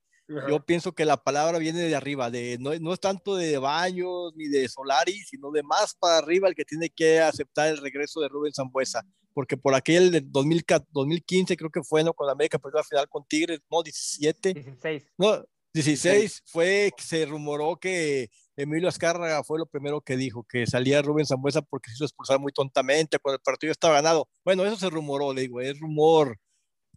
Yo 0.48 0.64
pienso 0.64 0.94
que 0.94 1.06
la 1.06 1.18
palabra 1.18 1.58
viene 1.58 1.80
de 1.80 1.96
arriba, 1.96 2.30
de 2.30 2.58
no, 2.60 2.76
no 2.76 2.94
es 2.94 3.00
tanto 3.00 3.36
de 3.36 3.58
Baños 3.58 4.32
ni 4.36 4.48
de 4.48 4.70
Solari, 4.70 5.20
sino 5.24 5.50
de 5.50 5.64
más 5.64 5.96
para 5.96 6.20
arriba 6.20 6.48
el 6.48 6.54
que 6.54 6.66
tiene 6.66 6.90
que 6.90 7.20
aceptar 7.20 7.70
el 7.70 7.78
regreso 7.78 8.22
de 8.22 8.30
Rubén 8.30 8.54
Zambuesa, 8.54 9.04
porque 9.34 9.58
por 9.58 9.74
aquel 9.74 10.12
de 10.12 10.22
2000, 10.22 10.66
2015 10.92 11.58
creo 11.58 11.72
que 11.72 11.82
fue, 11.82 12.04
¿no? 12.04 12.14
Cuando 12.14 12.34
América 12.34 12.60
perdió 12.60 12.78
la 12.78 12.84
final 12.84 13.10
con 13.10 13.26
Tigres, 13.26 13.60
no, 13.72 13.82
17. 13.82 14.54
16. 14.54 15.14
No, 15.18 15.44
16 15.74 16.44
fue 16.46 16.92
que 16.96 17.04
se 17.04 17.26
rumoró 17.26 17.78
que 17.78 18.30
Emilio 18.56 18.90
Azcárraga 18.90 19.44
fue 19.44 19.58
lo 19.58 19.66
primero 19.66 20.02
que 20.02 20.16
dijo, 20.16 20.44
que 20.44 20.68
salía 20.68 21.02
Rubén 21.02 21.26
Zambuesa 21.26 21.64
porque 21.64 21.90
se 21.90 21.96
hizo 21.96 22.06
expulsar 22.06 22.40
muy 22.40 22.52
tontamente 22.52 23.18
cuando 23.18 23.38
el 23.38 23.42
partido 23.42 23.72
estaba 23.72 23.96
ganado. 23.96 24.28
Bueno, 24.46 24.64
eso 24.64 24.76
se 24.76 24.90
rumoró, 24.92 25.34
le 25.34 25.42
digo, 25.42 25.60
es 25.60 25.80
rumor 25.80 26.38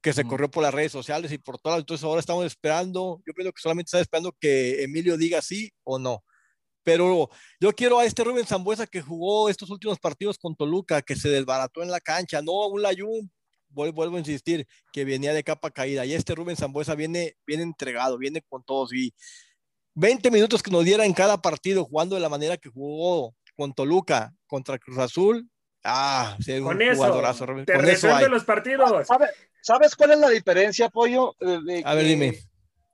que 0.02 0.12
se 0.12 0.24
corrió 0.24 0.50
por 0.50 0.62
las 0.62 0.74
redes 0.74 0.92
sociales 0.92 1.30
y 1.32 1.38
por 1.38 1.58
todas. 1.58 1.78
Entonces 1.78 2.04
ahora 2.04 2.20
estamos 2.20 2.44
esperando, 2.44 3.22
yo 3.26 3.32
creo 3.32 3.52
que 3.52 3.62
solamente 3.62 3.88
está 3.88 4.00
esperando 4.00 4.36
que 4.38 4.82
Emilio 4.82 5.16
diga 5.16 5.40
sí 5.40 5.70
o 5.84 5.98
no. 5.98 6.24
Pero 6.82 7.30
yo 7.60 7.72
quiero 7.72 8.00
a 8.00 8.04
este 8.04 8.24
Rubén 8.24 8.44
Zambuesa 8.44 8.86
que 8.88 9.00
jugó 9.00 9.48
estos 9.48 9.70
últimos 9.70 10.00
partidos 10.00 10.36
con 10.38 10.56
Toluca, 10.56 11.00
que 11.02 11.14
se 11.14 11.28
desbarató 11.28 11.82
en 11.82 11.92
la 11.92 12.00
cancha, 12.00 12.42
no 12.42 12.66
un 12.66 12.82
Layún, 12.82 13.30
vuelvo 13.68 14.16
a 14.16 14.18
insistir, 14.18 14.66
que 14.92 15.04
venía 15.04 15.32
de 15.32 15.44
capa 15.44 15.70
caída. 15.70 16.04
Y 16.04 16.14
este 16.14 16.34
Rubén 16.34 16.56
Zambuesa 16.56 16.96
viene, 16.96 17.36
viene 17.46 17.62
entregado, 17.62 18.18
viene 18.18 18.42
con 18.42 18.64
todos. 18.64 18.92
Y 18.92 19.14
20 19.94 20.30
minutos 20.32 20.62
que 20.62 20.72
nos 20.72 20.84
diera 20.84 21.04
en 21.06 21.12
cada 21.12 21.40
partido 21.40 21.84
jugando 21.84 22.16
de 22.16 22.22
la 22.22 22.28
manera 22.28 22.56
que 22.56 22.70
jugó 22.70 23.34
con 23.56 23.72
Toluca 23.72 24.34
contra 24.48 24.78
Cruz 24.78 24.98
Azul, 24.98 25.48
Ah, 25.84 26.36
sí, 26.40 26.52
un 26.58 26.64
Con 26.64 26.82
eso, 26.82 27.02
te 27.12 27.20
Con 27.20 27.56
eso 27.64 27.76
resuelve 27.76 28.24
hay. 28.24 28.30
los 28.30 28.44
partidos. 28.44 29.06
¿Sabes, 29.06 29.30
¿Sabes 29.60 29.96
cuál 29.96 30.12
es 30.12 30.18
la 30.18 30.28
diferencia, 30.28 30.88
Pollo? 30.88 31.34
Eh, 31.40 31.58
de 31.64 31.82
A 31.84 31.94
ver, 31.94 32.04
que- 32.04 32.08
dime. 32.08 32.38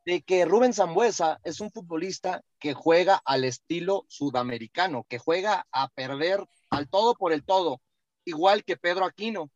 De 0.06 0.22
que 0.22 0.46
Rubén 0.46 0.72
Zambuesa 0.72 1.38
es 1.44 1.60
un 1.60 1.70
futbolista 1.70 2.40
que 2.58 2.72
juega 2.72 3.20
al 3.26 3.44
estilo 3.44 4.06
sudamericano, 4.08 5.04
que 5.06 5.18
juega 5.18 5.66
a 5.70 5.88
perder 5.88 6.46
al 6.70 6.88
todo 6.88 7.14
por 7.14 7.34
el 7.34 7.44
todo, 7.44 7.82
igual 8.24 8.64
que 8.64 8.78
Pedro 8.78 9.04
Aquino. 9.04 9.50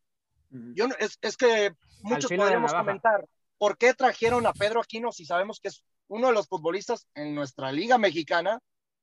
Yo 0.51 0.87
no- 0.87 0.95
es, 0.99 1.17
es 1.21 1.37
que 1.37 1.73
muchos 2.03 2.29
podríamos 2.31 2.71
comentar, 2.71 3.25
¿por 3.57 3.77
qué 3.79 3.95
trajeron 3.95 4.45
a 4.45 4.53
Pedro 4.53 4.79
Aquino 4.81 5.11
si 5.11 5.25
sabemos 5.25 5.59
que 5.59 5.69
es 5.69 5.83
uno 6.07 6.27
de 6.27 6.33
los 6.33 6.47
futbolistas 6.47 7.07
en 7.15 7.33
nuestra 7.33 7.71
liga 7.71 7.97
mexicana 7.97 8.59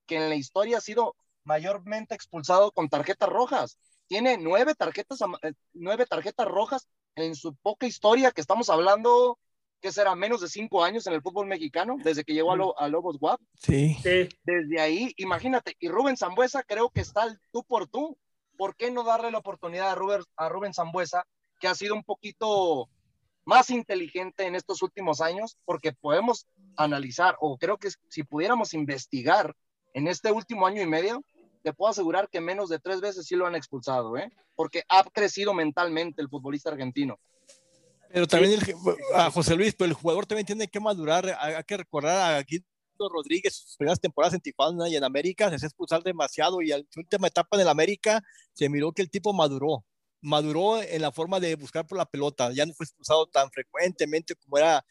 que 0.06 0.16
en 0.16 0.28
la 0.28 0.36
historia 0.36 0.78
ha 0.78 0.80
sido 0.80 1.16
mayormente 1.42 2.14
expulsado 2.14 2.70
con 2.70 2.88
tarjetas 2.88 3.28
rojas? 3.28 3.76
Tiene 4.10 4.38
nueve 4.38 4.74
tarjetas, 4.74 5.20
eh, 5.42 5.52
nueve 5.72 6.04
tarjetas 6.04 6.48
rojas 6.48 6.88
en 7.14 7.36
su 7.36 7.54
poca 7.54 7.86
historia, 7.86 8.32
que 8.32 8.40
estamos 8.40 8.68
hablando, 8.68 9.38
que 9.80 9.92
será 9.92 10.16
menos 10.16 10.40
de 10.40 10.48
cinco 10.48 10.82
años 10.82 11.06
en 11.06 11.12
el 11.12 11.22
fútbol 11.22 11.46
mexicano, 11.46 11.94
desde 12.02 12.24
que 12.24 12.34
llegó 12.34 12.50
a, 12.50 12.56
Lo- 12.56 12.76
a 12.76 12.88
Lobos 12.88 13.18
WAP. 13.20 13.40
Sí. 13.54 13.96
Sí. 14.02 14.28
Desde 14.42 14.80
ahí, 14.80 15.14
imagínate, 15.16 15.76
y 15.78 15.88
Rubén 15.88 16.16
Zambuesa 16.16 16.64
creo 16.64 16.90
que 16.90 17.02
está 17.02 17.22
al 17.22 17.40
tú 17.52 17.62
por 17.62 17.86
tú. 17.86 18.18
¿Por 18.58 18.74
qué 18.74 18.90
no 18.90 19.04
darle 19.04 19.30
la 19.30 19.38
oportunidad 19.38 19.90
a 19.90 19.94
Rubén, 19.94 20.22
a 20.36 20.48
Rubén 20.48 20.74
Zambuesa, 20.74 21.24
que 21.60 21.68
ha 21.68 21.76
sido 21.76 21.94
un 21.94 22.02
poquito 22.02 22.90
más 23.44 23.70
inteligente 23.70 24.44
en 24.44 24.56
estos 24.56 24.82
últimos 24.82 25.20
años? 25.20 25.56
Porque 25.64 25.92
podemos 25.92 26.48
analizar, 26.76 27.36
o 27.40 27.56
creo 27.58 27.78
que 27.78 27.90
si 28.08 28.24
pudiéramos 28.24 28.74
investigar 28.74 29.54
en 29.94 30.08
este 30.08 30.32
último 30.32 30.66
año 30.66 30.82
y 30.82 30.86
medio, 30.86 31.22
te 31.62 31.72
puedo 31.72 31.90
asegurar 31.90 32.28
que 32.28 32.40
menos 32.40 32.68
de 32.68 32.78
tres 32.78 33.00
veces 33.00 33.26
sí 33.26 33.36
lo 33.36 33.46
han 33.46 33.54
expulsado, 33.54 34.16
¿eh? 34.16 34.30
Porque 34.54 34.84
ha 34.88 35.04
crecido 35.04 35.54
mentalmente 35.54 36.22
el 36.22 36.28
futbolista 36.28 36.70
argentino. 36.70 37.18
Pero 38.12 38.26
también 38.26 38.54
el, 38.54 38.76
a 39.14 39.30
José 39.30 39.54
Luis, 39.54 39.74
pero 39.74 39.88
el 39.88 39.94
jugador 39.94 40.26
también 40.26 40.46
tiene 40.46 40.68
que 40.68 40.80
madurar. 40.80 41.26
Hay, 41.38 41.54
hay 41.54 41.64
que 41.64 41.76
recordar 41.76 42.34
a 42.34 42.42
Guido 42.42 42.64
Rodríguez, 43.08 43.54
sus 43.54 43.76
primeras 43.76 44.00
temporadas 44.00 44.34
en 44.34 44.40
Tijuana 44.40 44.88
y 44.88 44.96
en 44.96 45.04
América, 45.04 45.48
se 45.48 45.56
hacía 45.56 45.68
expulsar 45.68 46.02
demasiado 46.02 46.60
y 46.60 46.72
en 46.72 46.86
su 46.90 47.00
última 47.00 47.28
etapa 47.28 47.56
en 47.56 47.62
el 47.62 47.68
América 47.68 48.22
se 48.52 48.68
miró 48.68 48.92
que 48.92 49.02
el 49.02 49.10
tipo 49.10 49.32
maduró. 49.32 49.84
Maduró 50.22 50.82
en 50.82 51.00
la 51.00 51.12
forma 51.12 51.40
de 51.40 51.54
buscar 51.54 51.86
por 51.86 51.96
la 51.96 52.04
pelota. 52.04 52.52
Ya 52.52 52.66
no 52.66 52.74
fue 52.74 52.84
expulsado 52.84 53.26
tan 53.26 53.50
frecuentemente 53.50 54.34
como 54.34 54.58
era 54.58 54.84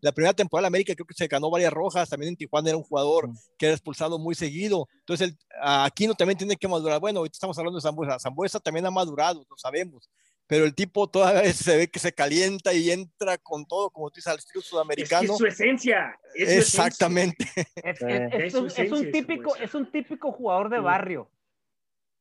la 0.00 0.12
primera 0.12 0.34
temporada 0.34 0.64
de 0.64 0.68
América. 0.68 0.94
Creo 0.94 1.06
que 1.06 1.14
se 1.14 1.26
ganó 1.26 1.50
varias 1.50 1.72
rojas. 1.72 2.08
También 2.08 2.30
en 2.30 2.36
Tijuana 2.36 2.70
era 2.70 2.78
un 2.78 2.84
jugador 2.84 3.30
que 3.58 3.66
era 3.66 3.74
expulsado 3.74 4.18
muy 4.18 4.34
seguido. 4.34 4.88
Entonces, 5.00 5.28
el, 5.28 5.38
Aquino 5.62 6.14
también 6.14 6.38
tiene 6.38 6.56
que 6.56 6.68
madurar. 6.68 7.00
Bueno, 7.00 7.20
ahorita 7.20 7.36
estamos 7.36 7.58
hablando 7.58 7.78
de 7.78 7.82
Zambuesa. 7.82 8.18
Zambuesa 8.18 8.60
también 8.60 8.86
ha 8.86 8.90
madurado, 8.90 9.44
lo 9.48 9.56
sabemos 9.56 10.08
pero 10.50 10.64
el 10.64 10.74
tipo 10.74 11.06
todavía 11.06 11.44
se 11.52 11.76
ve 11.76 11.88
que 11.88 12.00
se 12.00 12.12
calienta 12.12 12.74
y 12.74 12.90
entra 12.90 13.38
con 13.38 13.64
todo, 13.66 13.88
como 13.90 14.10
tú 14.10 14.16
dices, 14.16 14.32
al 14.32 14.38
estilo 14.38 14.60
sudamericano. 14.60 15.22
Es, 15.22 15.28
que 15.28 15.32
es 15.32 15.38
su 15.38 15.46
esencia. 15.46 16.18
Es 16.34 16.48
Exactamente. 16.48 17.44
esencia. 17.76 18.26
Es, 18.32 18.54
un, 18.54 18.66
es, 18.66 18.90
un, 18.90 19.12
típico, 19.12 19.54
es 19.54 19.74
un 19.76 19.92
típico 19.92 20.32
jugador 20.32 20.68
de 20.68 20.80
barrio. 20.80 21.30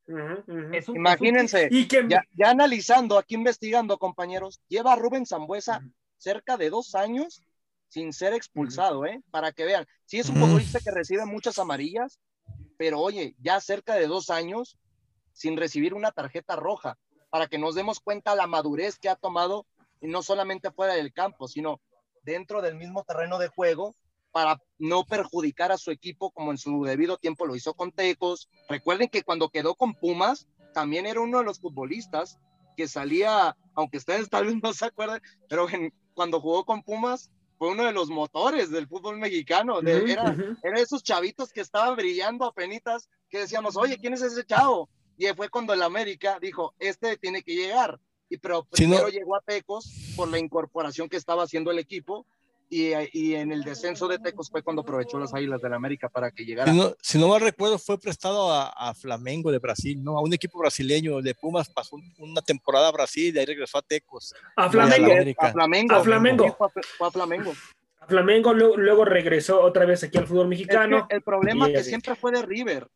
Uh 0.07 0.13
-huh, 0.13 0.43
uh 0.45 0.51
-huh. 0.51 0.75
Es 0.77 0.87
un, 0.87 0.97
Imagínense, 0.97 1.65
es 1.65 1.71
un... 1.71 1.77
y 1.77 1.87
que... 1.87 2.05
ya, 2.07 2.23
ya, 2.33 2.51
analizando, 2.51 3.17
aquí 3.17 3.33
investigando, 3.33 3.97
compañeros, 3.97 4.61
lleva 4.67 4.93
a 4.93 4.95
Rubén 4.95 5.25
Zambuesa 5.25 5.79
uh 5.79 5.81
-huh. 5.81 5.93
cerca 6.17 6.55
de 6.55 6.69
dos 6.69 6.93
años 6.93 7.41
sin 7.89 8.13
ser 8.13 8.33
expulsado, 8.33 9.05
¿eh? 9.05 9.21
Para 9.31 9.51
que 9.51 9.65
vean, 9.65 9.85
sí 10.05 10.19
es 10.19 10.29
un 10.29 10.37
futbolista 10.37 10.79
que 10.79 10.91
recibe 10.91 11.25
muchas 11.25 11.59
amarillas, 11.59 12.19
pero 12.77 12.99
oye, 12.99 13.35
ya 13.39 13.59
cerca 13.59 13.95
de 13.95 14.07
dos 14.07 14.29
años 14.29 14.77
sin 15.33 15.57
recibir 15.57 15.93
una 15.93 16.11
tarjeta 16.11 16.55
roja 16.55 16.97
para 17.29 17.47
que 17.47 17.57
nos 17.57 17.75
demos 17.75 17.99
cuenta 17.99 18.35
la 18.35 18.47
madurez 18.47 18.97
que 18.97 19.09
ha 19.09 19.15
tomado, 19.15 19.65
y 20.01 20.07
no 20.07 20.23
solamente 20.23 20.71
fuera 20.71 20.93
del 20.93 21.13
campo, 21.13 21.47
sino 21.47 21.81
dentro 22.23 22.61
del 22.61 22.75
mismo 22.75 23.03
terreno 23.03 23.37
de 23.37 23.49
juego, 23.49 23.95
para 24.31 24.61
no 24.77 25.05
perjudicar 25.05 25.71
a 25.71 25.77
su 25.77 25.91
equipo 25.91 26.31
como 26.31 26.51
en 26.51 26.57
su 26.57 26.83
debido 26.83 27.17
tiempo 27.17 27.45
lo 27.45 27.55
hizo 27.55 27.73
con 27.73 27.91
Tecos. 27.91 28.49
Recuerden 28.67 29.09
que 29.09 29.23
cuando 29.23 29.49
quedó 29.49 29.75
con 29.75 29.95
Pumas, 29.95 30.47
también 30.73 31.05
era 31.05 31.21
uno 31.21 31.39
de 31.39 31.45
los 31.45 31.59
futbolistas 31.59 32.37
que 32.77 32.87
salía, 32.87 33.57
aunque 33.73 33.97
ustedes 33.97 34.29
tal 34.29 34.45
vez 34.45 34.55
no 34.61 34.73
se 34.73 34.85
acuerden, 34.85 35.21
pero 35.49 35.67
en, 35.69 35.93
cuando 36.13 36.39
jugó 36.39 36.63
con 36.63 36.83
Pumas, 36.83 37.31
fue 37.59 37.71
uno 37.71 37.83
de 37.83 37.91
los 37.91 38.09
motores 38.09 38.71
del 38.71 38.87
fútbol 38.87 39.17
mexicano. 39.17 39.81
De, 39.81 39.97
uh 39.97 39.99
-huh, 39.99 40.11
era, 40.11 40.23
uh 40.23 40.27
-huh. 40.27 40.57
era 40.63 40.79
esos 40.79 41.03
chavitos 41.03 41.51
que 41.51 41.59
estaban 41.59 41.97
brillando 41.97 42.45
a 42.45 42.53
penitas, 42.53 43.09
que 43.29 43.39
decíamos, 43.39 43.75
oye, 43.75 43.97
¿quién 43.97 44.13
es 44.13 44.21
ese 44.21 44.45
chavo? 44.45 44.89
Y 45.17 45.27
fue 45.35 45.49
cuando 45.49 45.73
el 45.73 45.81
América 45.83 46.39
dijo, 46.41 46.73
este 46.79 47.17
tiene 47.17 47.43
que 47.43 47.53
llegar. 47.53 47.99
Y 48.29 48.37
pero 48.37 48.63
primero 48.63 49.07
si 49.09 49.13
no... 49.13 49.19
llegó 49.19 49.35
a 49.35 49.41
Tecos 49.41 49.91
por 50.15 50.29
la 50.29 50.39
incorporación 50.39 51.09
que 51.09 51.17
estaba 51.17 51.43
haciendo 51.43 51.69
el 51.69 51.79
equipo. 51.79 52.25
Y, 52.71 52.91
y, 53.13 53.33
en 53.33 53.51
el 53.51 53.63
descenso 53.63 54.07
de 54.07 54.19
Tecos 54.19 54.49
fue 54.51 54.61
cuando 54.61 54.83
aprovechó 54.83 55.17
las 55.17 55.33
Águilas 55.33 55.59
del 55.59 55.73
América 55.73 56.07
para 56.07 56.29
que 56.29 56.45
llegara. 56.45 56.71
Si 56.71 56.77
no, 56.77 56.95
si 57.01 57.17
no 57.17 57.27
mal 57.27 57.41
recuerdo, 57.41 57.79
fue 57.79 57.99
prestado 57.99 58.51
a, 58.51 58.67
a, 58.69 58.93
Flamengo 58.93 59.51
de 59.51 59.57
Brasil, 59.57 60.03
¿no? 60.03 60.19
A 60.19 60.21
un 60.21 60.33
equipo 60.33 60.59
brasileño 60.59 61.19
de 61.21 61.33
Pumas 61.33 61.67
pasó 61.67 61.97
una 62.19 62.41
temporada 62.43 62.89
a 62.89 62.91
Brasil 62.91 63.35
y 63.35 63.39
ahí 63.39 63.45
regresó 63.45 63.79
a 63.79 63.81
Tecos. 63.81 64.35
A 64.55 64.69
Flamengo. 64.69 65.11
A, 65.39 65.47
a 65.47 65.51
Flamengo. 65.51 65.95
A 65.95 66.03
Flamengo. 66.03 66.55
Fue 66.55 66.67
a, 66.67 66.69
fue 66.69 67.07
a 67.07 67.11
Flamengo. 67.11 67.53
A 68.01 68.05
Flamengo 68.05 68.53
luego, 68.53 68.77
luego, 68.77 69.03
regresó 69.03 69.61
otra 69.61 69.85
vez 69.85 70.03
aquí 70.03 70.19
al 70.19 70.27
fútbol 70.27 70.47
mexicano. 70.47 70.99
Es 70.99 71.03
que 71.09 71.15
el 71.15 71.23
problema 71.23 71.67
que 71.67 71.83
siempre 71.83 72.15
fue 72.15 72.31
de 72.31 72.43
River. 72.43 72.87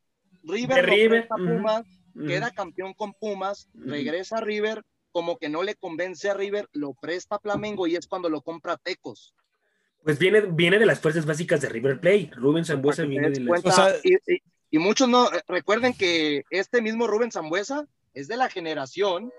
River, 0.43 0.75
de 0.75 0.81
River. 0.83 1.27
a 1.31 1.36
Pumas, 1.36 1.81
uh 1.81 1.83
-huh 1.83 2.03
queda 2.13 2.51
campeón 2.51 2.93
con 2.93 3.13
Pumas, 3.13 3.67
regresa 3.73 4.38
a 4.38 4.41
River, 4.41 4.83
como 5.12 5.38
que 5.38 5.49
no 5.49 5.63
le 5.63 5.75
convence 5.75 6.29
a 6.29 6.33
River, 6.33 6.69
lo 6.73 6.93
presta 6.93 7.36
a 7.36 7.39
Flamengo 7.39 7.88
y 7.88 7.95
es 7.95 8.07
cuando 8.07 8.29
lo 8.29 8.41
compra 8.41 8.77
Tecos. 8.77 9.33
Pues 10.04 10.20
viene, 10.20 10.42
viene 10.42 10.80
de 10.80 10.86
las 10.86 11.00
fuerzas 11.00 11.26
básicas 11.26 11.62
de 11.62 11.70
River 11.70 12.00
Play. 12.00 12.30
Rubén 12.36 12.66
Zambuesa 12.66 13.04
viene 13.04 13.30
de 13.30 13.39
las... 13.39 13.66
o 13.66 13.72
sea, 13.72 13.96
y, 14.04 14.16
y, 14.16 14.42
y, 14.72 14.78
muchos 14.78 15.08
no, 15.08 15.30
recuerden 15.48 15.94
que 15.94 16.44
este 16.50 16.82
mismo 16.82 17.08
Rubén 17.08 17.32
Zambuesa 17.32 17.86
es 18.13 18.28
de 18.28 18.38
la 18.38 18.50
generación 18.50 19.32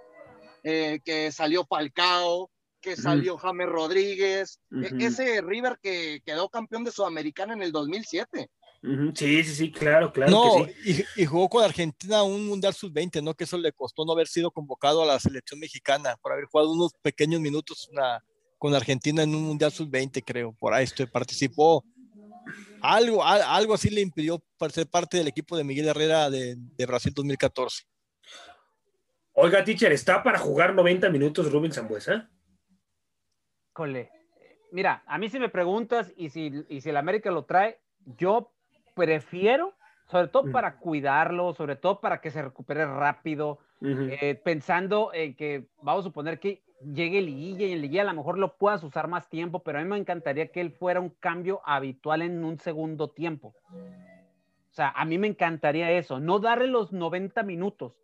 eh, 0.62 1.00
que 1.04 1.30
salió 1.30 1.66
Falcao, 1.66 2.50
que 2.80 2.96
salió 2.96 3.34
uh 3.34 3.38
-huh. 3.38 3.40
James 3.40 3.68
Rodríguez, 3.68 4.60
uh 4.70 4.76
-huh. 4.76 5.02
ese 5.02 5.42
River 5.42 5.78
que 5.82 6.22
quedó 6.24 6.48
campeón 6.48 6.84
de 6.84 6.90
Sudamericana 6.92 7.52
en 7.52 7.62
el 7.62 7.70
2007. 7.70 8.48
Uh 8.82 8.86
-huh. 8.86 9.12
Sí, 9.14 9.44
sí, 9.44 9.54
sí, 9.54 9.72
claro, 9.72 10.12
claro. 10.12 10.30
No, 10.30 10.64
que 10.66 10.74
sí. 10.82 11.04
y, 11.16 11.22
y, 11.22 11.26
jugó 11.26 11.48
con 11.50 11.64
Argentina 11.64 12.22
un 12.22 12.46
Mundial 12.46 12.72
Sub-20, 12.74 13.22
¿no? 13.22 13.34
Que 13.34 13.44
eso 13.44 13.58
le 13.58 13.72
costó 13.72 14.04
no 14.06 14.12
haber 14.12 14.26
sido 14.26 14.50
convocado 14.50 15.02
a 15.02 15.06
la 15.06 15.20
selección 15.20 15.60
mexicana, 15.60 16.16
por 16.22 16.32
haber 16.32 16.46
jugado 16.46 16.72
unos 16.72 16.92
pequeños 17.02 17.40
minutos 17.40 17.88
una, 17.90 18.22
con 18.64 18.74
Argentina 18.74 19.22
en 19.22 19.34
un 19.34 19.42
Mundial 19.42 19.70
Sub-20, 19.70 20.24
creo. 20.24 20.54
Por 20.54 20.72
ahí 20.72 20.84
esto, 20.84 21.06
participó. 21.06 21.84
Algo, 22.80 23.22
a, 23.22 23.54
algo 23.54 23.74
así 23.74 23.90
le 23.90 24.00
impidió 24.00 24.42
ser 24.70 24.86
parte 24.86 25.18
del 25.18 25.28
equipo 25.28 25.54
de 25.54 25.64
Miguel 25.64 25.88
Herrera 25.88 26.30
de, 26.30 26.54
de 26.56 26.86
Brasil 26.86 27.12
2014. 27.14 27.82
Oiga, 29.34 29.62
teacher, 29.62 29.92
¿está 29.92 30.22
para 30.22 30.38
jugar 30.38 30.74
90 30.74 31.10
minutos 31.10 31.52
Rubén 31.52 31.72
Zambuesa? 31.72 32.30
Cole. 33.74 34.10
Mira, 34.72 35.04
a 35.06 35.18
mí 35.18 35.28
si 35.28 35.38
me 35.38 35.50
preguntas 35.50 36.14
y 36.16 36.30
si, 36.30 36.50
y 36.70 36.80
si 36.80 36.88
el 36.88 36.96
América 36.96 37.30
lo 37.30 37.44
trae, 37.44 37.78
yo 38.16 38.50
prefiero, 38.94 39.74
sobre 40.10 40.28
todo 40.28 40.44
-huh. 40.44 40.52
para 40.52 40.78
cuidarlo, 40.78 41.52
sobre 41.52 41.76
todo 41.76 42.00
para 42.00 42.22
que 42.22 42.30
se 42.30 42.40
recupere 42.40 42.86
rápido, 42.86 43.58
uh 43.84 43.86
-huh. 43.86 44.18
eh, 44.20 44.34
pensando 44.34 45.12
en 45.12 45.34
que 45.34 45.66
vamos 45.82 46.04
a 46.04 46.08
suponer 46.08 46.40
que 46.40 46.62
llegue 46.92 47.22
liguilla 47.22 47.66
y 47.66 47.72
en 47.72 47.80
liguilla 47.80 48.02
a 48.02 48.06
lo 48.06 48.14
mejor 48.14 48.38
lo 48.38 48.56
puedas 48.56 48.82
usar 48.82 49.08
más 49.08 49.28
tiempo, 49.28 49.60
pero 49.60 49.78
a 49.78 49.82
mí 49.82 49.88
me 49.88 49.98
encantaría 49.98 50.48
que 50.48 50.60
él 50.60 50.70
fuera 50.72 51.00
un 51.00 51.10
cambio 51.10 51.60
habitual 51.64 52.22
en 52.22 52.44
un 52.44 52.58
segundo 52.58 53.08
tiempo. 53.08 53.54
O 53.72 54.74
sea, 54.74 54.90
a 54.90 55.04
mí 55.04 55.18
me 55.18 55.28
encantaría 55.28 55.90
eso, 55.92 56.18
no 56.18 56.40
darle 56.40 56.66
los 56.66 56.92
90 56.92 57.42
minutos, 57.44 57.94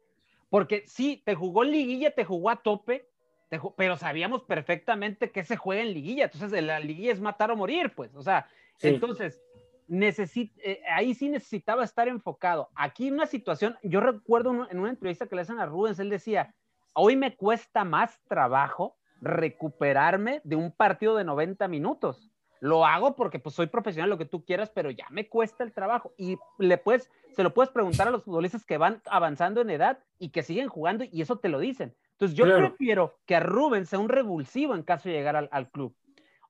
porque 0.49 0.85
sí, 0.87 1.21
te 1.25 1.35
jugó 1.35 1.65
liguilla, 1.65 2.13
te 2.13 2.25
jugó 2.25 2.51
a 2.51 2.63
tope, 2.63 3.09
te 3.49 3.59
jugó, 3.59 3.75
pero 3.75 3.97
sabíamos 3.97 4.45
perfectamente 4.45 5.31
que 5.31 5.45
se 5.45 5.57
juega 5.57 5.83
en 5.83 5.93
liguilla, 5.93 6.25
entonces 6.25 6.63
la 6.63 6.79
liguilla 6.79 7.13
es 7.13 7.21
matar 7.21 7.51
o 7.51 7.57
morir, 7.57 7.93
pues, 7.95 8.15
o 8.15 8.23
sea, 8.23 8.47
sí. 8.77 8.89
entonces 8.89 9.43
Necesit 9.91 10.57
eh, 10.63 10.83
ahí 10.89 11.15
sí 11.15 11.29
necesitaba 11.29 11.83
estar 11.83 12.07
enfocado. 12.07 12.71
Aquí 12.77 13.11
una 13.11 13.27
situación, 13.27 13.77
yo 13.83 14.01
recuerdo 14.01 14.69
en 14.71 14.79
una 14.79 14.91
entrevista 14.91 15.27
que 15.27 15.35
le 15.35 15.43
hacen 15.43 15.59
a 15.59 15.67
Rubens, 15.67 15.99
él 15.99 16.11
decía, 16.11 16.55
hoy 16.93 17.17
me 17.17 17.35
cuesta 17.35 17.83
más 17.83 18.23
trabajo 18.29 18.97
recuperarme 19.21 20.43
de 20.45 20.55
un 20.55 20.71
partido 20.71 21.17
de 21.17 21.25
90 21.25 21.67
minutos. 21.67 22.31
Lo 22.61 22.87
hago 22.87 23.17
porque 23.17 23.41
pues 23.41 23.57
soy 23.57 23.67
profesional, 23.67 24.09
lo 24.09 24.17
que 24.17 24.27
tú 24.27 24.45
quieras, 24.45 24.71
pero 24.71 24.93
ya 24.93 25.07
me 25.11 25.29
cuesta 25.29 25.65
el 25.65 25.73
trabajo. 25.73 26.13
Y 26.17 26.39
le 26.61 26.79
puedes, 26.79 27.11
se 27.35 27.43
lo 27.43 27.53
puedes 27.53 27.73
preguntar 27.73 28.07
a 28.07 28.13
los 28.13 28.23
futbolistas 28.23 28.65
que 28.65 28.79
van 28.79 29.03
avanzando 29.07 29.61
en 29.61 29.71
edad 29.71 29.99
y 30.21 30.29
que 30.29 30.45
siguen 30.45 30.69
jugando 30.69 31.05
y 31.11 31.21
eso 31.21 31.41
te 31.41 31.49
lo 31.49 31.59
dicen. 31.59 31.97
Entonces 32.13 32.37
yo 32.37 32.45
claro. 32.45 32.69
prefiero 32.69 33.19
que 33.27 33.35
a 33.35 33.41
Rubens 33.41 33.89
sea 33.89 33.99
un 33.99 34.09
revulsivo 34.09 34.77
en 34.77 34.85
caso 34.85 35.09
de 35.09 35.17
llegar 35.17 35.35
al, 35.35 35.49
al 35.51 35.69
club. 35.69 35.97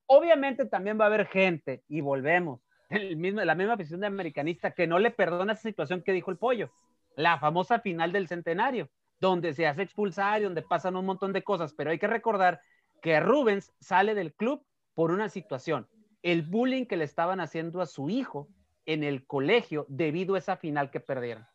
Obviamente 0.05 0.67
también 0.67 1.01
va 1.01 1.05
a 1.05 1.07
haber 1.07 1.27
gente, 1.27 1.85
y 1.89 2.01
volvemos, 2.01 2.61
el 2.91 3.17
mismo, 3.17 3.43
la 3.43 3.55
misma 3.55 3.75
afición 3.75 4.01
de 4.01 4.07
americanista 4.07 4.73
que 4.73 4.87
no 4.87 4.99
le 4.99 5.11
perdona 5.11 5.55
esa 5.55 5.63
situación 5.63 6.03
que 6.03 6.13
dijo 6.13 6.31
el 6.31 6.37
pollo, 6.37 6.71
la 7.17 7.39
famosa 7.39 7.81
final 7.81 8.13
del 8.13 8.29
centenario. 8.29 8.89
donde 9.21 9.53
se 9.53 9.67
hace 9.67 9.83
expulsar 9.83 10.41
y 10.41 10.45
donde 10.45 10.63
pasan 10.63 10.97
un 10.97 11.05
montón 11.05 11.33
de 11.33 11.43
cosas, 11.43 11.75
pero 11.75 11.91
hay 11.91 11.99
que 11.99 12.07
recordar 12.07 12.61
que 13.03 13.21
Rubens 13.21 13.73
sale 13.79 14.15
del 14.15 14.33
club 14.33 14.65
por 14.95 15.11
una 15.11 15.29
situación, 15.29 15.87
el 16.23 16.43
bullying 16.43 16.87
que 16.87 16.97
le 16.97 17.05
estaban 17.05 17.41
haciendo 17.41 17.81
a 17.81 17.87
su 17.87 18.09
hijo 18.11 18.49
en 18.87 19.05
el 19.05 19.27
colegio 19.27 19.87
debido 19.89 20.35
a 20.35 20.39
esa 20.39 20.57
final 20.57 20.91
que 20.91 21.01
perdieron. 21.01 21.47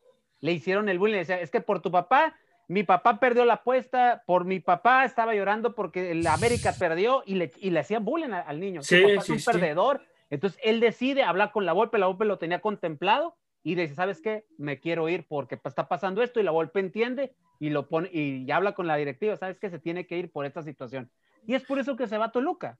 Le 0.42 0.52
hicieron 0.52 0.90
el 0.90 1.00
bullying, 1.00 1.18
decía, 1.18 1.42
es 1.42 1.52
que 1.52 1.62
por 1.62 1.82
tu 1.82 1.92
papá, 1.92 2.36
mi 2.68 2.84
papá 2.84 3.20
perdió 3.20 3.46
la 3.46 3.56
apuesta, 3.56 4.24
por 4.26 4.46
mi 4.46 4.60
papá 4.60 5.06
estaba 5.06 5.34
llorando 5.34 5.74
porque 5.74 6.12
el 6.12 6.26
América 6.28 6.74
perdió 6.78 7.24
y 7.26 7.36
le, 7.36 7.52
y 7.60 7.72
le 7.72 7.80
hacían 7.80 8.06
bullying 8.06 8.32
al 8.32 8.60
niño. 8.60 8.84
Sí, 8.84 9.02
papá 9.02 9.08
sí, 9.08 9.18
es 9.18 9.30
un 9.30 9.40
sí. 9.40 9.46
perdedor. 9.52 10.02
Entonces 10.36 10.60
él 10.64 10.80
decide 10.80 11.24
hablar 11.24 11.52
con 11.52 11.66
la 11.66 11.74
Volpe, 11.74 11.98
la 11.98 12.08
Volpe 12.08 12.26
lo 12.26 12.38
tenía 12.38 12.62
contemplado 12.62 13.36
y 13.64 13.76
dice, 13.76 13.96
¿sabes 13.96 14.22
qué? 14.22 14.46
Me 14.58 14.80
quiero 14.80 15.10
ir 15.10 15.26
porque 15.28 15.60
está 15.64 15.88
pasando 15.88 16.22
esto 16.22 16.40
y 16.40 16.44
la 16.44 16.52
Volpe 16.52 16.80
entiende 16.80 17.34
y 17.60 17.70
lo 17.70 17.88
pone 17.88 18.10
y 18.12 18.50
habla 18.52 18.74
con 18.74 18.86
la 18.86 18.96
directiva, 18.98 19.38
¿sabes 19.38 19.60
qué? 19.60 19.70
Se 19.70 19.80
tiene 19.80 20.06
que 20.06 20.18
ir 20.18 20.32
por 20.32 20.46
esta 20.46 20.62
situación. 20.62 21.10
Y 21.48 21.56
es 21.56 21.64
por 21.64 21.80
eso 21.80 21.96
que 21.96 22.08
se 22.08 22.18
va 22.18 22.26
a 22.26 22.32
Toluca. 22.32 22.78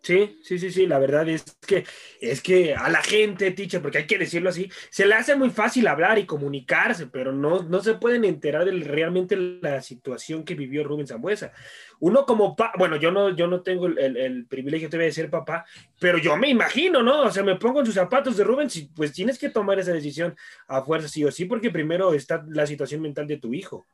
Sí, 0.00 0.38
sí, 0.42 0.58
sí, 0.58 0.70
sí, 0.70 0.86
la 0.86 0.98
verdad 0.98 1.28
es 1.28 1.44
que 1.66 1.84
es 2.20 2.40
que 2.40 2.74
a 2.74 2.88
la 2.88 3.02
gente, 3.02 3.50
teacher, 3.50 3.82
porque 3.82 3.98
hay 3.98 4.06
que 4.06 4.16
decirlo 4.16 4.48
así, 4.48 4.70
se 4.90 5.06
le 5.06 5.14
hace 5.14 5.34
muy 5.34 5.50
fácil 5.50 5.86
hablar 5.86 6.18
y 6.18 6.24
comunicarse, 6.24 7.08
pero 7.08 7.32
no, 7.32 7.64
no 7.64 7.80
se 7.80 7.94
pueden 7.94 8.24
enterar 8.24 8.64
de 8.64 8.72
realmente 8.84 9.36
la 9.36 9.82
situación 9.82 10.44
que 10.44 10.54
vivió 10.54 10.84
Rubén 10.84 11.06
Zambuesa. 11.06 11.52
Uno 12.00 12.24
como 12.24 12.54
pa, 12.54 12.72
bueno, 12.78 12.96
yo 12.96 13.10
no, 13.10 13.34
yo 13.34 13.48
no 13.48 13.62
tengo 13.62 13.86
el, 13.86 14.16
el, 14.16 14.46
privilegio 14.46 14.88
de 14.88 15.12
ser 15.12 15.30
papá, 15.30 15.66
pero 16.00 16.16
yo 16.16 16.36
me 16.36 16.48
imagino, 16.48 17.02
¿no? 17.02 17.22
O 17.22 17.30
sea, 17.30 17.42
me 17.42 17.56
pongo 17.56 17.80
en 17.80 17.86
sus 17.86 17.96
zapatos 17.96 18.36
de 18.36 18.44
Rubén, 18.44 18.70
si, 18.70 18.86
pues 18.86 19.12
tienes 19.12 19.38
que 19.38 19.50
tomar 19.50 19.78
esa 19.78 19.92
decisión 19.92 20.34
a 20.68 20.82
fuerza, 20.82 21.08
sí 21.08 21.24
o 21.24 21.32
sí, 21.32 21.44
porque 21.44 21.70
primero 21.70 22.14
está 22.14 22.44
la 22.48 22.66
situación 22.66 23.02
mental 23.02 23.26
de 23.26 23.38
tu 23.38 23.52
hijo, 23.52 23.86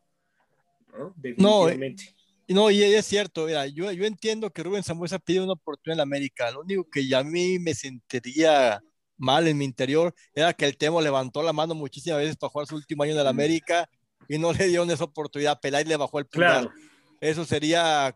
¿no? 0.97 1.15
Definitivamente. 1.17 2.05
No, 2.05 2.24
no, 2.49 2.71
y 2.71 2.83
es 2.83 3.07
cierto, 3.07 3.47
mira, 3.47 3.67
yo, 3.67 3.91
yo 3.93 4.05
entiendo 4.05 4.51
que 4.51 4.63
Rubén 4.63 4.83
Zambuesa 4.83 5.19
pide 5.19 5.41
una 5.41 5.55
oportunidad 5.55 5.99
en 5.99 6.03
América. 6.03 6.51
Lo 6.51 6.61
único 6.61 6.89
que 6.91 7.07
ya 7.07 7.21
a 7.21 7.25
mí 7.25 7.59
me 7.59 7.75
sentiría 7.75 8.83
mal 9.17 9.47
en 9.49 9.57
mi 9.57 9.65
interior 9.65 10.15
era 10.35 10.53
que 10.53 10.67
el 10.67 10.77
Temo 10.77 11.01
levantó 11.01 11.43
la 11.43 11.53
mano 11.53 11.75
muchísimas 11.75 12.19
veces 12.19 12.37
para 12.37 12.51
jugar 12.51 12.67
su 12.67 12.75
último 12.75 13.03
año 13.03 13.13
en 13.13 13.25
la 13.25 13.31
América 13.31 13.89
y 14.29 14.39
no 14.39 14.53
le 14.53 14.67
dieron 14.67 14.91
esa 14.91 15.05
oportunidad. 15.05 15.61
Peláez 15.61 15.87
le 15.87 15.97
bajó 15.97 16.19
el 16.19 16.27
pulgar. 16.27 16.63
Claro. 16.63 16.75
Eso 17.21 17.45
sería 17.45 18.15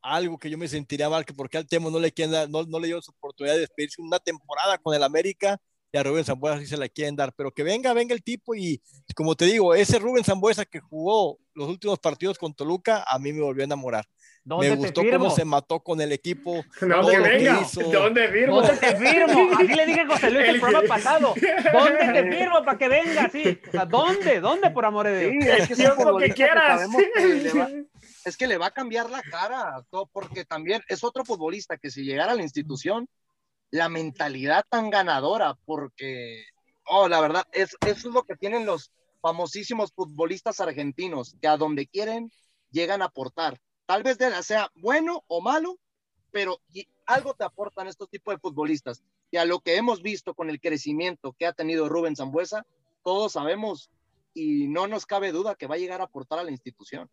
algo 0.00 0.36
que 0.38 0.50
yo 0.50 0.58
me 0.58 0.66
sentiría 0.66 1.08
mal, 1.08 1.24
que 1.24 1.32
porque 1.32 1.58
al 1.58 1.66
Temo 1.66 1.90
no 1.90 2.00
le, 2.00 2.10
quieren 2.12 2.50
no, 2.50 2.64
no 2.64 2.80
le 2.80 2.86
dieron 2.86 3.02
su 3.02 3.12
oportunidad 3.12 3.54
de 3.54 3.60
despedirse 3.60 4.02
una 4.02 4.18
temporada 4.18 4.78
con 4.78 4.94
el 4.94 5.02
América 5.02 5.60
y 5.92 5.98
a 5.98 6.02
Rubén 6.02 6.24
Zambuesa 6.24 6.58
sí 6.58 6.66
se 6.66 6.78
la 6.78 6.88
quieren 6.88 7.14
dar, 7.14 7.34
pero 7.34 7.52
que 7.52 7.62
venga, 7.62 7.92
venga 7.92 8.14
el 8.14 8.22
tipo 8.22 8.54
y 8.54 8.80
como 9.14 9.34
te 9.34 9.44
digo, 9.44 9.74
ese 9.74 9.98
Rubén 9.98 10.24
Zambuesa 10.24 10.64
que 10.64 10.80
jugó 10.80 11.38
los 11.54 11.68
últimos 11.68 11.98
partidos 11.98 12.38
con 12.38 12.54
Toluca, 12.54 13.04
a 13.06 13.18
mí 13.18 13.32
me 13.32 13.42
volvió 13.42 13.62
a 13.62 13.66
enamorar. 13.66 14.06
Me 14.44 14.74
gustó 14.74 15.02
cómo 15.08 15.30
se 15.30 15.44
mató 15.44 15.80
con 15.80 16.00
el 16.00 16.10
equipo. 16.10 16.64
No, 16.80 17.06
que 17.06 17.18
venga. 17.18 17.64
¿Dónde 17.92 18.28
firmo? 18.28 18.60
¿Dónde 18.60 18.76
te 18.76 18.96
firmo? 18.96 19.54
Así 19.56 19.68
le 19.68 19.86
dije 19.86 20.00
a 20.00 20.06
José 20.08 20.30
Luis 20.30 20.48
el, 20.48 20.54
el 20.56 20.60
programa 20.60 20.88
pasado. 20.88 21.34
¿Dónde 21.72 22.12
te 22.12 22.32
firmo 22.32 22.64
para 22.64 22.78
que 22.78 22.88
venga? 22.88 23.28
Sí. 23.30 23.60
O 23.68 23.70
sea, 23.70 23.84
¿dónde? 23.84 24.40
¿Dónde, 24.40 24.70
por 24.70 24.84
amor 24.84 25.06
de 25.06 25.30
Dios? 25.30 25.44
Sí, 25.44 25.48
es 25.48 25.68
que, 25.68 25.74
es 25.74 26.04
lo 26.04 26.16
que 26.16 26.30
quieras. 26.30 26.88
Que 26.90 27.42
que 27.42 27.58
va, 27.58 27.68
es 28.24 28.36
que 28.36 28.46
le 28.48 28.58
va 28.58 28.66
a 28.66 28.70
cambiar 28.72 29.10
la 29.10 29.22
cara, 29.22 29.84
todo, 29.90 30.06
porque 30.06 30.44
también 30.44 30.82
es 30.88 31.04
otro 31.04 31.24
futbolista 31.24 31.76
que 31.76 31.90
si 31.90 32.02
llegara 32.02 32.32
a 32.32 32.34
la 32.34 32.42
institución, 32.42 33.08
la 33.72 33.88
mentalidad 33.88 34.64
tan 34.68 34.90
ganadora, 34.90 35.58
porque, 35.64 36.44
oh, 36.84 37.08
la 37.08 37.20
verdad, 37.20 37.44
es, 37.52 37.74
eso 37.86 38.08
es 38.08 38.14
lo 38.14 38.22
que 38.22 38.36
tienen 38.36 38.66
los 38.66 38.92
famosísimos 39.20 39.92
futbolistas 39.92 40.60
argentinos, 40.60 41.36
que 41.40 41.48
a 41.48 41.56
donde 41.56 41.86
quieren 41.86 42.30
llegan 42.70 43.02
a 43.02 43.06
aportar. 43.06 43.58
Tal 43.86 44.02
vez 44.02 44.18
sea 44.42 44.70
bueno 44.76 45.24
o 45.26 45.40
malo, 45.40 45.78
pero 46.30 46.60
algo 47.06 47.34
te 47.34 47.44
aportan 47.44 47.88
estos 47.88 48.10
tipos 48.10 48.34
de 48.34 48.40
futbolistas. 48.40 49.02
Y 49.30 49.38
a 49.38 49.46
lo 49.46 49.60
que 49.60 49.76
hemos 49.76 50.02
visto 50.02 50.34
con 50.34 50.50
el 50.50 50.60
crecimiento 50.60 51.34
que 51.38 51.46
ha 51.46 51.52
tenido 51.54 51.88
Rubén 51.88 52.14
Zambuesa, 52.14 52.66
todos 53.02 53.32
sabemos 53.32 53.90
y 54.34 54.68
no 54.68 54.86
nos 54.86 55.06
cabe 55.06 55.32
duda 55.32 55.54
que 55.54 55.66
va 55.66 55.76
a 55.76 55.78
llegar 55.78 56.02
a 56.02 56.04
aportar 56.04 56.38
a 56.38 56.44
la 56.44 56.50
institución. 56.50 57.10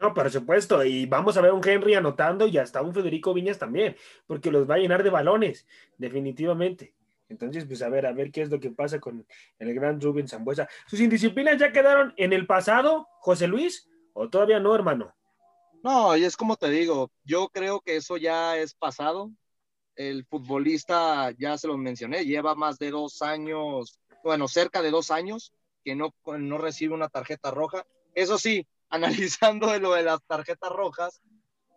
No, 0.00 0.14
por 0.14 0.30
supuesto, 0.30 0.82
y 0.82 1.04
vamos 1.04 1.36
a 1.36 1.42
ver 1.42 1.52
un 1.52 1.60
Henry 1.62 1.94
anotando 1.94 2.46
y 2.46 2.56
hasta 2.56 2.80
un 2.80 2.94
Federico 2.94 3.34
Viñas 3.34 3.58
también, 3.58 3.96
porque 4.26 4.50
los 4.50 4.68
va 4.68 4.76
a 4.76 4.78
llenar 4.78 5.02
de 5.02 5.10
balones, 5.10 5.66
definitivamente. 5.98 6.94
Entonces, 7.28 7.66
pues 7.66 7.82
a 7.82 7.90
ver, 7.90 8.06
a 8.06 8.12
ver 8.12 8.32
qué 8.32 8.40
es 8.42 8.50
lo 8.50 8.58
que 8.58 8.70
pasa 8.70 8.98
con 8.98 9.26
el 9.58 9.74
gran 9.74 10.00
Rubén 10.00 10.26
Zambuesa. 10.26 10.68
¿Sus 10.86 11.00
indisciplinas 11.00 11.58
ya 11.58 11.70
quedaron 11.70 12.14
en 12.16 12.32
el 12.32 12.46
pasado, 12.46 13.08
José 13.20 13.46
Luis? 13.46 13.88
¿O 14.14 14.28
todavía 14.30 14.58
no, 14.58 14.74
hermano? 14.74 15.14
No, 15.82 16.16
y 16.16 16.24
es 16.24 16.36
como 16.36 16.56
te 16.56 16.70
digo, 16.70 17.10
yo 17.24 17.48
creo 17.48 17.80
que 17.80 17.96
eso 17.96 18.16
ya 18.16 18.56
es 18.56 18.74
pasado. 18.74 19.30
El 19.96 20.24
futbolista, 20.24 21.30
ya 21.38 21.58
se 21.58 21.68
lo 21.68 21.76
mencioné, 21.76 22.24
lleva 22.24 22.54
más 22.54 22.78
de 22.78 22.90
dos 22.90 23.20
años, 23.20 24.00
bueno, 24.24 24.48
cerca 24.48 24.80
de 24.80 24.90
dos 24.90 25.10
años 25.10 25.52
que 25.84 25.94
no, 25.94 26.14
no 26.38 26.58
recibe 26.58 26.94
una 26.94 27.08
tarjeta 27.08 27.50
roja. 27.50 27.86
Eso 28.14 28.38
sí, 28.38 28.66
analizando 28.90 29.70
de 29.70 29.80
lo 29.80 29.92
de 29.92 30.02
las 30.02 30.22
tarjetas 30.26 30.70
rojas, 30.70 31.20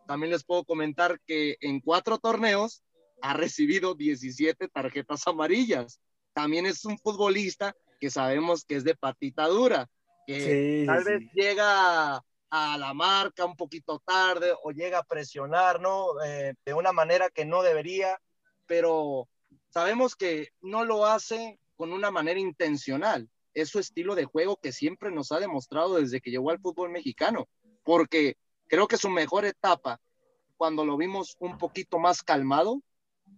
también 0.08 0.32
les 0.32 0.44
puedo 0.44 0.66
comentar 0.66 1.20
que 1.26 1.58
en 1.62 1.80
cuatro 1.80 2.18
torneos 2.18 2.84
ha 3.22 3.34
recibido 3.34 3.96
17 3.96 4.68
tarjetas 4.68 5.26
amarillas. 5.28 6.02
También 6.34 6.66
es 6.66 6.84
un 6.84 6.98
futbolista 6.98 7.76
que 8.00 8.10
sabemos 8.10 8.66
que 8.66 8.76
es 8.76 8.84
de 8.84 8.96
patita 8.96 9.48
dura, 9.48 9.88
que 10.28 10.82
sí, 10.82 10.86
tal 10.86 11.04
sí. 11.04 11.10
vez 11.10 11.32
llega 11.34 12.22
a 12.50 12.78
la 12.78 12.94
marca 12.94 13.46
un 13.46 13.56
poquito 13.56 14.00
tarde 14.06 14.54
o 14.64 14.72
llega 14.72 15.00
a 15.00 15.04
presionar, 15.04 15.80
¿no? 15.80 16.22
Eh, 16.24 16.54
de 16.66 16.74
una 16.74 16.92
manera 16.92 17.30
que 17.30 17.46
no 17.46 17.64
debería, 17.64 18.20
pero 18.66 19.30
sabemos 19.70 20.16
que 20.16 20.50
no 20.62 20.84
lo 20.84 21.06
hace 21.06 21.60
con 21.76 21.94
una 21.94 22.12
manera 22.12 22.40
intencional 22.40 23.30
es 23.54 23.70
su 23.70 23.80
estilo 23.80 24.16
de 24.16 24.26
juego 24.26 24.58
que 24.58 24.72
siempre 24.72 25.12
nos 25.12 25.32
ha 25.32 25.40
demostrado 25.40 25.96
desde 25.96 26.22
que 26.22 26.32
llegó 26.32 26.50
al 26.50 26.60
fútbol 26.60 26.90
mexicano, 26.90 27.48
porque 27.84 28.38
creo 28.68 28.88
que 28.88 28.98
su 28.98 29.10
mejor 29.10 29.46
etapa, 29.46 30.00
cuando 30.58 30.86
lo 30.86 30.98
vimos 30.98 31.36
un 31.40 31.58
poquito 31.58 32.00
más 32.00 32.24
calmado, 32.24 32.82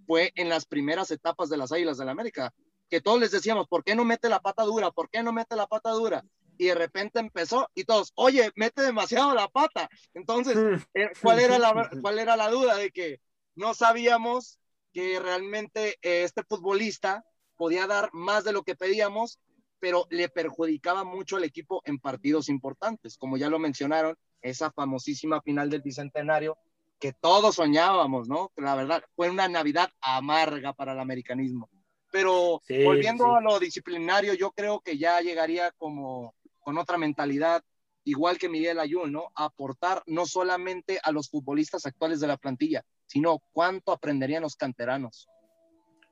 fue 0.06 0.32
en 0.36 0.50
las 0.50 0.66
primeras 0.66 1.12
etapas 1.12 1.50
de 1.50 1.58
las 1.58 1.72
Águilas 1.72 1.98
del 1.98 2.06
la 2.08 2.12
América, 2.12 2.54
que 2.90 3.02
todos 3.02 3.20
les 3.20 3.32
decíamos, 3.32 3.68
¿por 3.68 3.84
qué 3.84 3.96
no 3.96 4.06
mete 4.06 4.30
la 4.30 4.40
pata 4.40 4.64
dura? 4.64 4.92
¿Por 4.92 5.10
qué 5.10 5.24
no 5.24 5.34
mete 5.34 5.56
la 5.56 5.68
pata 5.68 5.92
dura? 5.92 6.24
Y 6.58 6.68
de 6.68 6.76
repente 6.76 7.20
empezó 7.20 7.70
y 7.74 7.84
todos, 7.84 8.14
oye, 8.16 8.52
mete 8.56 8.82
demasiado 8.82 9.34
la 9.34 9.48
pata. 9.48 9.90
Entonces, 10.14 10.56
eh, 10.94 11.10
¿cuál, 11.22 11.40
era 11.40 11.60
la, 11.60 11.90
¿cuál 12.02 12.20
era 12.20 12.38
la 12.38 12.50
duda? 12.50 12.76
De 12.78 12.92
que 12.92 13.20
no 13.56 13.74
sabíamos 13.74 14.60
que 14.94 15.20
realmente 15.20 15.98
eh, 16.02 16.24
este 16.24 16.44
futbolista 16.44 17.26
podía 17.58 17.88
dar 17.88 18.10
más 18.14 18.44
de 18.44 18.54
lo 18.54 18.64
que 18.64 18.76
pedíamos 18.76 19.40
pero 19.80 20.08
le 20.10 20.30
perjudicaba 20.30 21.04
mucho 21.04 21.38
al 21.38 21.44
equipo 21.44 21.82
en 21.86 22.00
partidos 22.00 22.50
importantes, 22.50 23.18
como 23.18 23.38
ya 23.38 23.50
lo 23.50 23.60
mencionaron, 23.60 24.18
esa 24.42 24.72
famosísima 24.72 25.42
final 25.42 25.70
del 25.70 25.82
Bicentenario 25.82 26.58
que 27.00 27.14
todos 27.14 27.56
soñábamos, 27.56 28.28
¿no? 28.28 28.52
La 28.56 28.76
verdad, 28.76 29.04
fue 29.16 29.30
una 29.30 29.48
Navidad 29.48 29.92
amarga 30.02 30.74
para 30.74 30.94
el 30.94 31.00
americanismo. 31.00 31.70
Pero 32.12 32.62
sí, 32.66 32.84
volviendo 32.84 33.26
sí. 33.26 33.30
a 33.36 33.42
lo 33.42 33.60
disciplinario, 33.60 34.34
yo 34.34 34.52
creo 34.52 34.80
que 34.80 34.98
ya 34.98 35.20
llegaría 35.20 35.72
como 35.72 36.34
con 36.60 36.78
otra 36.78 36.98
mentalidad, 36.98 37.64
igual 38.06 38.38
que 38.38 38.50
Miguel 38.50 38.80
Ayun, 38.80 39.12
¿no? 39.12 39.32
Aportar 39.36 40.02
no 40.06 40.26
solamente 40.26 41.00
a 41.04 41.12
los 41.12 41.30
futbolistas 41.30 41.86
actuales 41.86 42.20
de 42.20 42.28
la 42.28 42.38
plantilla, 42.38 42.86
sino 43.06 43.40
cuánto 43.52 43.92
aprenderían 43.92 44.44
los 44.44 44.56
canteranos. 44.56 45.28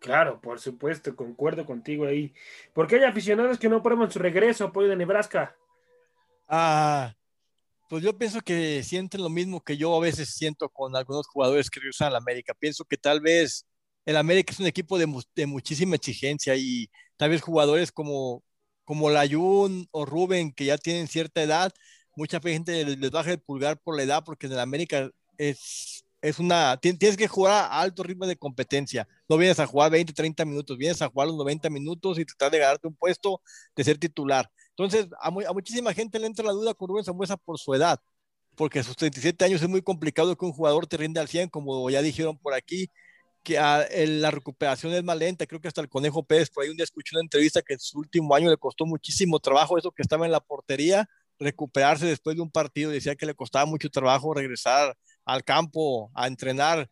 Claro, 0.04 0.42
por 0.42 0.60
supuesto, 0.60 1.16
concuerdo 1.16 1.66
contigo 1.66 2.06
ahí. 2.06 2.34
¿Por 2.74 2.88
qué 2.88 2.98
hay 2.98 3.06
aficionados 3.06 3.58
que 3.58 3.70
no 3.70 3.82
prueban 3.82 4.12
su 4.12 4.20
regreso, 4.20 4.66
apoyo 4.66 4.90
de 4.90 4.98
Nebraska? 4.98 5.56
Ah, 6.46 7.14
pues 7.90 8.04
yo 8.04 8.18
pienso 8.18 8.42
que 8.42 8.84
sienten 8.84 9.24
lo 9.24 9.30
mismo 9.30 9.64
que 9.64 9.78
yo 9.78 9.96
a 9.96 10.02
veces 10.02 10.36
siento 10.36 10.68
con 10.68 10.94
algunos 10.98 11.26
jugadores 11.28 11.70
que 11.70 11.80
usan 11.88 12.12
la 12.12 12.18
América. 12.18 12.54
Pienso 12.54 12.84
que 12.84 12.98
tal 12.98 13.22
vez 13.22 13.66
el 14.06 14.18
América 14.18 14.52
es 14.52 14.60
un 14.60 14.66
equipo 14.66 14.98
de, 14.98 15.08
de 15.38 15.46
muchísima 15.46 15.96
exigencia 15.96 16.54
y 16.58 16.90
tal 17.16 17.30
vez 17.30 17.42
jugadores 17.42 17.94
como, 17.94 18.44
como 18.84 19.10
Layun 19.10 19.88
o 19.92 20.06
Rubén, 20.06 20.52
que 20.52 20.66
ya 20.66 20.78
tienen 20.78 21.08
cierta 21.08 21.42
edad, 21.42 21.72
mucha 22.18 22.42
gente 22.42 22.84
les, 22.84 22.98
les 22.98 23.12
baja 23.12 23.32
el 23.32 23.40
pulgar 23.40 23.80
por 23.80 23.96
la 23.96 24.04
edad 24.04 24.24
porque 24.26 24.48
en 24.48 24.52
el 24.52 24.60
América 24.60 25.10
es 25.38 26.04
es 26.24 26.40
una, 26.40 26.78
tienes 26.78 27.18
que 27.18 27.28
jugar 27.28 27.52
a 27.52 27.82
alto 27.82 28.02
ritmo 28.02 28.26
de 28.26 28.38
competencia. 28.38 29.06
No 29.28 29.38
vienes 29.38 29.60
a 29.60 29.68
jugar 29.68 29.92
20, 29.92 30.14
30 30.14 30.46
minutos, 30.46 30.78
vienes 30.78 31.02
a 31.02 31.10
jugar 31.10 31.28
los 31.28 31.36
90 31.36 31.70
minutos 31.70 32.18
y 32.18 32.24
tratar 32.24 32.50
de 32.50 32.60
ganarte 32.60 32.88
un 32.88 32.96
puesto 32.96 33.42
de 33.76 33.84
ser 33.84 33.98
titular. 33.98 34.50
Entonces, 34.70 35.08
a, 35.20 35.30
muy, 35.30 35.44
a 35.44 35.52
muchísima 35.52 35.94
gente 35.94 36.18
le 36.20 36.28
entra 36.28 36.46
la 36.46 36.54
duda 36.54 36.74
con 36.74 36.88
Rubén 36.88 37.04
Zambuesa 37.04 37.36
por 37.36 37.60
su 37.60 37.74
edad, 37.74 38.00
porque 38.56 38.80
a 38.80 38.84
sus 38.84 38.96
37 38.96 39.44
años 39.44 39.62
es 39.62 39.68
muy 39.68 39.82
complicado 39.82 40.38
que 40.38 40.46
un 40.46 40.54
jugador 40.54 40.88
te 40.88 40.96
rinde 40.96 41.20
al 41.20 41.28
100, 41.28 41.50
como 41.50 41.90
ya 41.90 42.02
dijeron 42.02 42.38
por 42.38 42.54
aquí, 42.54 42.90
que 43.44 43.58
a, 43.60 43.82
el, 43.84 44.22
la 44.22 44.32
recuperación 44.32 44.94
es 44.94 45.04
más 45.04 45.18
lenta. 45.18 45.46
Creo 45.46 45.60
que 45.60 45.68
hasta 45.68 45.82
el 45.82 45.90
Conejo 45.90 46.24
Pérez, 46.24 46.50
por 46.50 46.64
ahí 46.64 46.70
un 46.70 46.78
día 46.78 46.86
escuché 46.86 47.18
una 47.18 47.24
entrevista 47.24 47.62
que 47.62 47.74
en 47.74 47.80
su 47.82 48.00
último 48.00 48.34
año 48.34 48.50
le 48.50 48.56
costó 48.56 48.86
muchísimo 48.86 49.42
trabajo 49.42 49.78
eso 49.78 49.92
que 49.92 50.02
estaba 50.02 50.26
en 50.26 50.32
la 50.32 50.40
portería, 50.40 51.06
recuperarse 51.38 52.06
después 52.06 52.38
de 52.38 52.42
un 52.42 52.50
partido, 52.50 52.92
decía 52.92 53.16
que 53.16 53.26
le 53.26 53.36
costaba 53.36 53.66
mucho 53.66 53.90
trabajo 53.90 54.34
regresar 54.34 54.96
al 55.26 55.44
campo 55.44 56.12
a 56.14 56.28
entrenar, 56.28 56.90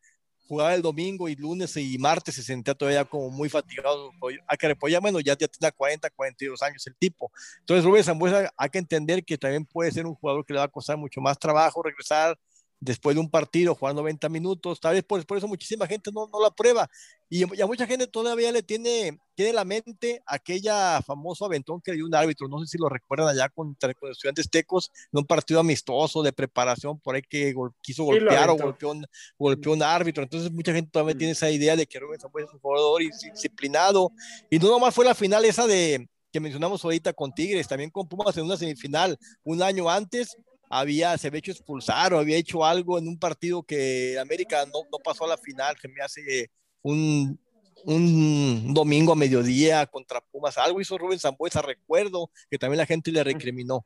jugaba 0.47 0.75
el 0.75 0.81
domingo 0.81 1.29
y 1.29 1.35
lunes 1.35 1.77
y 1.77 1.97
martes 1.97 2.35
se 2.35 2.43
sentía 2.43 2.73
todavía 2.73 3.05
como 3.05 3.29
muy 3.29 3.47
fatigado. 3.47 4.11
A 4.47 4.57
que 4.57 4.75
ya, 4.89 4.99
bueno, 4.99 5.21
ya, 5.21 5.37
ya 5.37 5.47
tiene 5.47 5.71
40, 5.71 6.09
42 6.09 6.61
años 6.61 6.85
el 6.87 6.95
tipo. 6.97 7.31
Entonces, 7.59 7.85
Rubén 7.85 8.03
Zambuesa 8.03 8.51
hay 8.57 8.69
que 8.69 8.79
entender 8.79 9.23
que 9.23 9.37
también 9.37 9.65
puede 9.65 9.91
ser 9.91 10.05
un 10.05 10.13
jugador 10.13 10.45
que 10.45 10.51
le 10.51 10.59
va 10.59 10.65
a 10.65 10.67
costar 10.67 10.97
mucho 10.97 11.21
más 11.21 11.39
trabajo 11.39 11.81
regresar 11.81 12.37
después 12.81 13.15
de 13.15 13.21
un 13.21 13.29
partido, 13.29 13.75
jugar 13.75 13.93
90 13.93 14.27
minutos, 14.27 14.79
tal 14.79 14.95
vez 14.95 15.03
por, 15.03 15.23
por 15.25 15.37
eso 15.37 15.47
muchísima 15.47 15.85
gente 15.87 16.11
no, 16.11 16.27
no 16.27 16.41
la 16.41 16.49
prueba. 16.49 16.89
Y, 17.29 17.43
a 17.43 17.67
mucha 17.67 17.85
gente 17.87 18.07
todavía 18.07 18.51
le 18.51 18.63
tiene, 18.63 19.19
tiene 19.35 19.53
la 19.53 19.63
mente 19.63 20.21
aquella 20.25 21.01
famoso 21.03 21.45
aventón 21.45 21.79
que 21.79 21.93
dio 21.93 22.05
un 22.05 22.15
árbitro, 22.15 22.47
no 22.47 22.59
sé 22.59 22.65
si 22.65 22.77
lo 22.77 22.89
recuerdan 22.89 23.29
allá 23.29 23.47
contra 23.49 23.93
con 23.93 24.11
estudiantes 24.11 24.49
tecos, 24.49 24.91
en 25.13 25.19
un 25.19 25.25
partido 25.25 25.59
amistoso 25.59 26.23
de 26.23 26.33
preparación, 26.33 26.99
por 26.99 27.15
ahí 27.15 27.21
que 27.21 27.53
quiso 27.81 28.03
golpear 28.03 28.49
o 28.49 28.57
golpeó 28.57 28.91
un, 28.91 29.05
golpeó 29.37 29.73
un 29.73 29.83
árbitro. 29.83 30.23
Entonces 30.23 30.51
mucha 30.51 30.73
gente 30.73 30.89
todavía 30.91 31.15
tiene 31.15 31.33
esa 31.33 31.51
idea 31.51 31.75
de 31.75 31.85
que 31.85 31.99
Rubén 31.99 32.19
Zambuesa 32.19 32.49
es 32.49 32.53
un 32.55 32.59
jugador 32.59 33.01
disciplinado. 33.01 34.11
Y 34.49 34.57
no 34.57 34.69
nomás 34.69 34.93
fue 34.93 35.05
la 35.05 35.15
final 35.15 35.45
esa 35.45 35.67
de 35.67 36.09
que 36.33 36.39
mencionamos 36.39 36.83
ahorita 36.83 37.13
con 37.13 37.31
Tigres, 37.31 37.67
también 37.67 37.91
con 37.91 38.07
Pumas 38.07 38.35
en 38.37 38.45
una 38.45 38.57
semifinal 38.57 39.19
un 39.43 39.61
año 39.61 39.89
antes, 39.89 40.35
había, 40.71 41.17
se 41.17 41.27
había 41.27 41.39
hecho 41.39 41.51
expulsar 41.51 42.13
o 42.13 42.19
había 42.19 42.37
hecho 42.37 42.63
algo 42.63 42.97
en 42.97 43.07
un 43.07 43.19
partido 43.19 43.61
que 43.61 44.17
América 44.17 44.65
no, 44.65 44.87
no 44.91 44.97
pasó 44.99 45.25
a 45.25 45.29
la 45.29 45.37
final, 45.37 45.75
que 45.79 45.89
me 45.89 46.01
hace 46.01 46.49
un, 46.81 47.37
un 47.83 48.73
domingo 48.73 49.11
a 49.11 49.15
mediodía 49.15 49.85
contra 49.85 50.21
Pumas, 50.21 50.57
algo 50.57 50.79
hizo 50.79 50.97
Rubén 50.97 51.19
Zambuesa, 51.19 51.61
recuerdo 51.61 52.31
que 52.49 52.57
también 52.57 52.77
la 52.77 52.85
gente 52.85 53.11
le 53.11 53.23
recriminó. 53.23 53.83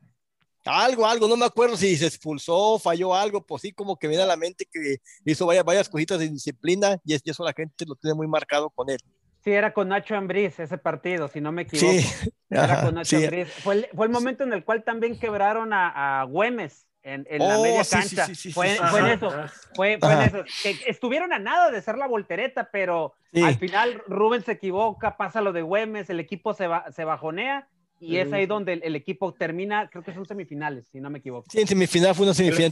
Algo, 0.64 1.06
algo, 1.06 1.28
no 1.28 1.36
me 1.36 1.44
acuerdo 1.44 1.76
si 1.76 1.96
se 1.96 2.06
expulsó, 2.06 2.78
falló 2.78 3.14
algo, 3.14 3.44
pues 3.44 3.62
sí, 3.62 3.72
como 3.72 3.96
que 3.96 4.08
viene 4.08 4.24
a 4.24 4.26
la 4.26 4.36
mente 4.36 4.66
que 4.70 4.96
hizo 5.24 5.46
varias, 5.46 5.64
varias 5.64 5.88
cositas 5.88 6.18
de 6.18 6.28
disciplina 6.28 7.00
y 7.04 7.14
eso 7.14 7.44
la 7.44 7.52
gente 7.52 7.84
lo 7.86 7.94
tiene 7.94 8.14
muy 8.14 8.26
marcado 8.26 8.70
con 8.70 8.90
él. 8.90 8.98
Sí, 9.46 9.52
era 9.52 9.72
con 9.72 9.88
Nacho 9.88 10.16
Ambriz 10.16 10.58
ese 10.58 10.76
partido, 10.76 11.28
si 11.28 11.40
no 11.40 11.52
me 11.52 11.62
equivoco. 11.62 11.92
Sí, 11.92 12.32
era 12.50 12.82
con 12.82 12.96
Nacho 12.96 13.16
Ambriz. 13.16 13.46
Fue 13.62 13.74
el, 13.74 13.86
fue 13.94 14.06
el, 14.06 14.12
momento 14.12 14.42
en 14.42 14.52
el 14.52 14.64
cual 14.64 14.82
también 14.82 15.20
quebraron 15.20 15.72
a, 15.72 16.20
a 16.20 16.24
Güemes 16.24 16.88
en, 17.04 17.24
en 17.30 17.38
la 17.38 17.56
oh, 17.56 17.62
media 17.62 17.82
cancha. 17.88 18.26
fue, 18.52 18.74
fue 18.74 18.98
en 18.98 19.06
eso, 19.06 19.30
fue, 19.72 19.98
fue 20.00 20.12
en 20.14 20.20
eso. 20.22 20.44
Que 20.64 20.76
estuvieron 20.88 21.32
a 21.32 21.38
nada 21.38 21.70
de 21.70 21.80
ser 21.80 21.96
la 21.96 22.08
voltereta, 22.08 22.70
pero 22.72 23.14
al 23.40 23.54
final 23.54 24.02
Rubén 24.08 24.42
se 24.42 24.50
equivoca, 24.50 25.16
pasa 25.16 25.40
lo 25.40 25.52
de 25.52 25.62
Güemes, 25.62 26.10
el 26.10 26.18
equipo 26.18 26.52
se, 26.52 26.66
va, 26.66 26.90
se 26.90 27.04
bajonea 27.04 27.68
y 27.98 28.18
es 28.18 28.32
ahí 28.32 28.46
donde 28.46 28.74
el, 28.74 28.94
equipo 28.94 29.32
termina, 29.32 29.88
creo 29.88 30.04
que 30.04 30.12
son 30.12 30.26
semifinales, 30.26 30.86
si 30.88 31.00
no 31.00 31.08
me 31.08 31.18
equivoco. 31.18 31.46
Sí, 31.50 31.60
en 31.60 31.66
semifinal 31.66 32.14
fue 32.14 32.26
una 32.26 32.34
semifinal. 32.34 32.70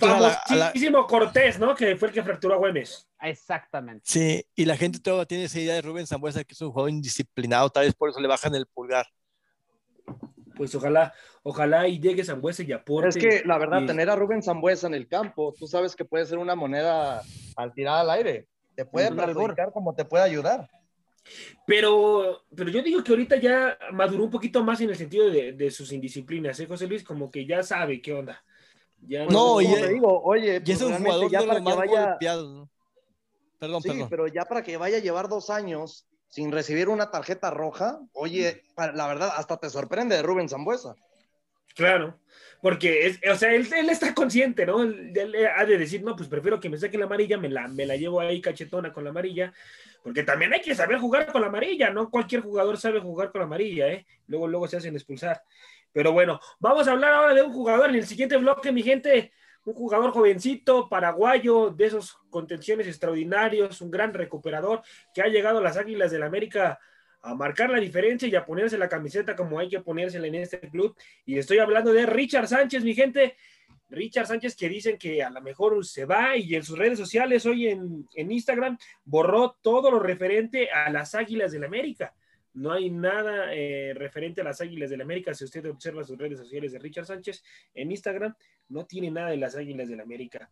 El 0.74 0.92
Cortés, 1.06 1.58
¿no? 1.58 1.74
Que 1.74 1.96
fue 1.96 2.08
el 2.08 2.14
que 2.14 2.22
fracturó 2.22 2.54
a 2.54 2.58
Güemes. 2.58 3.08
Exactamente. 3.22 4.02
Sí, 4.04 4.44
y 4.54 4.64
la 4.66 4.76
gente 4.76 5.00
todavía 5.00 5.26
tiene 5.26 5.44
esa 5.44 5.60
idea 5.60 5.74
de 5.74 5.82
Rubén 5.82 6.06
Zambuesa, 6.06 6.44
que 6.44 6.52
es 6.52 6.60
un 6.60 6.70
jugador 6.70 6.90
indisciplinado, 6.90 7.70
tal 7.70 7.84
vez 7.84 7.94
por 7.94 8.10
eso 8.10 8.20
le 8.20 8.28
bajan 8.28 8.54
el 8.54 8.66
pulgar. 8.66 9.06
Pues 10.56 10.74
ojalá, 10.74 11.12
ojalá 11.42 11.88
y 11.88 11.98
llegue 11.98 12.24
Zambuesa 12.24 12.62
y 12.62 12.72
aporte. 12.72 13.08
Es 13.08 13.16
que 13.16 13.42
la 13.46 13.58
verdad, 13.58 13.86
tener 13.86 14.10
a 14.10 14.16
Rubén 14.16 14.42
Zambuesa 14.42 14.86
en 14.86 14.94
el 14.94 15.08
campo, 15.08 15.54
tú 15.58 15.66
sabes 15.66 15.96
que 15.96 16.04
puede 16.04 16.26
ser 16.26 16.38
una 16.38 16.54
moneda 16.54 17.22
al 17.56 17.72
tirar 17.72 18.00
al 18.00 18.10
aire. 18.10 18.46
Te 18.74 18.84
puede 18.84 19.10
perjudicar 19.12 19.72
como 19.72 19.94
te 19.94 20.04
puede 20.04 20.24
ayudar. 20.24 20.68
Pero, 21.66 22.44
pero 22.54 22.70
yo 22.70 22.82
digo 22.82 23.02
que 23.02 23.12
ahorita 23.12 23.36
ya 23.36 23.78
maduró 23.92 24.24
un 24.24 24.30
poquito 24.30 24.62
más 24.62 24.80
en 24.80 24.90
el 24.90 24.96
sentido 24.96 25.30
de, 25.30 25.70
sus 25.70 25.92
indisciplinas, 25.92 26.58
¿eh, 26.60 26.66
José 26.66 26.86
Luis? 26.86 27.02
Como 27.02 27.30
que 27.30 27.46
ya 27.46 27.62
sabe 27.62 28.02
qué 28.02 28.12
onda. 28.12 28.44
Ya 29.06 29.26
no, 29.26 29.60
y 29.60 29.66
te 29.66 29.88
digo, 29.88 30.22
oye, 30.22 30.62
y 30.64 30.70
es 30.70 30.80
un 30.80 30.94
jugador 30.94 31.30
ya 31.30 31.42
para 31.42 31.62
que 31.62 31.74
vaya... 31.74 32.18
Perdón, 33.58 33.82
sí, 33.82 33.90
pero 34.10 34.26
ya 34.26 34.44
para 34.44 34.62
que 34.62 34.76
vaya 34.76 34.98
a 34.98 35.00
llevar 35.00 35.28
dos 35.28 35.48
años 35.48 36.06
sin 36.28 36.50
recibir 36.52 36.88
una 36.88 37.10
tarjeta 37.10 37.50
roja, 37.50 38.00
oye, 38.12 38.64
la 38.76 39.06
verdad, 39.06 39.30
hasta 39.36 39.56
te 39.56 39.70
sorprende 39.70 40.16
de 40.16 40.22
Rubén 40.22 40.48
Zambuesa. 40.48 40.96
Claro, 41.74 42.18
porque, 42.60 43.06
es, 43.06 43.20
o 43.30 43.36
sea, 43.36 43.54
él, 43.54 43.68
está 43.88 44.14
consciente, 44.14 44.66
¿no? 44.66 44.82
Él, 44.82 45.12
ha 45.56 45.64
de 45.64 45.78
decir, 45.78 46.02
no, 46.02 46.16
pues 46.16 46.28
prefiero 46.28 46.60
que 46.60 46.68
me 46.68 46.78
saquen 46.78 47.00
la 47.00 47.06
amarilla, 47.06 47.38
me 47.38 47.48
la, 47.48 47.68
me 47.68 47.86
la 47.86 47.96
llevo 47.96 48.20
ahí 48.20 48.40
cachetona 48.40 48.92
con 48.92 49.04
la 49.04 49.10
amarilla, 49.10 49.52
porque 50.05 50.22
también 50.22 50.52
hay 50.52 50.61
que 50.61 50.74
saber 50.74 50.98
jugar 50.98 51.32
con 51.32 51.40
la 51.40 51.46
amarilla, 51.46 51.88
no 51.88 52.11
cualquier 52.11 52.42
jugador 52.42 52.76
sabe 52.76 53.00
jugar 53.00 53.32
con 53.32 53.38
la 53.38 53.46
amarilla, 53.46 53.88
¿eh? 53.88 54.07
Luego, 54.26 54.46
luego 54.46 54.68
se 54.68 54.76
hacen 54.76 54.94
expulsar. 54.94 55.42
Pero 55.92 56.12
bueno, 56.12 56.38
vamos 56.61 56.86
a 56.86 56.92
hablar 56.92 57.14
ahora 57.14 57.32
de 57.32 57.42
un 57.42 57.50
jugador 57.50 57.88
en 57.88 57.96
el 57.96 58.07
siguiente 58.07 58.36
bloque, 58.36 58.70
mi 58.70 58.82
gente, 58.82 59.32
un 59.64 59.72
jugador 59.72 60.11
jovencito, 60.11 60.90
paraguayo, 60.90 61.70
de 61.70 61.86
esos 61.86 62.18
contenciones 62.28 62.86
extraordinarios, 62.86 63.80
un 63.80 63.90
gran 63.90 64.12
recuperador 64.12 64.82
que 65.14 65.22
ha 65.22 65.28
llegado 65.28 65.57
a 65.57 65.62
las 65.62 65.78
Águilas 65.78 66.11
del 66.11 66.20
la 66.20 66.26
América 66.26 66.78
a 67.22 67.34
marcar 67.34 67.70
la 67.70 67.80
diferencia 67.80 68.28
y 68.28 68.34
a 68.34 68.44
ponerse 68.44 68.76
la 68.76 68.90
camiseta 68.90 69.34
como 69.34 69.59
hay 69.59 69.70
que 69.70 69.80
ponérsela 69.80 70.26
en 70.26 70.34
este 70.34 70.61
club. 70.68 70.94
Y 71.24 71.38
estoy 71.38 71.61
hablando 71.61 71.94
de 71.94 72.05
Richard 72.05 72.46
Sánchez, 72.46 72.84
mi 72.84 72.94
gente. 72.94 73.36
Richard 73.89 74.26
Sánchez 74.26 74.57
que 74.57 74.68
dicen 74.68 74.99
que 74.99 75.22
a 75.22 75.30
lo 75.30 75.41
mejor 75.41 75.85
se 75.85 76.05
va 76.05 76.37
y 76.37 76.55
en 76.55 76.64
sus 76.64 76.78
redes 76.78 76.99
sociales 76.99 77.45
hoy 77.47 77.68
en, 77.68 78.07
Instagram 78.14 78.78
borró 79.05 79.57
todo 79.62 79.91
lo 79.91 79.99
referente 79.99 80.70
a 80.70 80.91
las 80.91 81.14
Águilas 81.14 81.53
del 81.53 81.64
América. 81.64 82.14
No 82.55 82.72
hay 82.72 82.89
nada 82.89 83.53
eh, 83.53 83.93
referente 83.95 84.41
a 84.41 84.45
las 84.45 84.61
Águilas 84.61 84.91
del 84.91 85.01
América. 85.01 85.35
Si 85.35 85.45
usted 85.45 85.66
observa 85.66 86.05
sus 86.05 86.16
redes 86.16 86.39
sociales 86.39 86.72
de 86.72 86.78
Richard 86.78 87.07
Sánchez 87.07 87.43
en 87.74 87.91
Instagram, 87.91 88.35
no 88.68 88.87
tiene 88.87 89.11
nada 89.11 89.30
de 89.30 89.37
las 89.37 89.57
Águilas 89.57 89.89
del 89.89 90.01
América. 90.01 90.51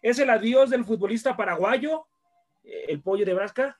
¿Es 0.00 0.18
el 0.18 0.30
adiós 0.30 0.70
del 0.70 0.84
futbolista 0.84 1.36
paraguayo, 1.36 2.06
eh, 2.64 2.86
el 2.88 3.02
pollo 3.02 3.26
de 3.26 3.34
Brasca? 3.34 3.78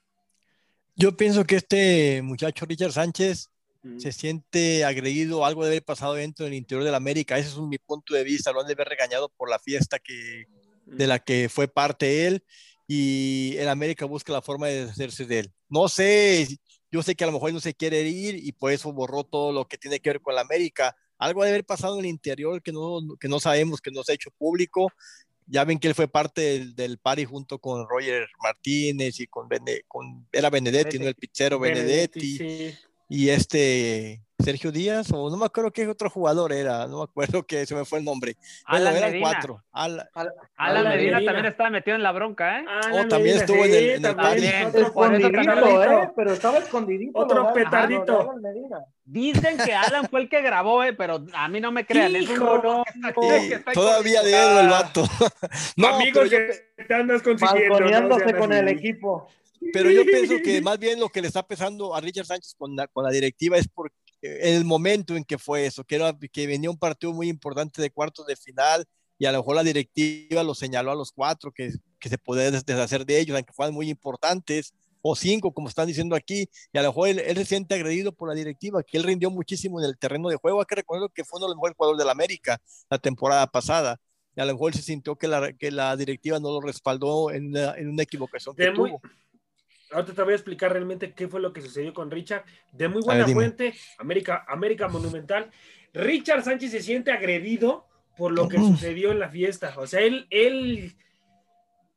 Yo 0.95 1.17
pienso 1.17 1.45
que 1.45 1.57
este 1.57 2.21
muchacho 2.21 2.67
Richard 2.67 2.93
Sánchez 2.93 3.52
se 3.99 4.13
siente 4.13 4.85
agredido, 4.85 5.45
algo 5.45 5.65
debe 5.65 5.77
haber 5.77 5.85
pasado 5.85 6.15
dentro 6.15 6.45
del 6.45 6.55
interior 6.55 6.85
de 6.85 6.91
la 6.91 6.97
América. 6.97 7.39
Ese 7.39 7.49
es 7.49 7.59
mi 7.59 7.79
punto 7.79 8.15
de 8.15 8.23
vista. 8.23 8.53
Lo 8.53 8.61
han 8.61 8.67
de 8.67 8.75
haber 8.75 8.89
regañado 8.89 9.29
por 9.29 9.51
la 9.51 9.59
fiesta 9.59 9.99
que, 9.99 10.47
de 10.87 11.07
la 11.07 11.19
que 11.19 11.49
fue 11.49 11.69
parte 11.69 12.27
él 12.27 12.45
y 12.87 13.57
el 13.59 13.69
América 13.69 14.05
busca 14.07 14.33
la 14.33 14.43
forma 14.43 14.69
de 14.69 14.83
deshacerse 14.83 15.27
de 15.27 15.41
él. 15.41 15.53
No 15.69 15.89
sé, 15.89 16.47
yo 16.91 17.03
sé 17.03 17.15
que 17.15 17.25
a 17.25 17.27
lo 17.27 17.33
mejor 17.33 17.49
él 17.49 17.55
no 17.55 17.61
se 17.61 17.75
quiere 17.75 18.03
ir 18.03 18.37
y 18.37 18.53
por 18.53 18.71
eso 18.71 18.93
borró 18.93 19.25
todo 19.25 19.53
lo 19.53 19.67
que 19.67 19.79
tiene 19.79 20.01
que 20.01 20.11
ver 20.11 20.21
con 20.21 20.35
la 20.35 20.43
América. 20.43 20.97
Algo 21.19 21.43
debe 21.43 21.55
haber 21.55 21.65
pasado 21.65 21.95
en 21.95 22.05
el 22.05 22.11
interior 22.11 22.63
que 22.63 22.73
no, 22.73 23.01
que 23.19 23.29
no 23.29 23.41
sabemos, 23.41 23.81
que 23.81 23.91
no 23.91 24.05
se 24.05 24.13
ha 24.13 24.15
hecho 24.15 24.31
público. 24.31 24.93
Ya 25.47 25.65
ven 25.65 25.79
que 25.79 25.89
él 25.89 25.95
fue 25.95 26.07
parte 26.07 26.41
del, 26.41 26.75
del 26.77 26.99
party 26.99 27.25
junto 27.25 27.59
con 27.59 27.89
Roger 27.89 28.29
Martínez 28.41 29.19
y 29.19 29.27
con, 29.27 29.49
con 29.89 30.29
era 30.31 30.51
Benedetti, 30.51 30.99
¿no? 31.01 31.09
El 31.09 31.17
pizzero 31.17 31.59
Benedetti 31.59 32.39
y 33.13 33.29
este 33.29 34.23
Sergio 34.43 34.73
Díaz, 34.73 35.13
o 35.13 35.29
no 35.29 35.37
me 35.37 35.45
acuerdo 35.45 35.71
qué 35.71 35.87
otro 35.87 36.09
jugador 36.09 36.51
era, 36.51 36.87
no 36.87 36.99
me 36.99 37.05
acuerdo 37.05 37.43
que 37.43 37.67
se 37.67 37.75
me 37.75 37.85
fue 37.85 37.99
el 37.99 38.07
nombre. 38.07 38.37
Alan 38.65 38.97
eran 38.97 39.11
Medina. 39.11 39.31
cuatro. 39.31 39.63
Alan, 39.71 40.89
Medina, 40.89 41.23
también 41.23 41.45
estaba 41.45 41.69
metido 41.69 41.95
en 41.95 42.03
la 42.03 42.11
bronca, 42.13 42.61
¿eh? 42.61 42.65
oh, 42.91 43.07
también 43.09 43.37
estuvo 43.37 43.67
en 43.67 43.75
el, 43.75 43.91
en 43.91 44.05
el 44.07 44.77
Escondidito, 44.83 45.85
¿eh? 45.85 46.11
Pero 46.17 46.33
estaba 46.33 46.59
escondidito. 46.59 47.19
Otro 47.19 47.53
petardito. 47.53 48.33
Dicen 49.05 49.59
que 49.59 49.75
Alan 49.75 50.09
fue 50.09 50.23
el 50.23 50.29
que 50.31 50.41
grabó, 50.41 50.83
¿eh? 50.83 50.95
Pero 50.95 51.23
a 51.35 51.49
mí 51.49 51.61
no 51.61 51.71
me 51.71 51.85
crean. 51.85 52.17
es 52.17 52.31
un 52.31 52.39
no, 52.39 52.83
todavía 53.75 54.23
de 54.23 54.61
el 54.61 54.69
vato. 54.71 55.05
no, 55.77 55.89
Amigos 55.89 56.31
que 56.31 56.85
te 56.89 56.95
andas 56.95 57.21
consiguiendo. 57.21 57.79
No 58.09 58.39
con 58.39 58.53
el 58.55 58.69
equipo. 58.69 59.29
Pero 59.73 59.91
yo 59.91 60.05
pienso 60.05 60.35
que 60.43 60.61
más 60.63 60.79
bien 60.79 61.01
lo 61.01 61.09
que 61.09 61.21
le 61.21 61.29
está 61.29 61.47
pesando 61.47 61.95
a 61.95 62.01
Richard 62.01 62.27
Sánchez 62.27 62.55
con 62.57 62.75
la, 62.77 62.87
con 62.89 63.05
la 63.05 63.11
directiva 63.11 63.59
es 63.59 63.69
porque 63.69 63.95
el 64.23 64.65
momento 64.65 65.17
en 65.17 65.25
que 65.25 65.39
fue 65.39 65.67
eso, 65.67 65.85
que, 65.85 65.97
era, 65.97 66.17
que 66.33 66.47
venía 66.47 66.71
un 66.71 66.79
partido 66.79 67.13
muy 67.13 67.29
importante 67.29 67.83
de 67.83 67.91
cuartos 67.91 68.27
de 68.27 68.37
final 68.37 68.85
y 69.19 69.27
a 69.27 69.33
lo 69.33 69.39
mejor 69.39 69.57
la 69.57 69.65
directiva 69.65 70.43
lo 70.43 70.55
señaló 70.55 70.93
a 70.93 70.97
los 70.97 71.13
cuatro 71.13 71.53
que, 71.53 71.73
que 71.99 72.09
se 72.09 72.19
podía 72.19 72.51
deshacer 72.51 73.07
de 73.07 73.21
ellos, 73.21 73.37
aunque 73.37 73.53
fueran 73.53 73.75
muy 73.75 73.89
importantes, 73.89 74.75
o 75.03 75.17
cinco, 75.17 75.53
como 75.53 75.69
están 75.69 75.89
diciendo 75.89 76.15
aquí, 76.15 76.49
y 76.73 76.79
a 76.79 76.83
lo 76.83 76.89
mejor 76.89 77.09
él, 77.09 77.37
se 77.37 77.45
siente 77.45 77.75
agredido 77.75 78.13
por 78.13 78.29
la 78.29 78.35
directiva, 78.35 78.83
que 78.83 78.97
él 78.97 79.03
rindió 79.03 79.31
muchísimo 79.31 79.81
en 79.81 79.87
el 79.87 79.99
terreno 79.99 80.29
de 80.29 80.37
juego. 80.37 80.61
Hay 80.61 80.67
que 80.67 80.77
recordar 80.77 81.11
que 81.13 81.25
fue 81.25 81.39
uno 81.39 81.47
de 81.47 81.51
los 81.51 81.57
mejores 81.57 81.77
jugadores 81.77 81.99
de 81.99 82.05
la 82.05 82.13
América 82.13 82.61
la 82.89 82.99
temporada 82.99 83.47
pasada. 83.49 84.01
Y 84.37 84.41
a 84.41 84.45
lo 84.45 84.53
mejor 84.53 84.73
él 84.73 84.79
se 84.79 84.83
sintió 84.83 85.17
que 85.17 85.29
la, 85.29 85.53
que 85.53 85.71
la 85.71 85.97
directiva 85.97 86.39
no 86.39 86.53
lo 86.53 86.61
respaldó 86.61 87.33
en 87.33 87.49
una, 87.49 87.75
en 87.75 87.89
una 87.91 88.05
equivocación 88.05 88.55
que 88.55 88.71
tuvo 88.71 89.01
ahorita 89.93 90.15
te 90.15 90.23
voy 90.23 90.33
a 90.33 90.37
explicar 90.37 90.73
realmente 90.73 91.13
qué 91.13 91.29
fue 91.29 91.41
lo 91.41 91.53
que 91.53 91.61
sucedió 91.61 91.93
con 91.93 92.11
Richard. 92.11 92.45
De 92.73 92.89
muy 92.89 93.03
buena 93.03 93.27
fuente, 93.27 93.75
América, 93.99 94.45
América 94.49 94.89
Monumental. 94.89 95.51
Richard 95.93 96.43
Sánchez 96.43 96.71
se 96.71 96.83
siente 96.83 97.13
agredido 97.13 97.87
por 98.17 98.33
lo 98.33 98.49
que 98.49 98.59
sucedió 98.59 99.13
en 99.13 99.19
la 99.19 99.29
fiesta. 99.29 99.75
O 99.79 99.87
sea, 99.87 100.01
él, 100.01 100.27
él, 100.31 100.95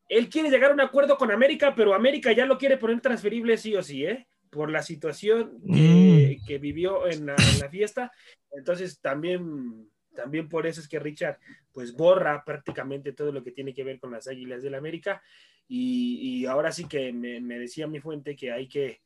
él 0.10 0.30
quiere 0.30 0.50
llegar 0.50 0.72
a 0.72 0.74
un 0.74 0.82
acuerdo 0.82 1.18
con 1.18 1.32
América, 1.32 1.74
pero 1.76 1.94
América 1.94 2.32
ya 2.32 2.46
lo 2.46 2.58
quiere 2.58 2.78
poner 2.78 3.02
transferible 3.02 3.58
sí 3.58 3.76
o 3.76 3.84
sí, 3.84 4.06
¿eh? 4.06 4.28
Por 4.50 4.72
la 4.72 4.82
situación 4.82 5.62
que, 5.66 6.40
mm. 6.58 6.62
vivió 6.62 7.08
en 7.08 7.26
la, 7.26 7.36
fiesta. 7.70 8.12
Entonces 8.52 9.02
también 9.02 9.90
también 10.16 10.50
por 10.50 10.66
eso 10.66 10.82
es 10.82 10.88
que 10.88 11.00
Richard 11.00 11.38
pues 11.72 11.94
borra 11.94 12.44
prácticamente 12.44 13.14
todo 13.14 13.32
lo 13.32 13.44
que 13.44 13.52
tiene 13.52 13.74
que 13.74 13.84
ver 13.84 14.00
con 14.00 14.12
las 14.12 14.28
Águilas 14.28 14.64
del 14.64 14.72
la 14.72 14.80
América 14.80 15.22
y, 15.68 16.46
ahora 16.46 16.72
sí 16.72 16.88
que 16.88 17.12
me, 17.12 17.42
me, 17.42 17.58
decía 17.60 17.88
mi 17.88 18.00
fuente 18.00 18.36
que 18.36 18.52
hay 18.52 18.68
que 18.68 19.02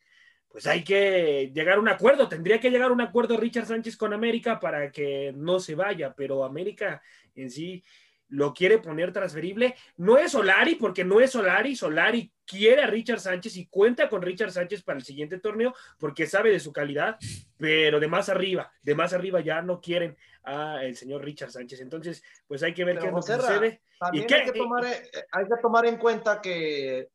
pues 0.49 0.65
hay 0.65 0.83
que 0.83 1.51
llegar 1.53 1.77
a 1.77 1.79
un 1.79 1.87
acuerdo, 1.87 2.27
tendría 2.27 2.59
que 2.59 2.71
llegar 2.71 2.89
a 2.89 2.93
un 2.93 3.01
acuerdo 3.01 3.37
Richard 3.37 3.67
Sánchez 3.67 3.95
con 3.95 4.13
América 4.13 4.59
para 4.59 4.91
que 4.91 5.31
no 5.35 5.59
se 5.59 5.75
vaya, 5.75 6.13
pero 6.13 6.43
América 6.43 7.01
en 7.35 7.51
sí 7.51 7.83
lo 8.29 8.53
quiere 8.53 8.77
poner 8.79 9.11
transferible. 9.11 9.75
No 9.97 10.17
es 10.17 10.31
Solari, 10.31 10.75
porque 10.75 11.03
no 11.03 11.19
es 11.19 11.31
Solari. 11.31 11.75
Solari 11.75 12.31
quiere 12.45 12.83
a 12.83 12.87
Richard 12.87 13.19
Sánchez 13.19 13.57
y 13.57 13.67
cuenta 13.67 14.09
con 14.09 14.21
Richard 14.21 14.51
Sánchez 14.51 14.83
para 14.83 14.97
el 14.97 15.05
siguiente 15.05 15.39
torneo 15.39 15.73
porque 15.99 16.25
sabe 16.25 16.51
de 16.51 16.59
su 16.59 16.71
calidad, 16.71 17.17
pero 17.57 17.99
de 17.99 18.07
más 18.07 18.29
arriba, 18.29 18.71
de 18.81 18.95
más 18.95 19.13
arriba 19.13 19.41
ya 19.41 19.61
no 19.61 19.79
quieren 19.81 20.17
a 20.43 20.83
el 20.83 20.95
señor 20.95 21.23
Richard 21.23 21.51
Sánchez. 21.51 21.81
Entonces, 21.81 22.23
pues 22.47 22.63
hay 22.63 22.73
que 22.73 22.85
ver 22.85 22.97
qué 22.97 23.11
que 23.11 23.21
sucede. 23.21 23.81
También 23.99 24.33
hay, 24.33 24.45
que 24.45 24.51
tomar, 24.53 24.85
eh, 24.85 25.11
hay 25.31 25.45
que 25.45 25.61
tomar 25.61 25.85
en 25.85 25.97
cuenta 25.97 26.41
que 26.41 27.09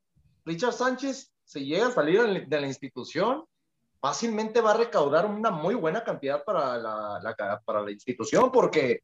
Richard 0.45 0.75
Sánchez, 0.75 1.33
si 1.45 1.65
llega 1.65 1.87
a 1.87 1.93
salir 1.93 2.47
de 2.47 2.61
la 2.61 2.67
institución, 2.67 3.45
fácilmente 4.01 4.61
va 4.61 4.73
a 4.73 4.77
recaudar 4.77 5.25
una 5.25 5.51
muy 5.51 5.75
buena 5.75 6.05
cantidad 6.05 6.45
para 6.45 6.77
la, 6.77 7.35
para 7.65 7.81
la 7.81 7.91
institución, 7.91 8.53
porque, 8.53 9.01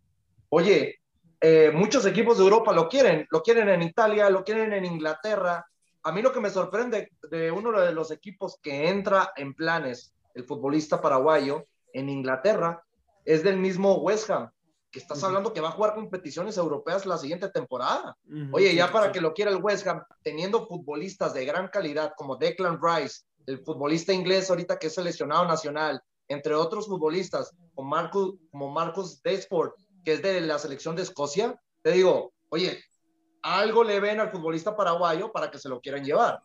oye, 0.50 0.99
eh, 1.40 1.70
muchos 1.72 2.04
equipos 2.04 2.36
de 2.36 2.44
Europa 2.44 2.72
lo 2.72 2.88
quieren, 2.88 3.26
lo 3.30 3.42
quieren 3.42 3.68
en 3.70 3.82
Italia, 3.82 4.28
lo 4.28 4.44
quieren 4.44 4.72
en 4.72 4.84
Inglaterra. 4.84 5.64
A 6.02 6.12
mí 6.12 6.20
lo 6.20 6.32
que 6.32 6.40
me 6.40 6.50
sorprende 6.50 7.12
de 7.30 7.50
uno 7.50 7.72
de 7.80 7.92
los 7.92 8.10
equipos 8.10 8.58
que 8.62 8.88
entra 8.88 9.32
en 9.36 9.54
planes, 9.54 10.12
el 10.34 10.44
futbolista 10.44 11.00
paraguayo, 11.00 11.66
en 11.92 12.08
Inglaterra, 12.08 12.82
es 13.24 13.42
del 13.42 13.58
mismo 13.58 13.94
West 13.96 14.30
Ham, 14.30 14.50
que 14.90 14.98
estás 14.98 15.22
hablando 15.24 15.52
que 15.52 15.60
va 15.60 15.68
a 15.68 15.72
jugar 15.72 15.94
competiciones 15.94 16.56
europeas 16.56 17.06
la 17.06 17.18
siguiente 17.18 17.48
temporada. 17.48 18.16
Oye, 18.52 18.74
ya 18.74 18.92
para 18.92 19.10
que 19.10 19.20
lo 19.20 19.32
quiera 19.32 19.50
el 19.50 19.62
West 19.62 19.86
Ham, 19.86 20.02
teniendo 20.22 20.66
futbolistas 20.66 21.34
de 21.34 21.44
gran 21.44 21.68
calidad 21.68 22.12
como 22.16 22.36
Declan 22.36 22.78
Rice, 22.82 23.22
el 23.46 23.64
futbolista 23.64 24.12
inglés 24.12 24.50
ahorita 24.50 24.78
que 24.78 24.88
es 24.88 24.94
seleccionado 24.94 25.46
nacional, 25.46 26.02
entre 26.28 26.54
otros 26.54 26.86
futbolistas 26.86 27.52
como 27.74 27.88
Marcus, 27.88 28.36
como 28.50 28.70
Marcus 28.70 29.22
Desport, 29.22 29.74
que 30.04 30.14
es 30.14 30.22
de 30.22 30.40
la 30.40 30.58
selección 30.58 30.96
de 30.96 31.02
Escocia, 31.02 31.60
te 31.82 31.92
digo, 31.92 32.32
oye, 32.48 32.82
algo 33.42 33.84
le 33.84 34.00
ven 34.00 34.20
al 34.20 34.30
futbolista 34.30 34.76
paraguayo 34.76 35.32
para 35.32 35.50
que 35.50 35.58
se 35.58 35.68
lo 35.68 35.80
quieran 35.80 36.04
llevar. 36.04 36.42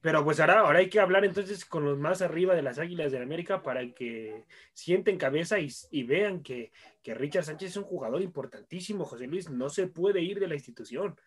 Pero 0.00 0.24
pues 0.24 0.38
ahora, 0.38 0.60
ahora 0.60 0.78
hay 0.78 0.88
que 0.88 1.00
hablar 1.00 1.24
entonces 1.24 1.64
con 1.64 1.84
los 1.84 1.98
más 1.98 2.22
arriba 2.22 2.54
de 2.54 2.62
las 2.62 2.78
Águilas 2.78 3.10
de 3.10 3.20
América 3.20 3.62
para 3.62 3.92
que 3.92 4.44
sienten 4.72 5.18
cabeza 5.18 5.56
y, 5.58 6.02
vean 6.04 6.42
que, 6.42 6.70
que, 7.02 7.14
Richard 7.14 7.44
Sánchez 7.44 7.70
es 7.70 7.76
un 7.76 7.84
jugador 7.84 8.22
importantísimo, 8.22 9.04
José 9.04 9.26
Luis, 9.26 9.50
no 9.50 9.68
se 9.68 9.88
puede 9.88 10.20
ir 10.20 10.38
de 10.38 10.46
la 10.46 10.54
institución. 10.54 11.18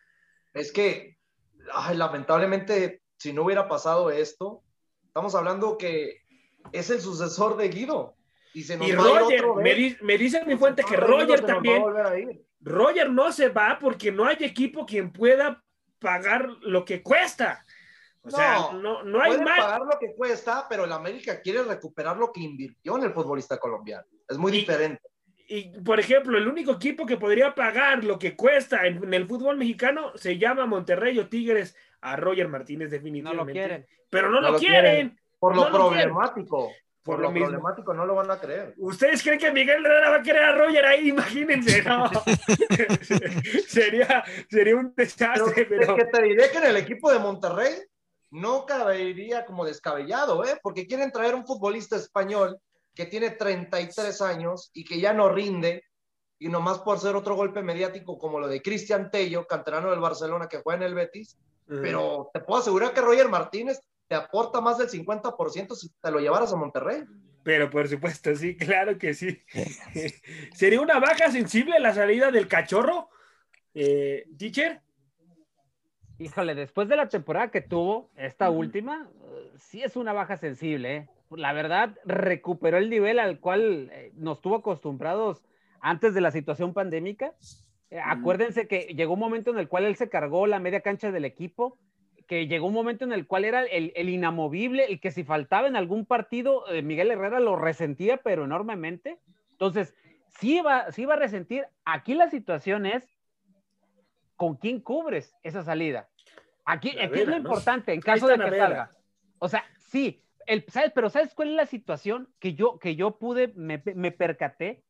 Es 0.53 0.71
que, 0.71 1.17
lamentablemente, 1.93 3.01
si 3.17 3.33
no 3.33 3.43
hubiera 3.43 3.67
pasado 3.67 4.09
esto, 4.09 4.63
estamos 5.05 5.35
hablando 5.35 5.77
que 5.77 6.21
es 6.71 6.89
el 6.89 7.01
sucesor 7.01 7.57
de 7.57 7.67
Guido. 7.67 8.15
Y, 8.53 8.63
Roger, 8.93 9.45
me, 10.01 10.17
dice 10.17 10.43
mi 10.45 10.57
fuente 10.57 10.83
que 10.83 10.97
Roger 10.97 11.41
también. 11.41 11.83
Roger 12.59 13.09
no 13.09 13.31
se 13.31 13.49
va 13.49 13.77
porque 13.79 14.11
no 14.11 14.25
hay 14.25 14.37
equipo 14.41 14.85
quien 14.85 15.11
pueda 15.11 15.63
pagar 15.99 16.47
lo 16.61 16.83
que 16.83 17.01
cuesta. 17.01 17.65
O 18.23 18.29
sea, 18.29 18.71
no, 18.73 19.03
no 19.03 19.21
hay 19.21 19.39
más. 19.39 19.59
pagar 19.59 19.81
lo 19.81 19.97
que 19.99 20.13
cuesta, 20.13 20.67
pero 20.69 20.85
el 20.85 20.91
América 20.91 21.41
quiere 21.41 21.63
recuperar 21.63 22.17
lo 22.17 22.31
que 22.31 22.41
invirtió 22.41 22.97
en 22.97 23.03
el 23.03 23.13
futbolista 23.13 23.57
colombiano. 23.57 24.05
Es 24.27 24.37
muy 24.37 24.51
diferente. 24.51 25.01
Y, 25.47 25.69
por 25.81 25.99
ejemplo, 25.99 26.37
el 26.37 26.47
único 26.47 26.71
equipo 26.71 27.05
que 27.05 27.17
podría 27.17 27.53
pagar 27.53 28.03
lo 28.03 28.17
que 28.19 28.35
cuesta 28.35 28.85
en, 28.85 29.13
el 29.13 29.27
fútbol 29.27 29.57
mexicano 29.57 30.11
se 30.15 30.37
llama 30.37 30.65
Monterrey 30.65 31.17
o 31.19 31.27
Tigres 31.27 31.75
a 31.99 32.15
Roger 32.15 32.47
Martínez, 32.47 32.91
definitivamente. 32.91 33.37
No 33.37 33.43
lo 33.43 33.51
quieren. 33.51 33.87
Pero 34.09 34.29
no, 34.29 34.39
lo, 34.39 34.57
quieren. 34.57 35.19
Por 35.39 35.55
lo 35.55 35.69
problemático. 35.69 36.71
Por, 37.03 37.19
lo, 37.19 37.33
problemático 37.33 37.95
no 37.95 38.05
lo 38.05 38.13
van 38.13 38.29
a 38.29 38.39
creer. 38.39 38.75
¿Ustedes 38.77 39.23
creen 39.23 39.39
que 39.39 39.51
Miguel 39.51 39.83
Herrera 39.83 40.11
va 40.11 40.15
a 40.17 40.21
querer 40.21 40.43
a 40.43 40.55
Roger 40.55 40.85
ahí? 40.85 41.09
Imagínense, 41.09 41.81
no. 41.81 42.09
sería, 43.67 44.23
sería 44.49 44.75
un 44.75 44.93
desastre. 44.95 45.65
Pero, 45.65 45.95
que 45.95 46.05
te 46.05 46.21
diré 46.21 46.51
que 46.51 46.59
en 46.59 46.65
el 46.65 46.77
equipo 46.77 47.11
de 47.11 47.17
Monterrey 47.17 47.73
no 48.29 48.65
cabería 48.67 49.45
como 49.45 49.65
descabellado, 49.65 50.45
¿eh? 50.45 50.59
Porque 50.61 50.85
quieren 50.85 51.11
traer 51.11 51.33
un 51.33 51.45
futbolista 51.45 51.95
español 51.95 52.59
que 52.93 53.07
tiene 53.07 53.31
33 53.31 54.21
años 54.21 54.69
y 54.73 54.83
que 54.83 54.99
ya 54.99 55.11
no 55.11 55.29
rinde, 55.29 55.83
y 56.37 56.49
nomás 56.49 56.79
por 56.79 56.99
ser 56.99 57.15
otro 57.15 57.35
golpe 57.35 57.63
mediático 57.63 58.17
como 58.17 58.39
lo 58.39 58.47
de 58.47 58.61
Cristian 58.61 59.09
Tello, 59.09 59.47
canterano 59.47 59.89
del 59.89 59.99
Barcelona 59.99 60.47
que 60.47 60.61
juega 60.61 60.77
en 60.77 60.83
el 60.83 60.95
Betis. 60.95 61.37
Pero 61.67 62.29
te 62.33 62.41
puedo 62.41 62.59
asegurar 62.59 62.93
que 62.93 62.99
Roger 62.99 63.29
Martínez 63.29 63.79
te 64.11 64.17
aporta 64.17 64.59
más 64.59 64.77
del 64.77 64.89
50% 64.89 65.73
si 65.73 65.87
te 65.87 66.11
lo 66.11 66.19
llevaras 66.19 66.51
a 66.51 66.57
Monterrey. 66.57 67.05
Pero 67.43 67.69
por 67.69 67.87
supuesto, 67.87 68.35
sí, 68.35 68.57
claro 68.57 68.97
que 68.97 69.13
sí. 69.13 69.41
¿Sería 70.53 70.81
una 70.81 70.99
baja 70.99 71.31
sensible 71.31 71.79
la 71.79 71.93
salida 71.93 72.29
del 72.29 72.49
cachorro, 72.49 73.07
eh, 73.73 74.27
teacher? 74.37 74.81
Híjole, 76.19 76.55
después 76.55 76.89
de 76.89 76.97
la 76.97 77.07
temporada 77.07 77.51
que 77.51 77.61
tuvo, 77.61 78.11
esta 78.17 78.49
última, 78.49 79.09
sí 79.55 79.81
es 79.81 79.95
una 79.95 80.11
baja 80.11 80.35
sensible. 80.35 80.93
¿eh? 80.93 81.09
La 81.29 81.53
verdad, 81.53 81.97
recuperó 82.03 82.79
el 82.79 82.89
nivel 82.89 83.17
al 83.17 83.39
cual 83.39 83.91
eh, 83.93 84.11
nos 84.15 84.41
tuvo 84.41 84.57
acostumbrados 84.57 85.41
antes 85.79 86.13
de 86.13 86.19
la 86.19 86.31
situación 86.31 86.73
pandémica. 86.73 87.33
Acuérdense 88.03 88.67
que 88.67 88.93
llegó 88.93 89.13
un 89.13 89.21
momento 89.21 89.51
en 89.51 89.57
el 89.57 89.69
cual 89.69 89.85
él 89.85 89.95
se 89.95 90.09
cargó 90.09 90.47
la 90.47 90.59
media 90.59 90.81
cancha 90.81 91.13
del 91.13 91.23
equipo 91.23 91.77
que 92.31 92.47
llegó 92.47 92.67
un 92.67 92.73
momento 92.73 93.03
en 93.03 93.11
el 93.11 93.27
cual 93.27 93.43
era 93.43 93.63
el, 93.63 94.07
inamovible, 94.07 94.89
y 94.89 94.99
que 94.99 95.11
si 95.11 95.25
faltaba 95.25 95.67
en 95.67 95.75
algún 95.75 96.05
partido, 96.05 96.65
eh, 96.69 96.81
Miguel 96.81 97.11
Herrera 97.11 97.41
lo 97.41 97.57
resentía, 97.57 98.21
pero 98.23 98.45
enormemente. 98.45 99.19
Entonces, 99.51 99.93
sí 100.39 100.59
iba, 100.59 100.89
sí 100.93 101.01
iba 101.01 101.15
a 101.15 101.17
resentir. 101.17 101.67
Aquí 101.83 102.13
la 102.13 102.29
situación 102.29 102.85
es, 102.85 103.05
¿con 104.37 104.55
quién 104.55 104.79
cubres 104.79 105.35
esa 105.43 105.61
salida? 105.61 106.07
Aquí, 106.63 106.95
es 106.97 107.27
lo 107.27 107.35
importante 107.35 107.91
en 107.91 107.99
caso 107.99 108.27
de 108.27 108.37
que 108.37 108.57
salga. 108.57 108.91
O 109.37 109.49
sea, 109.49 109.65
sí, 109.89 110.23
el, 110.45 110.63
¿sabes? 110.69 110.93
Pero 110.95 111.09
¿sabes 111.09 111.35
cuál 111.35 111.49
es 111.49 111.55
la 111.55 111.65
situación 111.65 112.29
que 112.39 112.53
yo, 112.53 112.79
que 112.79 112.95
yo 112.95 113.17
pude, 113.17 113.51
me, 113.57 113.77
percaté? 113.77 114.85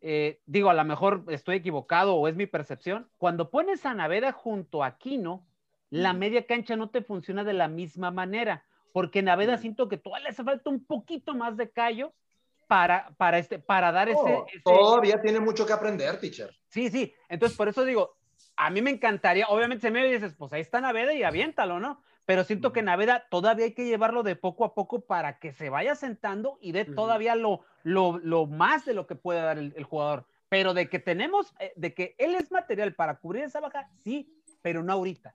Eh, 0.00 0.40
digo, 0.46 0.68
a 0.68 0.74
lo 0.74 0.84
mejor 0.84 1.26
estoy 1.28 1.58
equivocado 1.58 2.16
o 2.16 2.26
es 2.26 2.34
mi 2.34 2.46
percepción. 2.46 3.08
Cuando 3.18 3.52
pones 3.52 3.86
a 3.86 3.94
Naveda 3.94 4.32
junto 4.32 4.82
a 4.82 4.88
Aquino, 4.88 5.46
la 5.92 6.14
media 6.14 6.46
cancha 6.46 6.74
no 6.74 6.88
te 6.88 7.02
funciona 7.02 7.44
de 7.44 7.52
la 7.52 7.68
misma 7.68 8.10
manera, 8.10 8.64
porque 8.94 9.20
Naveda 9.20 9.58
siento 9.58 9.90
que 9.90 9.98
todavía 9.98 10.24
le 10.24 10.30
hace 10.30 10.42
falta 10.42 10.70
un 10.70 10.82
poquito 10.82 11.34
más 11.34 11.58
de 11.58 11.70
callo 11.70 12.14
para, 12.66 13.10
para, 13.18 13.36
este, 13.36 13.58
para 13.58 13.92
dar 13.92 14.08
ese, 14.08 14.42
Todavía 14.64 15.20
tiene 15.20 15.38
mucho 15.38 15.66
que 15.66 15.74
aprender, 15.74 16.18
teacher. 16.18 16.56
Sí, 16.68 16.88
sí, 16.88 17.12
entonces 17.28 17.58
por 17.58 17.68
eso 17.68 17.84
digo, 17.84 18.16
a 18.56 18.70
mí 18.70 18.80
me 18.80 18.90
encantaría, 18.90 19.46
obviamente 19.48 19.82
se 19.82 19.90
me 19.90 20.02
dices, 20.10 20.32
pues 20.32 20.50
ahí 20.54 20.62
está 20.62 20.80
Naveda 20.80 21.12
y 21.12 21.24
aviéntalo, 21.24 21.78
¿no? 21.78 22.00
Pero 22.24 22.44
siento 22.44 22.72
que 22.72 22.80
Naveda 22.80 23.26
todavía 23.28 23.66
hay 23.66 23.74
que 23.74 23.84
llevarlo 23.84 24.22
de 24.22 24.34
poco 24.34 24.64
a 24.64 24.72
poco 24.72 25.02
para 25.02 25.38
que 25.38 25.52
se 25.52 25.68
vaya 25.68 25.94
sentando 25.94 26.56
y 26.62 26.72
dé 26.72 26.86
todavía 26.86 27.34
lo, 27.34 27.66
lo, 27.82 28.46
más 28.46 28.86
de 28.86 28.94
lo 28.94 29.06
que 29.06 29.14
puede 29.14 29.42
dar 29.42 29.58
el, 29.58 29.74
el 29.76 29.84
jugador. 29.84 30.24
Pero 30.48 30.72
de 30.72 30.88
que 30.88 31.00
tenemos, 31.00 31.52
eh, 31.58 31.74
de 31.76 31.92
que 31.92 32.14
él 32.16 32.34
es 32.34 32.50
material 32.50 32.94
para 32.94 33.16
cubrir 33.18 33.44
esa 33.44 33.60
baja, 33.60 33.90
sí, 34.02 34.32
pero 34.62 34.82
no 34.82 34.94
ahorita. 34.94 35.34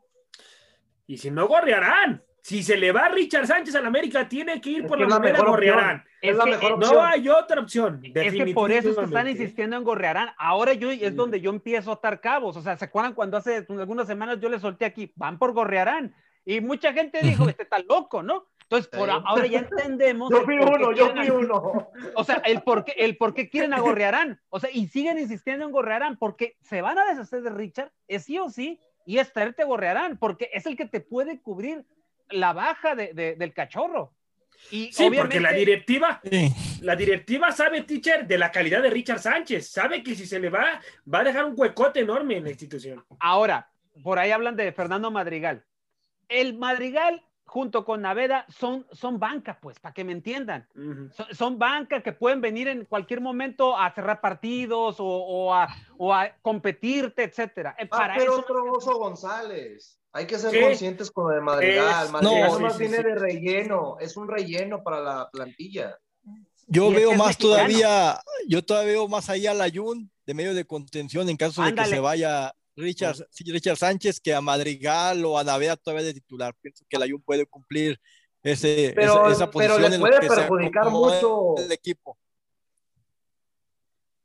Y 1.08 1.18
si 1.18 1.32
no, 1.32 1.47
Gorriarán. 1.47 2.22
Si 2.41 2.64
se 2.64 2.78
le 2.78 2.93
va 2.93 3.10
Richard 3.10 3.45
Sánchez 3.45 3.76
al 3.76 3.86
América, 3.86 4.30
tiene 4.30 4.62
que 4.62 4.70
ir 4.70 4.88
por 4.88 4.99
la 4.99 5.20
primera 5.20 5.43
Gorriarán. 5.43 6.05
Es, 6.22 6.36
la 6.36 6.45
mejor 6.45 6.80
No 6.80 7.03
hay 7.03 7.28
otra 7.28 7.60
opción. 7.60 8.01
Es 8.14 8.34
que 8.34 8.53
por 8.53 8.72
eso 8.72 9.01
están 9.01 9.28
insistiendo 9.28 9.76
en 9.76 9.84
Gorriarán. 9.84 10.30
Ahora 10.38 10.74
yo 10.74 10.89
es 10.91 11.16
donde 11.16 11.41
yo 11.41 11.49
empiezo 11.49 11.91
a 11.91 11.95
atar 11.95 12.22
cabos. 12.22 12.55
O 12.55 12.62
sea, 12.62 12.78
¿se 12.78 12.86
acuerdan 12.86 13.14
cuando 13.14 13.36
hace 13.36 13.66
algunas 13.68 14.08
semanas 14.08 14.39
yo 14.39 14.47
le 14.47 14.60
solté 14.60 14.86
aquí? 14.86 15.12
Van 15.16 15.38
por 15.38 15.51
Gorriarán. 15.51 16.16
Y 16.45 16.62
mucha 16.62 16.93
gente 16.93 17.20
dijo, 17.22 17.49
este 17.49 17.64
está 17.64 17.80
loco, 17.80 18.24
¿no? 18.24 18.47
Entonces, 18.62 18.89
por 18.89 19.10
ahora 19.10 19.45
ya 19.45 19.60
entendemos. 19.60 20.30
yo 20.30 20.43
fui 20.43 20.58
uno, 20.58 20.93
yo 20.93 21.14
fui 21.14 21.30
uno. 21.30 21.89
O 22.16 22.24
sea, 22.24 22.41
el 22.45 22.62
por, 22.62 22.86
qué, 22.86 22.93
el 22.97 23.18
por 23.18 23.34
qué 23.34 23.49
quieren 23.49 23.74
a 23.74 23.80
Gorriarán. 23.80 24.41
O 24.49 24.60
sea, 24.60 24.70
y 24.72 24.88
siguen 24.88 25.20
insistiendo 25.20 25.66
en 25.66 25.72
Gorriarán 25.72 26.18
porque 26.18 26.58
se 26.62 26.82
van 26.82 26.97
a 26.97 27.05
deshacer 27.05 27.41
de 27.41 27.49
Richard, 27.49 27.91
es 28.08 28.24
sí 28.24 28.38
o 28.39 28.49
sí, 28.49 28.80
y 29.08 29.20
es 29.20 29.32
traerte 29.32 29.64
Gorrearán, 29.64 30.18
porque 30.18 30.49
es 30.53 30.66
el 30.66 30.76
que 30.76 30.86
te 30.86 30.99
puede 30.99 31.39
cubrir 31.39 31.86
la 32.30 32.51
baja 32.51 32.93
de, 32.93 33.14
del 33.14 33.53
cachorro. 33.53 34.14
Y 34.70 34.91
sí, 34.91 35.10
porque 35.16 35.39
la 35.39 35.53
directiva, 35.53 36.20
la 36.82 36.95
directiva 36.97 37.53
sabe, 37.53 37.84
teacher, 37.84 38.28
de 38.28 38.38
la 38.38 38.51
calidad 38.51 38.84
de 38.84 38.89
Richard 38.89 39.20
Sánchez. 39.20 39.70
Sabe 39.70 40.03
que 40.03 40.14
si 40.14 40.26
se 40.26 40.41
le 40.41 40.49
va, 40.49 40.82
va 41.12 41.20
a 41.20 41.24
dejar 41.24 41.45
un 41.45 41.53
huecote 41.55 42.01
enorme 42.01 42.36
en 42.36 42.43
la 42.43 42.49
institución. 42.49 43.05
Ahora, 43.22 43.72
por 44.03 44.20
ahí 44.20 44.32
hablan 44.32 44.58
de 44.58 44.74
Fernando 44.74 45.10
Madrigal. 45.10 45.64
El 46.28 46.58
Madrigal 46.58 47.24
junto 47.48 47.86
con 47.86 48.02
Naveda 48.02 48.45
son, 48.50 48.86
son 48.91 49.20
banca, 49.20 49.58
pues, 49.60 49.80
para 49.80 49.93
que 49.93 50.04
me 50.04 50.12
entiendan. 50.12 50.68
son, 50.76 51.28
son, 51.32 51.58
banca 51.58 52.04
que 52.04 52.12
pueden 52.12 52.41
venir 52.41 52.68
en 52.68 52.86
cualquier 52.86 53.22
momento 53.22 53.76
a 53.76 53.91
cerrar 53.93 54.22
partidos 54.22 54.98
o, 55.00 55.54
a, 55.54 55.68
o 55.98 56.14
a, 56.14 56.30
competirte, 56.41 57.24
etcétera. 57.24 57.76
Eh, 57.80 57.88
para 57.88 58.16
pero 58.16 58.39
otro 58.39 58.72
Oso 58.72 58.98
González. 58.98 59.98
Hay 60.12 60.28
que 60.28 60.38
ser 60.38 60.62
conscientes 60.62 61.10
con 61.10 61.30
lo 61.30 61.36
de 61.36 61.41
Madrigal. 61.41 62.12
Madrigal 62.12 62.62
no, 62.62 62.78
viene 62.78 62.98
de 62.98 63.16
relleno, 63.16 63.98
es 64.00 64.18
un 64.18 64.28
relleno 64.28 64.84
para 64.84 65.00
la 65.00 65.30
plantilla. 65.32 65.98
Yo 66.68 66.91
veo 66.91 67.14
más 67.14 67.38
todavía, 67.38 68.20
yo 68.48 68.64
todavía 68.64 68.93
veo 68.93 69.08
más 69.08 69.30
allá 69.30 69.54
la 69.54 69.70
Jun 69.74 70.12
de 70.26 70.34
medio 70.34 70.54
de 70.54 70.66
contención 70.66 71.30
en 71.30 71.38
caso 71.38 71.64
de 71.64 71.74
que 71.74 71.86
se 71.86 72.00
vaya 72.00 72.54
Richard, 72.78 73.17
Richard 73.45 73.78
Sánchez 73.78 74.19
que 74.19 74.34
a 74.34 74.41
Madrigal 74.41 75.25
o 75.25 75.38
a 75.38 75.43
Naveda 75.43 75.75
todavía 75.75 76.05
de 76.05 76.13
titular. 76.13 76.53
Pienso 76.61 76.86
que 76.88 76.97
la 76.97 77.07
Jun 77.07 77.21
puede 77.21 77.45
cumplir 77.45 77.99
ese, 78.43 78.89
esa, 78.89 79.49
posición. 79.49 79.78
Pero 79.82 79.89
le 79.89 79.99
puede 79.99 80.19
perjudicar 80.19 80.89
mucho 80.89 81.57
el 81.57 81.71
equipo. 81.71 82.17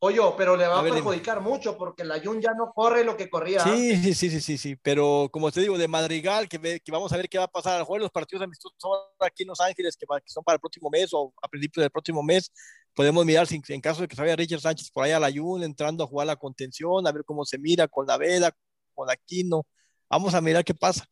Oye, 0.04 0.18
pero 0.36 0.56
le 0.56 0.66
va 0.66 0.80
a, 0.80 0.82
perjudicar 0.82 1.40
mucho 1.40 1.78
porque 1.78 2.04
la 2.04 2.20
Jun 2.20 2.40
ya 2.40 2.52
no 2.54 2.72
corre 2.74 3.04
lo 3.04 3.16
que 3.16 3.30
corría. 3.30 3.60
Sí, 3.60 4.12
sí, 4.12 4.14
sí, 4.30 4.40
sí, 4.40 4.58
sí, 4.58 4.76
pero 4.82 5.28
como 5.32 5.52
te 5.52 5.60
digo, 5.60 5.78
de 5.78 5.86
Madrigal, 5.86 6.48
que, 6.48 6.80
que 6.80 6.92
vamos 6.92 7.12
a 7.12 7.16
ver 7.16 7.28
qué 7.28 7.38
va 7.38 7.44
a 7.44 7.48
pasar 7.48 7.78
al 7.78 7.84
juego, 7.84 8.02
los 8.02 8.10
partidos 8.10 8.42
amistosos 8.42 8.76
son 8.78 8.98
aquí 9.20 9.44
en 9.44 9.50
Los 9.50 9.60
Ángeles, 9.60 9.96
que, 9.96 10.04
son 10.26 10.42
para 10.42 10.56
el 10.56 10.60
próximo 10.60 10.90
mes 10.90 11.10
o 11.12 11.32
a 11.40 11.46
principios 11.46 11.84
del 11.84 11.90
próximo 11.92 12.20
mes, 12.20 12.50
podemos 12.94 13.24
mirar 13.24 13.46
si, 13.46 13.60
en 13.68 13.80
caso 13.80 14.02
de 14.02 14.08
que 14.08 14.16
salga 14.16 14.36
Richard 14.36 14.60
Sánchez 14.60 14.90
por 14.90 15.04
ahí 15.04 15.12
a 15.12 15.20
la 15.20 15.32
Jun 15.32 15.62
entrando 15.62 16.04
a 16.04 16.06
jugar 16.06 16.26
la 16.26 16.36
contención, 16.36 17.06
a 17.06 17.12
ver 17.12 17.24
cómo 17.24 17.44
se 17.44 17.58
mira 17.58 17.88
con 17.88 18.06
la 18.06 18.18
Veda, 18.18 18.52
con 18.94 19.10
Aquino, 19.10 19.66
vamos 20.08 20.34
a 20.34 20.40
mirar 20.40 20.64
qué 20.64 20.74
pasa. 20.74 21.06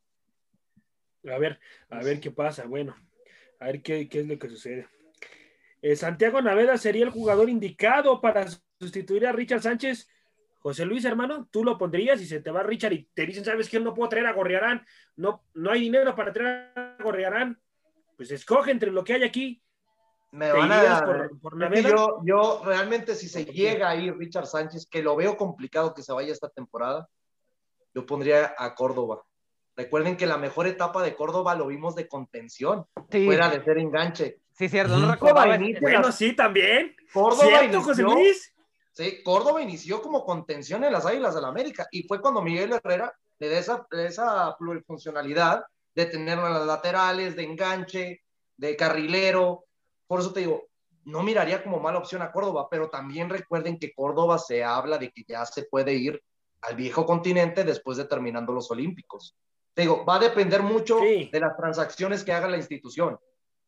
A 1.28 1.39
ver, 1.39 1.61
a 1.91 2.03
ver 2.03 2.20
qué 2.20 2.31
pasa, 2.31 2.64
bueno, 2.64 2.97
a 3.59 3.66
ver 3.66 3.83
qué, 3.83 4.09
qué 4.09 4.20
es 4.20 4.26
lo 4.26 4.39
que 4.39 4.49
sucede. 4.49 4.89
Eh, 5.83 5.97
Santiago 5.97 6.43
Naveda 6.43 6.76
sería 6.76 7.05
el 7.05 7.11
jugador 7.11 7.49
indicado 7.49 8.20
para 8.20 8.47
sustituir 8.78 9.26
a 9.26 9.33
Richard 9.33 9.62
Sánchez. 9.62 10.09
José 10.59 10.85
Luis, 10.85 11.07
hermano, 11.07 11.49
tú 11.51 11.64
lo 11.64 11.78
pondrías 11.78 12.20
y 12.20 12.26
se 12.26 12.41
te 12.41 12.51
va 12.51 12.62
Richard 12.62 12.93
y 12.93 13.05
te 13.14 13.24
dicen, 13.24 13.45
¿sabes 13.45 13.68
qué? 13.68 13.81
No 13.81 13.95
puedo 13.95 14.11
traer 14.11 14.26
a 14.26 14.33
Gorriarán, 14.33 14.85
no, 15.16 15.43
no 15.55 15.70
hay 15.70 15.81
dinero 15.81 16.14
para 16.14 16.33
traer 16.33 16.72
a 16.76 16.97
Gorriarán. 17.03 17.59
Pues 18.16 18.31
escoge 18.31 18.70
entre 18.70 18.91
lo 18.91 19.03
que 19.03 19.14
hay 19.14 19.22
aquí. 19.22 19.62
Me 20.33 20.53
van 20.53 20.70
a 20.70 21.05
por, 21.05 21.74
yo, 21.83 22.20
yo 22.24 22.62
realmente 22.64 23.16
si 23.16 23.28
se 23.28 23.45
llega 23.45 23.91
ahí 23.91 24.11
Richard 24.12 24.47
Sánchez, 24.47 24.87
que 24.89 25.03
lo 25.03 25.16
veo 25.16 25.37
complicado 25.37 25.93
que 25.93 26.03
se 26.03 26.12
vaya 26.12 26.33
esta 26.33 26.49
temporada, 26.49 27.09
yo 27.93 28.07
pondría 28.07 28.55
a 28.57 28.74
Córdoba. 28.74 29.24
Recuerden 29.76 30.16
que 30.16 30.26
la 30.26 30.37
mejor 30.37 30.66
etapa 30.66 31.03
de 31.03 31.14
Córdoba 31.16 31.55
lo 31.55 31.66
vimos 31.66 31.95
de 31.97 32.07
contención, 32.07 32.87
fuera 33.11 33.49
de 33.49 33.64
ser 33.64 33.78
enganche. 33.78 34.41
Sí, 34.53 34.68
cierto, 34.68 34.97
no 34.99 35.12
recuerdo. 35.12 35.41
Bueno, 35.81 36.12
sí, 36.12 36.35
también. 36.35 36.95
Córdoba 37.12 37.64
inició, 37.64 37.83
José 37.83 38.03
Luis? 38.03 38.55
Sí, 38.93 39.22
Córdoba 39.22 39.62
inició 39.62 40.03
como 40.03 40.24
contención 40.24 40.85
en 40.85 40.93
las 40.93 41.07
Águilas 41.07 41.35
del 41.35 41.43
la 41.43 41.49
América 41.49 41.89
y 41.91 42.03
fue 42.03 42.20
cuando 42.20 42.43
Miguel 42.43 42.72
Herrera 42.72 43.12
le 43.39 43.49
da 43.49 43.59
esa, 43.59 43.87
esa 43.91 44.55
plurifuncionalidad 44.59 45.64
de 45.95 46.07
tenerlo 46.07 46.47
en 46.47 46.55
las 46.55 46.66
laterales, 46.66 47.35
de 47.35 47.45
enganche, 47.45 48.22
de 48.57 48.76
carrilero. 48.76 49.64
Por 50.11 50.19
eso 50.19 50.33
te 50.33 50.41
digo, 50.41 50.67
no 51.05 51.23
miraría 51.23 51.63
como 51.63 51.79
mala 51.79 52.01
opción 52.01 52.21
a 52.21 52.33
Córdoba, 52.33 52.67
pero 52.69 52.91
también 52.91 53.31
recuerden 53.31 53.79
que 53.79 53.95
Córdoba 53.95 54.41
se 54.41 54.65
habla 54.65 54.99
de 54.99 55.13
que 55.13 55.23
ya 55.23 55.47
se 55.47 55.63
puede 55.63 55.95
ir 55.95 56.21
al 56.63 56.75
viejo 56.75 57.07
continente 57.07 57.63
después 57.63 57.97
de 57.97 58.07
terminando 58.07 58.53
los 58.53 58.69
Olímpicos. 58.73 59.37
Te 59.73 59.83
digo, 59.83 60.05
va 60.05 60.17
a 60.17 60.19
depender 60.19 60.65
mucho 60.65 60.99
de 60.99 61.41
las 61.41 61.57
transacciones 61.57 62.25
que 62.25 62.33
haga 62.33 62.49
la 62.49 62.57
institución. 62.57 63.21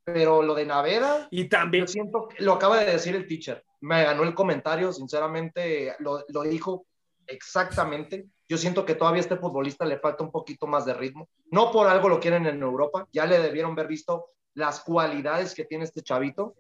Pero 0.03 0.43
lo 0.43 0.57
de 0.57 0.67
Naveda, 0.67 1.29
y 1.31 1.49
también 1.49 1.87
siento 1.87 2.27
que 2.27 2.43
lo 2.43 2.55
acaba 2.55 2.81
de 2.81 2.91
decir 2.91 3.15
el 3.15 3.29
teacher. 3.29 3.65
Me 3.81 4.03
ganó 4.03 4.25
el 4.25 4.35
comentario, 4.35 4.93
sinceramente, 4.93 5.95
lo, 6.01 6.25
lo 6.27 6.43
dijo 6.43 6.87
exactamente. 7.29 8.27
Yo 8.49 8.59
siento 8.59 8.85
que 8.85 8.97
todavía 8.97 9.21
a 9.21 9.27
este 9.27 9.37
futbolista 9.37 9.85
le 9.85 10.01
falta 10.01 10.25
un 10.25 10.33
poquito 10.33 10.67
más 10.67 10.87
de 10.87 10.95
ritmo. 10.95 11.29
No 11.53 11.71
por 11.71 11.87
algo 11.87 12.09
lo 12.09 12.19
quieren 12.19 12.47
en 12.47 12.61
Europa, 12.61 13.07
ya 13.13 13.27
le 13.27 13.39
debieron 13.39 13.77
ver 13.77 13.87
visto 13.87 14.33
las 14.55 14.81
cualidades 14.81 15.55
que 15.55 15.65
tiene 15.65 15.85
este 15.85 16.03
chavito, 16.03 16.55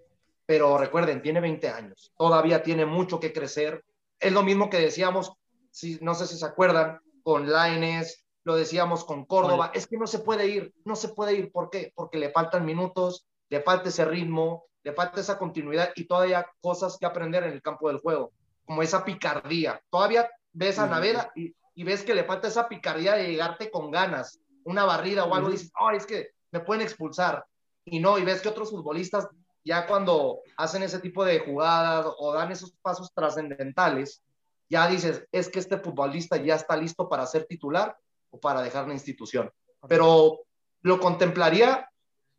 pero 0.47 0.77
recuerden, 0.79 1.23
tiene 1.23 1.41
20 1.41 1.69
años, 1.69 2.13
todavía 2.17 2.63
tiene 2.63 2.87
mucho 2.87 3.21
que 3.21 3.33
crecer. 3.33 3.85
Es 4.19 4.33
lo 4.33 4.43
mismo 4.43 4.71
que 4.71 4.79
decíamos, 4.79 5.33
si, 5.71 5.99
no 6.01 6.15
sé 6.15 6.27
si 6.27 6.37
se 6.37 6.47
acuerdan, 6.47 7.01
con 7.23 7.51
Laines, 7.51 8.25
lo 8.45 8.57
decíamos 8.57 9.05
con 9.05 9.25
Córdoba, 9.25 9.71
es 9.75 9.87
que 9.87 9.97
no 9.97 10.07
se 10.07 10.19
puede 10.19 10.47
ir, 10.49 10.75
no 10.85 10.97
se 10.97 11.09
puede 11.09 11.35
ir, 11.35 11.53
¿por 11.53 11.71
qué? 11.71 11.93
Porque 11.95 12.19
le 12.19 12.31
faltan 12.31 12.65
minutos, 12.65 13.27
le 13.49 13.61
falta 13.61 13.89
ese 13.89 14.05
ritmo, 14.05 14.65
le 14.83 14.93
falta 14.93 15.21
esa 15.21 15.39
continuidad 15.39 15.91
y 15.95 16.07
todavía 16.07 16.47
cosas 16.61 16.97
que 16.99 17.07
aprender 17.07 17.45
en 17.45 17.53
el 17.53 17.63
campo 17.63 17.89
del 17.89 17.99
juego, 17.99 18.33
como 18.65 18.83
esa 18.83 19.05
picardía. 19.05 19.81
Todavía 19.91 20.29
ves 20.53 20.79
a 20.79 20.87
Naveda 20.87 21.31
y, 21.35 21.55
ves 21.85 22.03
que 22.03 22.15
le 22.15 22.25
falta 22.25 22.49
esa 22.49 22.69
picardía 22.69 23.15
de 23.15 23.29
llegarte 23.29 23.71
con 23.71 23.91
ganas, 23.91 24.41
una 24.65 24.85
barrida 24.85 25.25
o 25.25 25.35
algo, 25.35 25.49
y 25.49 25.53
dices, 25.53 25.73
ay, 25.75 25.97
es 25.97 26.07
que 26.07 26.31
me 26.51 26.61
pueden 26.61 26.83
expulsar. 26.83 27.45
Y 27.85 28.01
no, 28.01 28.19
y 28.19 28.25
ves 28.25 28.41
que 28.41 28.49
otros 28.49 28.71
futbolistas 28.71 29.29
ya 29.65 29.87
cuando 29.87 30.41
hacen 30.57 30.83
ese 30.83 30.99
tipo 30.99 31.25
de 31.25 31.41
jugadas 31.41 32.07
o 32.19 32.33
dan 32.33 32.51
esos 32.51 32.73
pasos 32.83 33.13
trascendentales, 33.15 34.23
ya 34.69 34.89
dices, 34.89 35.27
es 35.31 35.49
que 35.49 35.59
este 35.59 35.79
futbolista 35.79 36.37
ya 36.37 36.55
está 36.55 36.77
listo 36.77 37.09
para 37.09 37.27
ser 37.27 37.45
titular 37.45 37.97
o 38.31 38.41
para 38.41 38.63
dejar 38.63 38.89
la 38.89 38.95
institución. 38.95 39.51
Pero 39.89 40.41
lo 40.81 40.99
contemplaría 40.99 41.89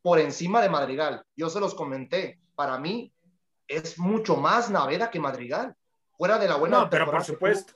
por 0.01 0.19
encima 0.19 0.61
de 0.61 0.69
Madrigal. 0.69 1.23
Yo 1.35 1.49
se 1.49 1.59
los 1.59 1.75
comenté, 1.75 2.39
para 2.55 2.77
mí 2.79 3.13
es 3.67 3.97
mucho 3.99 4.35
más 4.35 4.69
Naveda 4.69 5.09
que 5.09 5.19
Madrigal, 5.19 5.75
fuera 6.17 6.37
de 6.39 6.47
la 6.47 6.55
buena. 6.55 6.81
No, 6.81 6.89
pero 6.89 7.09
por 7.09 7.23
supuesto. 7.23 7.73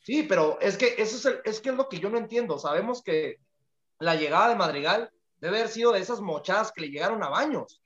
Sí, 0.00 0.22
pero 0.22 0.58
es 0.60 0.76
que 0.76 0.94
eso 0.98 1.28
es, 1.28 1.38
es 1.44 1.60
que 1.60 1.70
es 1.70 1.74
lo 1.74 1.88
que 1.88 1.98
yo 1.98 2.10
no 2.10 2.18
entiendo. 2.18 2.58
Sabemos 2.58 3.02
que 3.02 3.40
la 3.98 4.14
llegada 4.14 4.48
de 4.48 4.54
Madrigal 4.54 5.10
debe 5.40 5.58
haber 5.58 5.68
sido 5.68 5.92
de 5.92 6.00
esas 6.00 6.20
mochadas 6.20 6.72
que 6.72 6.82
le 6.82 6.90
llegaron 6.90 7.22
a 7.22 7.28
baños, 7.28 7.80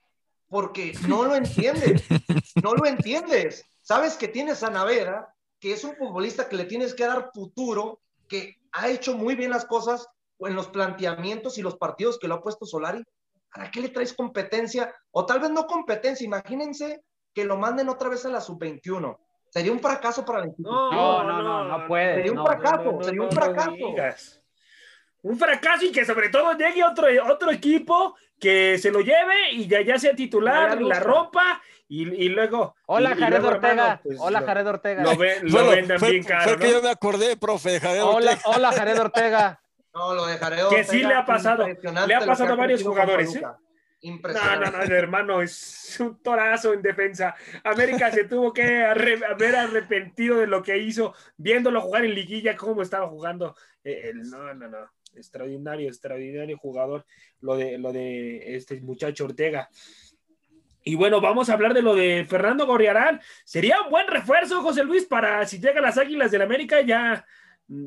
porque 0.49 0.93
no 1.09 1.25
lo 1.25 1.35
entiendes, 1.35 2.05
no 2.63 2.75
lo 2.75 2.87
entiendes. 2.87 3.65
Sabes 3.81 4.17
que 4.17 4.29
tienes 4.29 4.63
a 4.63 4.71
Naveda, 4.71 5.35
que 5.59 5.73
es 5.73 5.85
un 5.85 5.97
futbolista 5.97 6.49
que 6.49 6.57
le 6.57 6.65
tienes 6.65 6.95
que 6.95 7.07
dar 7.07 7.31
futuro, 7.33 8.01
que 8.29 8.57
ha 8.73 8.89
hecho 8.89 9.17
muy 9.17 9.35
bien 9.35 9.51
las 9.51 9.65
cosas 9.65 10.07
en 10.41 10.55
los 10.55 10.69
planteamientos 10.69 11.59
y 11.59 11.63
los 11.63 11.77
partidos 11.77 12.19
que 12.19 12.29
lo 12.29 12.35
ha 12.35 12.43
puesto 12.43 12.67
Solari, 12.67 13.05
¿para 13.55 13.71
qué 13.71 13.81
le 13.81 13.89
traes 13.91 14.13
competencia? 14.15 14.95
O 15.11 15.27
tal 15.27 15.41
vez 15.41 15.51
no 15.51 15.67
competencia, 15.67 16.25
imagínense 16.25 17.05
que 17.35 17.45
lo 17.45 17.57
manden 17.57 17.89
otra 17.89 18.09
vez 18.09 18.25
a 18.27 18.31
la 18.31 18.41
sub-21. 18.41 19.17
Sería 19.51 19.73
un 19.73 19.81
fracaso 19.81 20.25
para 20.25 20.41
la 20.41 20.47
institución. 20.47 20.91
No, 20.91 21.25
no, 21.25 21.43
no, 21.43 21.65
no, 21.65 21.87
puede. 21.87 22.17
Sería 22.17 22.33
un 22.33 22.47
fracaso, 22.47 22.99
sería 23.03 23.23
un 23.23 23.31
fracaso. 23.31 23.77
Un 25.23 25.39
fracaso 25.39 25.85
y 25.85 25.93
que 25.93 26.05
sobre 26.05 26.29
todo 26.29 26.57
llegue 26.57 26.83
otro, 26.85 27.07
otro 27.31 27.51
equipo 27.51 28.17
que 28.41 28.77
se 28.79 28.91
lo 28.91 29.01
lleve 29.01 29.53
y 29.53 29.69
ya, 29.69 29.81
ya 29.83 29.99
sea 29.99 30.15
titular, 30.15 30.81
la 30.83 30.99
ropa 30.99 31.63
y, 31.89 32.03
y, 32.25 32.29
luego. 32.29 32.75
Hola, 32.87 33.15
Jared 33.15 33.45
Ortega. 33.45 34.01
Pues, 34.03 34.19
hola, 34.21 34.43
Jared 34.43 34.67
Ortega. 34.67 35.03
Lo, 35.03 35.13
lo 35.15 35.71
vendan 35.71 36.01
bien 36.01 36.25
caro. 36.25 36.45
Fue 36.45 36.59
que 36.59 36.71
yo 36.71 36.83
me 36.83 36.91
acordé, 36.91 37.37
profe, 37.37 37.79
Jared 37.79 38.03
Ortega. 38.03 38.41
Hola, 38.47 38.57
hola 38.57 38.73
Jared 38.73 39.01
Ortega. 39.01 39.59
No, 39.95 40.15
lo 40.15 40.25
dejaré. 40.25 40.57
Que 40.71 40.85
sí 40.85 41.03
le 41.03 41.13
ha 41.13 41.27
pasado. 41.27 41.67
Le 41.69 42.15
ha 42.15 42.21
pasado 42.25 42.55
a 42.55 42.57
varios 42.57 42.83
jugadores. 42.83 43.37
¿eh? 43.37 43.43
No, 43.43 44.57
no, 44.57 44.71
no, 44.71 44.83
el 44.83 44.91
hermano 44.91 45.43
es 45.43 45.97
un 46.01 46.21
torazo 46.23 46.73
en 46.73 46.83
defensa. 46.83 47.37
América 47.63 48.11
se 48.11 48.25
tuvo 48.25 48.53
que 48.53 48.85
haber 48.85 49.55
arrepentido 49.55 50.39
de 50.39 50.47
lo 50.47 50.63
que 50.63 50.79
hizo, 50.79 51.15
viéndolo 51.37 51.81
jugar 51.83 52.05
en 52.05 52.15
liguilla, 52.15 52.57
cómo 52.57 52.83
estaba 52.83 53.07
jugando. 53.07 53.55
Eh, 53.85 54.13
no, 54.15 54.55
no, 54.55 54.69
no. 54.69 54.91
Extraordinario, 55.15 55.89
extraordinario 55.89 56.57
jugador 56.59 57.05
lo 57.41 57.57
de, 57.57 57.79
lo 57.79 57.93
de 57.93 58.57
este 58.57 58.81
muchacho 58.81 59.25
Ortega. 59.25 59.69
Y 60.85 60.97
bueno, 60.97 61.21
vamos 61.21 61.49
a 61.49 61.53
hablar 61.53 61.75
de 61.75 61.83
lo 61.83 61.95
de 61.95 62.27
Fernando 62.29 62.67
Gorriarán. 62.67 63.21
Sería 63.45 63.81
un 63.83 63.91
buen 63.91 64.09
refuerzo, 64.09 64.63
José 64.63 64.85
Luis, 64.85 65.05
para 65.05 65.47
si 65.47 65.59
llega 65.61 65.79
a 65.79 65.83
las 65.83 65.99
Águilas 65.99 66.31
del 66.31 66.43
América, 66.43 66.81
ya 66.81 67.25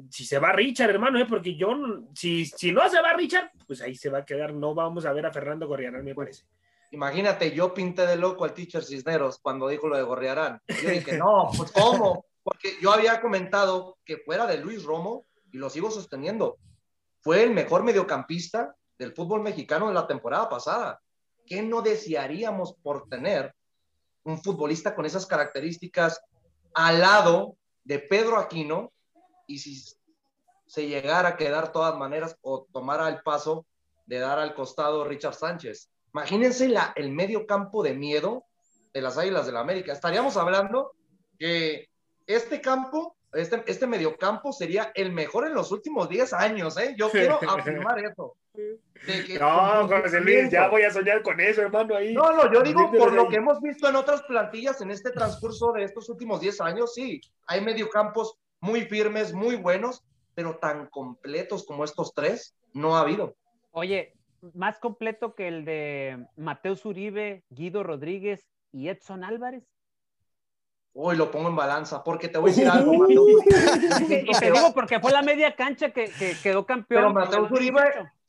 si 0.09 0.25
se 0.25 0.39
va 0.39 0.51
Richard, 0.51 0.89
hermano, 0.89 1.19
¿eh? 1.19 1.25
porque 1.27 1.55
yo, 1.55 1.75
si, 2.13 2.45
si 2.45 2.71
no 2.71 2.89
se 2.89 3.01
va 3.01 3.13
Richard, 3.13 3.51
pues 3.67 3.81
ahí 3.81 3.95
se 3.95 4.09
va 4.09 4.19
a 4.19 4.25
quedar. 4.25 4.53
No 4.53 4.73
vamos 4.73 5.05
a 5.05 5.13
ver 5.13 5.25
a 5.25 5.31
Fernando 5.31 5.67
Gorriarán, 5.67 6.03
me 6.03 6.15
parece. 6.15 6.43
Imagínate, 6.91 7.51
yo 7.51 7.73
pinté 7.73 8.07
de 8.07 8.15
loco 8.15 8.45
al 8.45 8.53
teacher 8.53 8.83
Cisneros 8.83 9.39
cuando 9.39 9.67
dijo 9.67 9.87
lo 9.87 9.97
de 9.97 10.03
Gorriarán. 10.03 10.61
Yo 10.81 10.89
dije, 10.89 11.17
no, 11.17 11.49
pues 11.55 11.71
¿cómo? 11.71 12.25
Porque 12.43 12.77
yo 12.81 12.91
había 12.91 13.19
comentado 13.19 13.97
que 14.05 14.17
fuera 14.17 14.47
de 14.47 14.59
Luis 14.59 14.83
Romo, 14.83 15.25
y 15.51 15.57
lo 15.57 15.69
sigo 15.69 15.91
sosteniendo, 15.91 16.57
fue 17.25 17.41
el 17.41 17.49
mejor 17.49 17.81
mediocampista 17.81 18.75
del 18.99 19.11
fútbol 19.11 19.41
mexicano 19.41 19.87
de 19.87 19.95
la 19.95 20.05
temporada 20.05 20.47
pasada. 20.47 21.01
¿Qué 21.43 21.63
no 21.63 21.81
desearíamos 21.81 22.75
por 22.83 23.09
tener 23.09 23.51
un 24.25 24.39
futbolista 24.43 24.93
con 24.93 25.07
esas 25.07 25.25
características 25.25 26.21
al 26.75 26.99
lado 26.99 27.57
de 27.83 27.97
Pedro 27.97 28.37
Aquino, 28.37 28.93
y 29.47 29.57
si 29.57 29.83
se 30.67 30.87
llegara 30.87 31.29
a 31.29 31.35
quedar 31.35 31.71
todas 31.71 31.97
maneras 31.97 32.37
o 32.43 32.67
tomara 32.71 33.09
el 33.09 33.23
paso 33.23 33.65
de 34.05 34.19
dar 34.19 34.37
al 34.37 34.53
costado 34.53 35.03
Richard 35.03 35.33
Sánchez. 35.33 35.89
Imagínense 36.13 36.71
el 36.95 37.11
medio 37.11 37.47
campo 37.47 37.81
de 37.81 37.95
miedo 37.95 38.45
de 38.93 39.01
las 39.01 39.17
Águilas 39.17 39.47
del 39.47 39.55
la 39.55 39.61
América. 39.61 39.93
Estaríamos 39.93 40.37
hablando 40.37 40.91
que 41.39 41.89
este 42.27 42.61
campo, 42.61 43.14
este, 43.35 43.63
este 43.67 43.87
mediocampo 43.87 44.51
sería 44.51 44.91
el 44.95 45.11
mejor 45.11 45.45
en 45.45 45.53
los 45.53 45.71
últimos 45.71 46.09
10 46.09 46.33
años, 46.33 46.77
¿eh? 46.77 46.95
Yo 46.97 47.09
quiero 47.11 47.39
afirmar 47.47 47.99
eso. 47.99 48.35
no, 49.39 49.87
José 49.87 50.21
Luis, 50.21 50.49
ya 50.49 50.67
voy 50.69 50.83
a 50.83 50.91
soñar 50.91 51.21
con 51.21 51.39
eso, 51.39 51.61
hermano, 51.61 51.95
ahí. 51.95 52.13
No, 52.13 52.31
no, 52.31 52.51
yo 52.51 52.61
digo 52.61 52.91
por 52.91 53.13
lo 53.13 53.27
que 53.27 53.37
hemos 53.37 53.61
visto 53.61 53.89
en 53.89 53.95
otras 53.95 54.23
plantillas 54.23 54.81
en 54.81 54.91
este 54.91 55.11
transcurso 55.11 55.71
de 55.73 55.83
estos 55.83 56.09
últimos 56.09 56.39
10 56.39 56.61
años, 56.61 56.93
sí, 56.93 57.21
hay 57.47 57.61
mediocampos 57.61 58.37
muy 58.59 58.81
firmes, 58.81 59.33
muy 59.33 59.55
buenos, 59.55 60.03
pero 60.33 60.57
tan 60.57 60.87
completos 60.87 61.65
como 61.65 61.83
estos 61.83 62.13
tres, 62.13 62.55
no 62.73 62.95
ha 62.95 63.01
habido. 63.01 63.35
Oye, 63.71 64.13
más 64.53 64.79
completo 64.79 65.35
que 65.35 65.47
el 65.47 65.65
de 65.65 66.25
Mateo 66.35 66.75
Zuribe, 66.75 67.43
Guido 67.49 67.83
Rodríguez 67.83 68.47
y 68.71 68.89
Edson 68.89 69.23
Álvarez. 69.23 69.63
Uy, 70.97 71.17
lo 71.17 71.29
pongo 71.29 71.49
en 71.49 71.57
balanza, 71.57 72.01
porque 72.01 72.29
te 72.29 72.37
voy 72.37 72.51
a 72.51 72.53
decir 72.53 72.69
algo. 72.69 73.05
y 73.09 74.31
te 74.31 74.45
digo 74.49 74.73
porque 74.73 75.01
fue 75.01 75.11
la 75.11 75.21
media 75.21 75.53
cancha 75.53 75.89
que, 75.89 76.09
quedó 76.41 76.65
campeón. 76.65 77.01
Pero 77.01 77.13
Mateo 77.13 77.49
Zuribe 77.49 77.81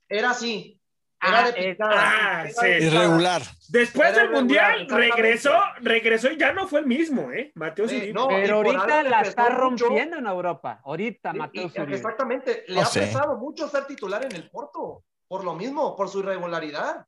era 0.09 0.31
así. 0.31 0.77
Era 1.23 1.53
de 1.53 1.77
ah, 1.81 2.45
sí. 2.49 2.67
Irregular. 2.67 3.43
Después 3.69 4.17
del 4.17 4.31
Mundial 4.31 4.89
regresó, 4.89 5.53
regresó 5.81 6.31
y 6.33 6.39
ya 6.39 6.53
no 6.53 6.67
fue 6.67 6.81
el 6.81 6.87
mismo, 6.87 7.31
¿eh? 7.31 7.53
Mateo 7.55 7.89
Zuribe. 7.89 8.21
pero 8.29 8.57
ahorita 8.57 9.05
la 9.05 9.21
está 9.21 9.49
rompiendo 9.49 10.17
en 10.17 10.27
Europa. 10.27 10.81
Ahorita 10.83 11.33
Mateo 11.35 11.69
Zuribe. 11.69 11.95
Exactamente. 11.95 12.65
Le 12.67 12.81
ha 12.81 12.87
pesado 12.87 13.37
mucho 13.37 13.69
ser 13.69 13.87
titular 13.87 14.25
en 14.25 14.35
el 14.35 14.51
Porto. 14.51 15.05
Por 15.29 15.45
lo 15.45 15.55
mismo, 15.55 15.95
por 15.95 16.09
su 16.09 16.19
irregularidad. 16.19 17.07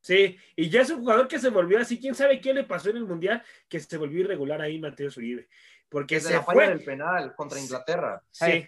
Sí, 0.00 0.38
y 0.56 0.70
ya 0.70 0.80
es 0.80 0.90
un 0.90 1.00
jugador 1.00 1.28
que 1.28 1.38
se 1.38 1.50
volvió 1.50 1.78
así. 1.78 2.00
¿Quién 2.00 2.14
sabe 2.14 2.40
qué 2.40 2.54
le 2.54 2.64
pasó 2.64 2.90
en 2.90 2.96
el 2.96 3.04
Mundial? 3.04 3.42
Que 3.68 3.78
se 3.78 3.98
volvió 3.98 4.20
irregular 4.20 4.60
ahí 4.60 4.78
Mateo 4.78 5.10
Zuribe. 5.10 5.48
Porque 5.88 6.20
se 6.20 6.32
la 6.32 6.42
fue 6.42 6.68
del 6.68 6.82
penal 6.82 7.34
contra 7.34 7.60
Inglaterra. 7.60 8.22
Sí. 8.30 8.66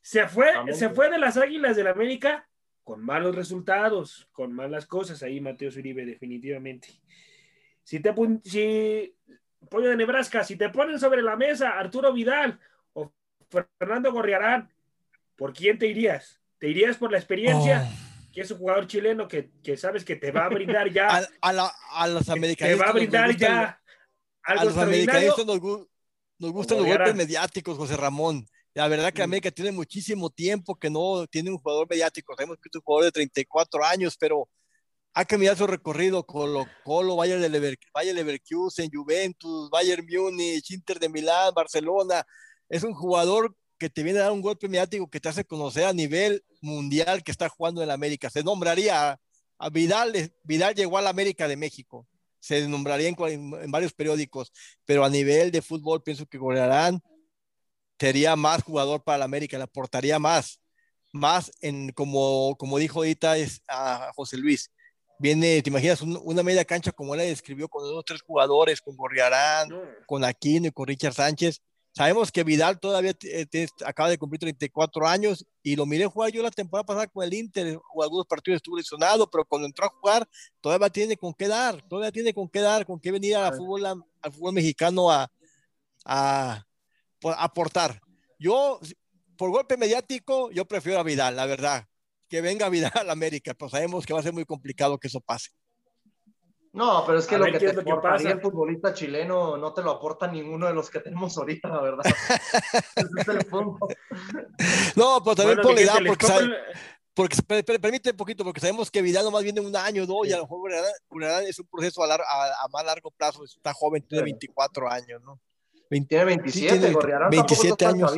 Se 0.00 0.26
fue, 0.26 0.50
se 0.72 0.88
fue 0.90 1.10
de 1.10 1.18
las 1.18 1.36
Águilas 1.36 1.76
del 1.76 1.88
América 1.88 2.48
con 2.84 3.04
malos 3.04 3.36
resultados, 3.36 4.28
con 4.32 4.52
malas 4.52 4.86
cosas 4.86 5.22
ahí 5.22 5.40
Mateo 5.40 5.70
Zuribe, 5.70 6.06
definitivamente. 6.06 6.88
Si 7.84 8.00
te 8.00 8.14
si 8.44 9.14
Pollo 9.68 9.90
de 9.90 9.96
Nebraska, 9.96 10.42
si 10.42 10.56
te 10.56 10.70
ponen 10.70 10.98
sobre 10.98 11.22
la 11.22 11.36
mesa 11.36 11.78
Arturo 11.78 12.12
Vidal 12.12 12.58
o 12.94 13.12
Fernando 13.78 14.10
Gorriarán, 14.10 14.72
¿por 15.36 15.52
quién 15.52 15.78
te 15.78 15.86
irías? 15.86 16.40
¿Te 16.58 16.68
irías 16.68 16.96
por 16.96 17.12
la 17.12 17.18
experiencia? 17.18 17.86
Oh 17.86 18.09
que 18.32 18.42
es 18.42 18.50
un 18.50 18.58
jugador 18.58 18.86
chileno 18.86 19.26
que, 19.26 19.50
que, 19.62 19.76
sabes 19.76 20.04
que 20.04 20.16
te 20.16 20.30
va 20.30 20.46
a 20.46 20.48
brindar 20.48 20.92
ya. 20.92 21.08
a, 21.42 21.72
a, 21.92 22.08
los 22.08 22.28
americanistas. 22.28 22.78
Te 22.78 22.84
va 22.84 22.90
a 22.90 22.92
brindar 22.92 23.36
ya. 23.36 23.80
a 24.42 24.64
los 24.64 24.76
americanistas 24.76 25.46
nos, 25.46 25.60
nos 26.38 26.52
gustan 26.52 26.78
los 26.78 26.86
golpes 26.86 27.14
mediáticos, 27.14 27.76
José 27.76 27.96
Ramón. 27.96 28.46
La 28.72 28.86
verdad 28.88 29.12
que 29.12 29.22
América 29.22 29.50
tiene 29.50 29.72
muchísimo 29.72 30.30
tiempo 30.30 30.78
que 30.78 30.90
no 30.90 31.26
tiene 31.26 31.50
un 31.50 31.58
jugador 31.58 31.88
mediático. 31.90 32.34
Sabemos 32.36 32.56
que 32.58 32.68
es 32.72 32.76
un 32.76 32.82
jugador 32.82 33.06
de 33.06 33.12
34 33.12 33.84
años, 33.84 34.16
pero 34.18 34.48
ha 35.12 35.24
cambiado 35.24 35.56
su 35.56 35.66
recorrido. 35.66 36.24
Colo 36.24 36.66
Colo, 36.84 37.16
Bayern, 37.16 37.42
de 37.42 37.48
Lever 37.48 37.76
Bayern 37.92 38.16
Leverkusen, 38.16 38.90
Juventus, 38.92 39.68
Bayern 39.70 40.06
Múnich, 40.08 40.70
Inter 40.70 41.00
de 41.00 41.08
Milán, 41.08 41.52
Barcelona. 41.52 42.24
Es 42.68 42.84
un 42.84 42.94
jugador 42.94 43.56
que 43.80 43.88
te 43.88 44.02
viene 44.02 44.18
a 44.18 44.24
dar 44.24 44.32
un 44.32 44.42
golpe 44.42 44.68
mediático 44.68 45.08
que 45.08 45.20
te 45.20 45.30
hace 45.30 45.44
conocer 45.44 45.86
a 45.86 45.94
nivel 45.94 46.44
mundial 46.60 47.24
que 47.24 47.32
está 47.32 47.48
jugando 47.48 47.80
en 47.80 47.88
la 47.88 47.94
América. 47.94 48.28
Se 48.28 48.44
nombraría 48.44 49.18
a, 49.58 49.70
Vidal, 49.70 50.32
Vidal 50.44 50.74
llegó 50.74 50.98
a 50.98 51.02
la 51.02 51.08
América 51.08 51.48
de 51.48 51.56
México, 51.56 52.06
se 52.38 52.68
nombraría 52.68 53.08
en, 53.08 53.70
varios 53.70 53.94
periódicos, 53.94 54.52
pero 54.84 55.02
a 55.02 55.08
nivel 55.08 55.50
de 55.50 55.62
fútbol 55.62 56.02
pienso 56.02 56.26
que 56.26 56.36
Gorriarán 56.36 57.00
sería 57.98 58.36
más 58.36 58.62
jugador 58.62 59.02
para 59.02 59.18
la 59.18 59.24
América, 59.24 59.56
le 59.56 59.64
aportaría 59.64 60.18
más, 60.18 60.60
más 61.12 61.50
en 61.62 61.90
como, 61.92 62.56
como 62.58 62.78
dijo 62.78 62.98
ahorita 62.98 63.38
es 63.38 63.62
a 63.66 64.12
José 64.14 64.36
Luis. 64.36 64.70
Viene, 65.18 65.62
te 65.62 65.70
imaginas 65.70 66.02
una 66.02 66.42
media 66.42 66.64
cancha 66.64 66.92
como 66.92 67.14
él 67.14 67.20
describió 67.20 67.68
con 67.68 67.82
dos 67.82 67.94
o 67.94 68.02
tres 68.02 68.22
jugadores, 68.22 68.80
con 68.80 68.96
Gorriarán, 68.96 69.68
con 70.06 70.24
Aquino 70.24 70.68
y 70.68 70.70
con 70.70 70.86
Richard 70.86 71.14
Sánchez 71.14 71.62
Sabemos 71.92 72.30
que 72.30 72.44
Vidal 72.44 72.78
todavía 72.78 73.12
eh, 73.22 73.66
acaba 73.84 74.08
de 74.08 74.18
cumplir 74.18 74.38
34 74.38 75.08
años 75.08 75.44
y 75.62 75.74
lo 75.74 75.86
miré 75.86 76.06
jugar 76.06 76.30
yo 76.30 76.42
la 76.42 76.50
temporada 76.50 76.86
pasada 76.86 77.06
con 77.08 77.24
el 77.24 77.34
Inter, 77.34 77.80
o 77.92 78.02
algunos 78.02 78.26
partidos 78.26 78.56
estuvo 78.56 78.76
lesionado, 78.76 79.28
pero 79.28 79.44
cuando 79.44 79.66
entró 79.66 79.86
a 79.86 79.88
jugar 79.88 80.28
todavía 80.60 80.88
tiene 80.88 81.16
con 81.16 81.34
qué 81.34 81.48
dar, 81.48 81.82
todavía 81.88 82.12
tiene 82.12 82.32
con 82.32 82.48
qué 82.48 82.60
dar, 82.60 82.86
con 82.86 83.00
qué 83.00 83.10
venir 83.10 83.36
al 83.36 83.56
fútbol, 83.56 83.84
al 83.86 84.32
fútbol 84.32 84.54
mexicano 84.54 85.10
a, 85.10 85.30
a, 86.04 86.64
aportar. 87.38 88.00
Yo, 88.38 88.78
por 89.36 89.50
golpe 89.50 89.76
mediático, 89.76 90.50
yo 90.52 90.66
prefiero 90.66 91.00
a 91.00 91.02
Vidal, 91.02 91.36
la 91.36 91.46
verdad. 91.46 91.86
Que 92.28 92.40
venga 92.40 92.68
Vidal 92.68 93.08
a 93.08 93.12
América, 93.12 93.54
pero 93.54 93.68
sabemos 93.68 94.06
que 94.06 94.12
va 94.12 94.20
a 94.20 94.22
ser 94.22 94.32
muy 94.32 94.44
complicado 94.44 94.98
que 94.98 95.08
eso 95.08 95.20
pase. 95.20 95.50
No, 96.72 97.02
pero 97.04 97.18
es 97.18 97.26
que 97.26 97.36
lo 97.36 97.46
que 97.46 97.58
te 97.58 97.80
aportaría 97.80 98.30
el 98.30 98.40
futbolista 98.40 98.94
chileno 98.94 99.56
no 99.56 99.72
te 99.74 99.82
lo 99.82 99.90
aporta 99.90 100.28
ninguno 100.28 100.68
de 100.68 100.74
los 100.74 100.88
que 100.88 101.00
tenemos 101.00 101.36
ahorita, 101.36 101.68
la 101.68 101.80
verdad. 101.80 102.04
Ese 102.96 103.20
es 103.20 103.28
el 103.28 103.44
punto. 103.46 103.88
No, 104.94 105.20
pero 105.24 105.34
también 105.34 105.58
por 105.60 105.74
la 105.74 105.80
edad, 105.80 105.98
porque, 106.06 107.36
porque 107.44 107.78
permite 107.80 108.10
un 108.10 108.16
poquito, 108.16 108.44
porque 108.44 108.60
sabemos 108.60 108.88
que 108.90 109.02
Vidal 109.02 109.24
no 109.24 109.32
más 109.32 109.42
viene 109.42 109.60
un 109.60 109.74
año, 109.74 110.06
dos, 110.06 110.28
y 110.28 110.32
a 110.32 110.36
lo 110.36 110.44
mejor 110.44 110.70
es 111.46 111.58
un 111.58 111.66
proceso 111.66 112.04
a, 112.04 112.14
a, 112.14 112.68
más 112.72 112.84
largo 112.84 113.10
plazo, 113.10 113.44
está 113.44 113.72
joven, 113.74 114.06
tiene 114.08 114.24
24 114.24 114.90
años, 114.90 115.20
¿no? 115.22 115.40
tiene 116.06 116.24
27, 116.24 116.88
sí, 116.88 116.96
27 117.30 117.84
años. 117.84 118.12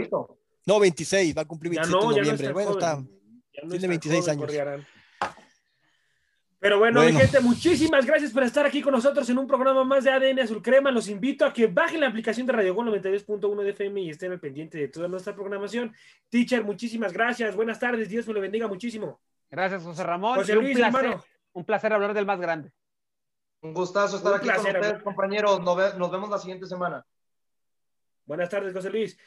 No, 0.67 0.79
26, 0.79 1.37
va 1.37 1.43
a 1.43 1.45
cumplir 1.47 1.73
27 1.73 1.99
de 1.99 2.21
noviembre. 2.21 2.53
bueno, 2.53 2.73
está, 2.73 3.03
tiene 3.51 3.89
26 3.89 4.29
años. 4.29 4.53
Pero 6.63 6.79
bueno, 6.79 7.03
Mi 7.03 7.13
gente, 7.13 7.41
muchísimas 7.41 8.07
gracias 8.07 8.31
por 8.31 8.45
estar 8.45 8.65
aquí 8.65 8.81
con 8.83 8.93
nosotros 8.93 9.29
en 9.29 9.37
un 9.37 9.49
programa 9.49 9.83
más 9.83 10.05
de 10.05 10.13
ADN 10.13 10.39
Azul 10.39 10.63
Crema. 10.63 10.93
Los 10.93 11.09
invito 11.09 11.45
a 11.45 11.53
que 11.53 11.67
bajen 11.67 11.99
la 11.99 12.07
aplicación 12.07 12.47
de 12.47 12.53
Radio 12.53 12.73
Gol 12.73 12.87
92.1 12.87 13.63
de 13.65 13.71
FM 13.71 14.01
y 14.03 14.11
estén 14.11 14.31
al 14.31 14.39
pendiente 14.39 14.79
de 14.79 14.87
toda 14.87 15.09
nuestra 15.09 15.35
programación. 15.35 15.93
Teacher, 16.29 16.63
muchísimas 16.63 17.13
gracias. 17.13 17.57
Buenas 17.57 17.81
tardes. 17.81 18.09
Dios 18.09 18.29
me 18.29 18.35
lo 18.35 18.41
bendiga 18.41 18.69
muchísimo. 18.69 19.21
Gracias, 19.51 19.83
José 19.83 20.05
Ramón. 20.05 20.37
José 20.37 20.55
Luis, 20.55 20.77
un 20.77 20.83
placer, 20.83 21.05
hermano. 21.05 21.25
Un 21.53 21.65
placer 21.65 21.93
hablar 21.95 22.15
del 22.15 22.27
más 22.27 22.41
grande. 22.41 22.71
Un 23.63 23.75
gustazo 23.75 24.19
estar 24.19 24.35
aquí 24.35 24.49
con 24.49 24.59
ustedes, 24.59 25.03
compañeros. 25.03 25.61
Nos 25.61 26.13
vemos 26.13 26.31
la 26.31 26.39
siguiente 26.39 26.67
semana. 26.67 27.05
Buenas 28.25 28.49
tardes, 28.49 28.73
José 28.73 28.89
Luis. 28.89 29.19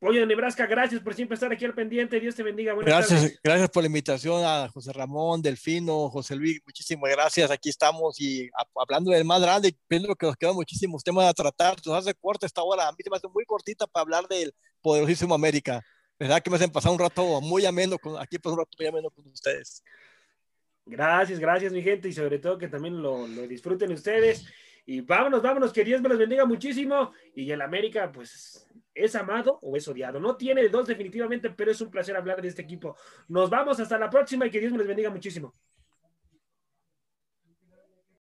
Pollo 0.00 0.20
de 0.20 0.26
Nebraska, 0.26 0.64
gracias 0.66 1.00
por 1.02 1.12
siempre 1.12 1.34
estar 1.34 1.52
aquí 1.52 1.64
al 1.64 1.74
pendiente. 1.74 2.20
Dios 2.20 2.36
te 2.36 2.44
bendiga. 2.44 2.72
gracias, 2.74 3.36
gracias 3.42 3.68
por 3.68 3.82
la 3.82 3.88
invitación 3.88 4.44
a 4.44 4.68
José 4.68 4.92
Ramón, 4.92 5.42
Delfino, 5.42 6.08
José 6.08 6.36
Luis. 6.36 6.60
Muchísimas 6.64 7.10
gracias. 7.10 7.50
Aquí 7.50 7.68
estamos 7.68 8.20
y 8.20 8.48
hablando 8.76 9.10
del 9.10 9.24
más 9.24 9.42
grande, 9.42 9.74
pienso 9.88 10.14
que 10.14 10.26
nos 10.26 10.36
quedan 10.36 10.54
muchísimos 10.54 11.02
temas 11.02 11.26
a 11.26 11.34
tratar. 11.34 11.74
Nos 11.84 11.96
hace 11.96 12.14
corta 12.14 12.46
esta 12.46 12.62
hora. 12.62 12.86
A 12.86 12.92
mí 12.92 12.98
se 13.02 13.10
me 13.10 13.16
hace 13.16 13.26
muy 13.26 13.44
cortita 13.44 13.88
para 13.88 14.02
hablar 14.02 14.28
del 14.28 14.54
poderosísimo 14.80 15.34
América. 15.34 15.82
¿Verdad 16.16 16.40
que 16.42 16.50
me 16.50 16.56
hacen 16.56 16.70
pasar 16.70 16.92
un 16.92 17.00
rato 17.00 17.40
muy 17.40 17.66
ameno 17.66 17.98
con, 17.98 18.20
aquí, 18.22 18.38
por 18.38 18.52
un 18.52 18.60
rato 18.60 18.70
muy 18.78 18.86
ameno 18.86 19.10
con 19.10 19.26
ustedes? 19.26 19.82
Gracias, 20.86 21.40
gracias, 21.40 21.72
mi 21.72 21.82
gente, 21.82 22.08
y 22.08 22.12
sobre 22.12 22.38
todo 22.38 22.56
que 22.56 22.68
también 22.68 23.02
lo, 23.02 23.26
lo 23.26 23.48
disfruten 23.48 23.90
ustedes. 23.90 24.46
Y 24.86 25.00
vámonos, 25.00 25.42
vámonos, 25.42 25.72
que 25.72 25.84
Dios 25.84 26.00
me 26.00 26.08
los 26.08 26.18
bendiga 26.18 26.44
muchísimo. 26.46 27.12
Y 27.34 27.50
el 27.50 27.60
América, 27.60 28.10
pues 28.10 28.67
¿Es 28.98 29.14
amado 29.14 29.58
o 29.62 29.76
es 29.76 29.86
odiado? 29.88 30.18
No 30.20 30.36
tiene 30.36 30.68
dos 30.68 30.86
definitivamente, 30.86 31.50
pero 31.50 31.70
es 31.70 31.80
un 31.80 31.90
placer 31.90 32.16
hablar 32.16 32.42
de 32.42 32.48
este 32.48 32.62
equipo. 32.62 32.96
Nos 33.28 33.48
vamos 33.48 33.78
hasta 33.80 33.98
la 33.98 34.10
próxima 34.10 34.46
y 34.46 34.50
que 34.50 34.60
Dios 34.60 34.72
me 34.72 34.78
les 34.78 34.88
bendiga 34.88 35.10
muchísimo. 35.10 35.54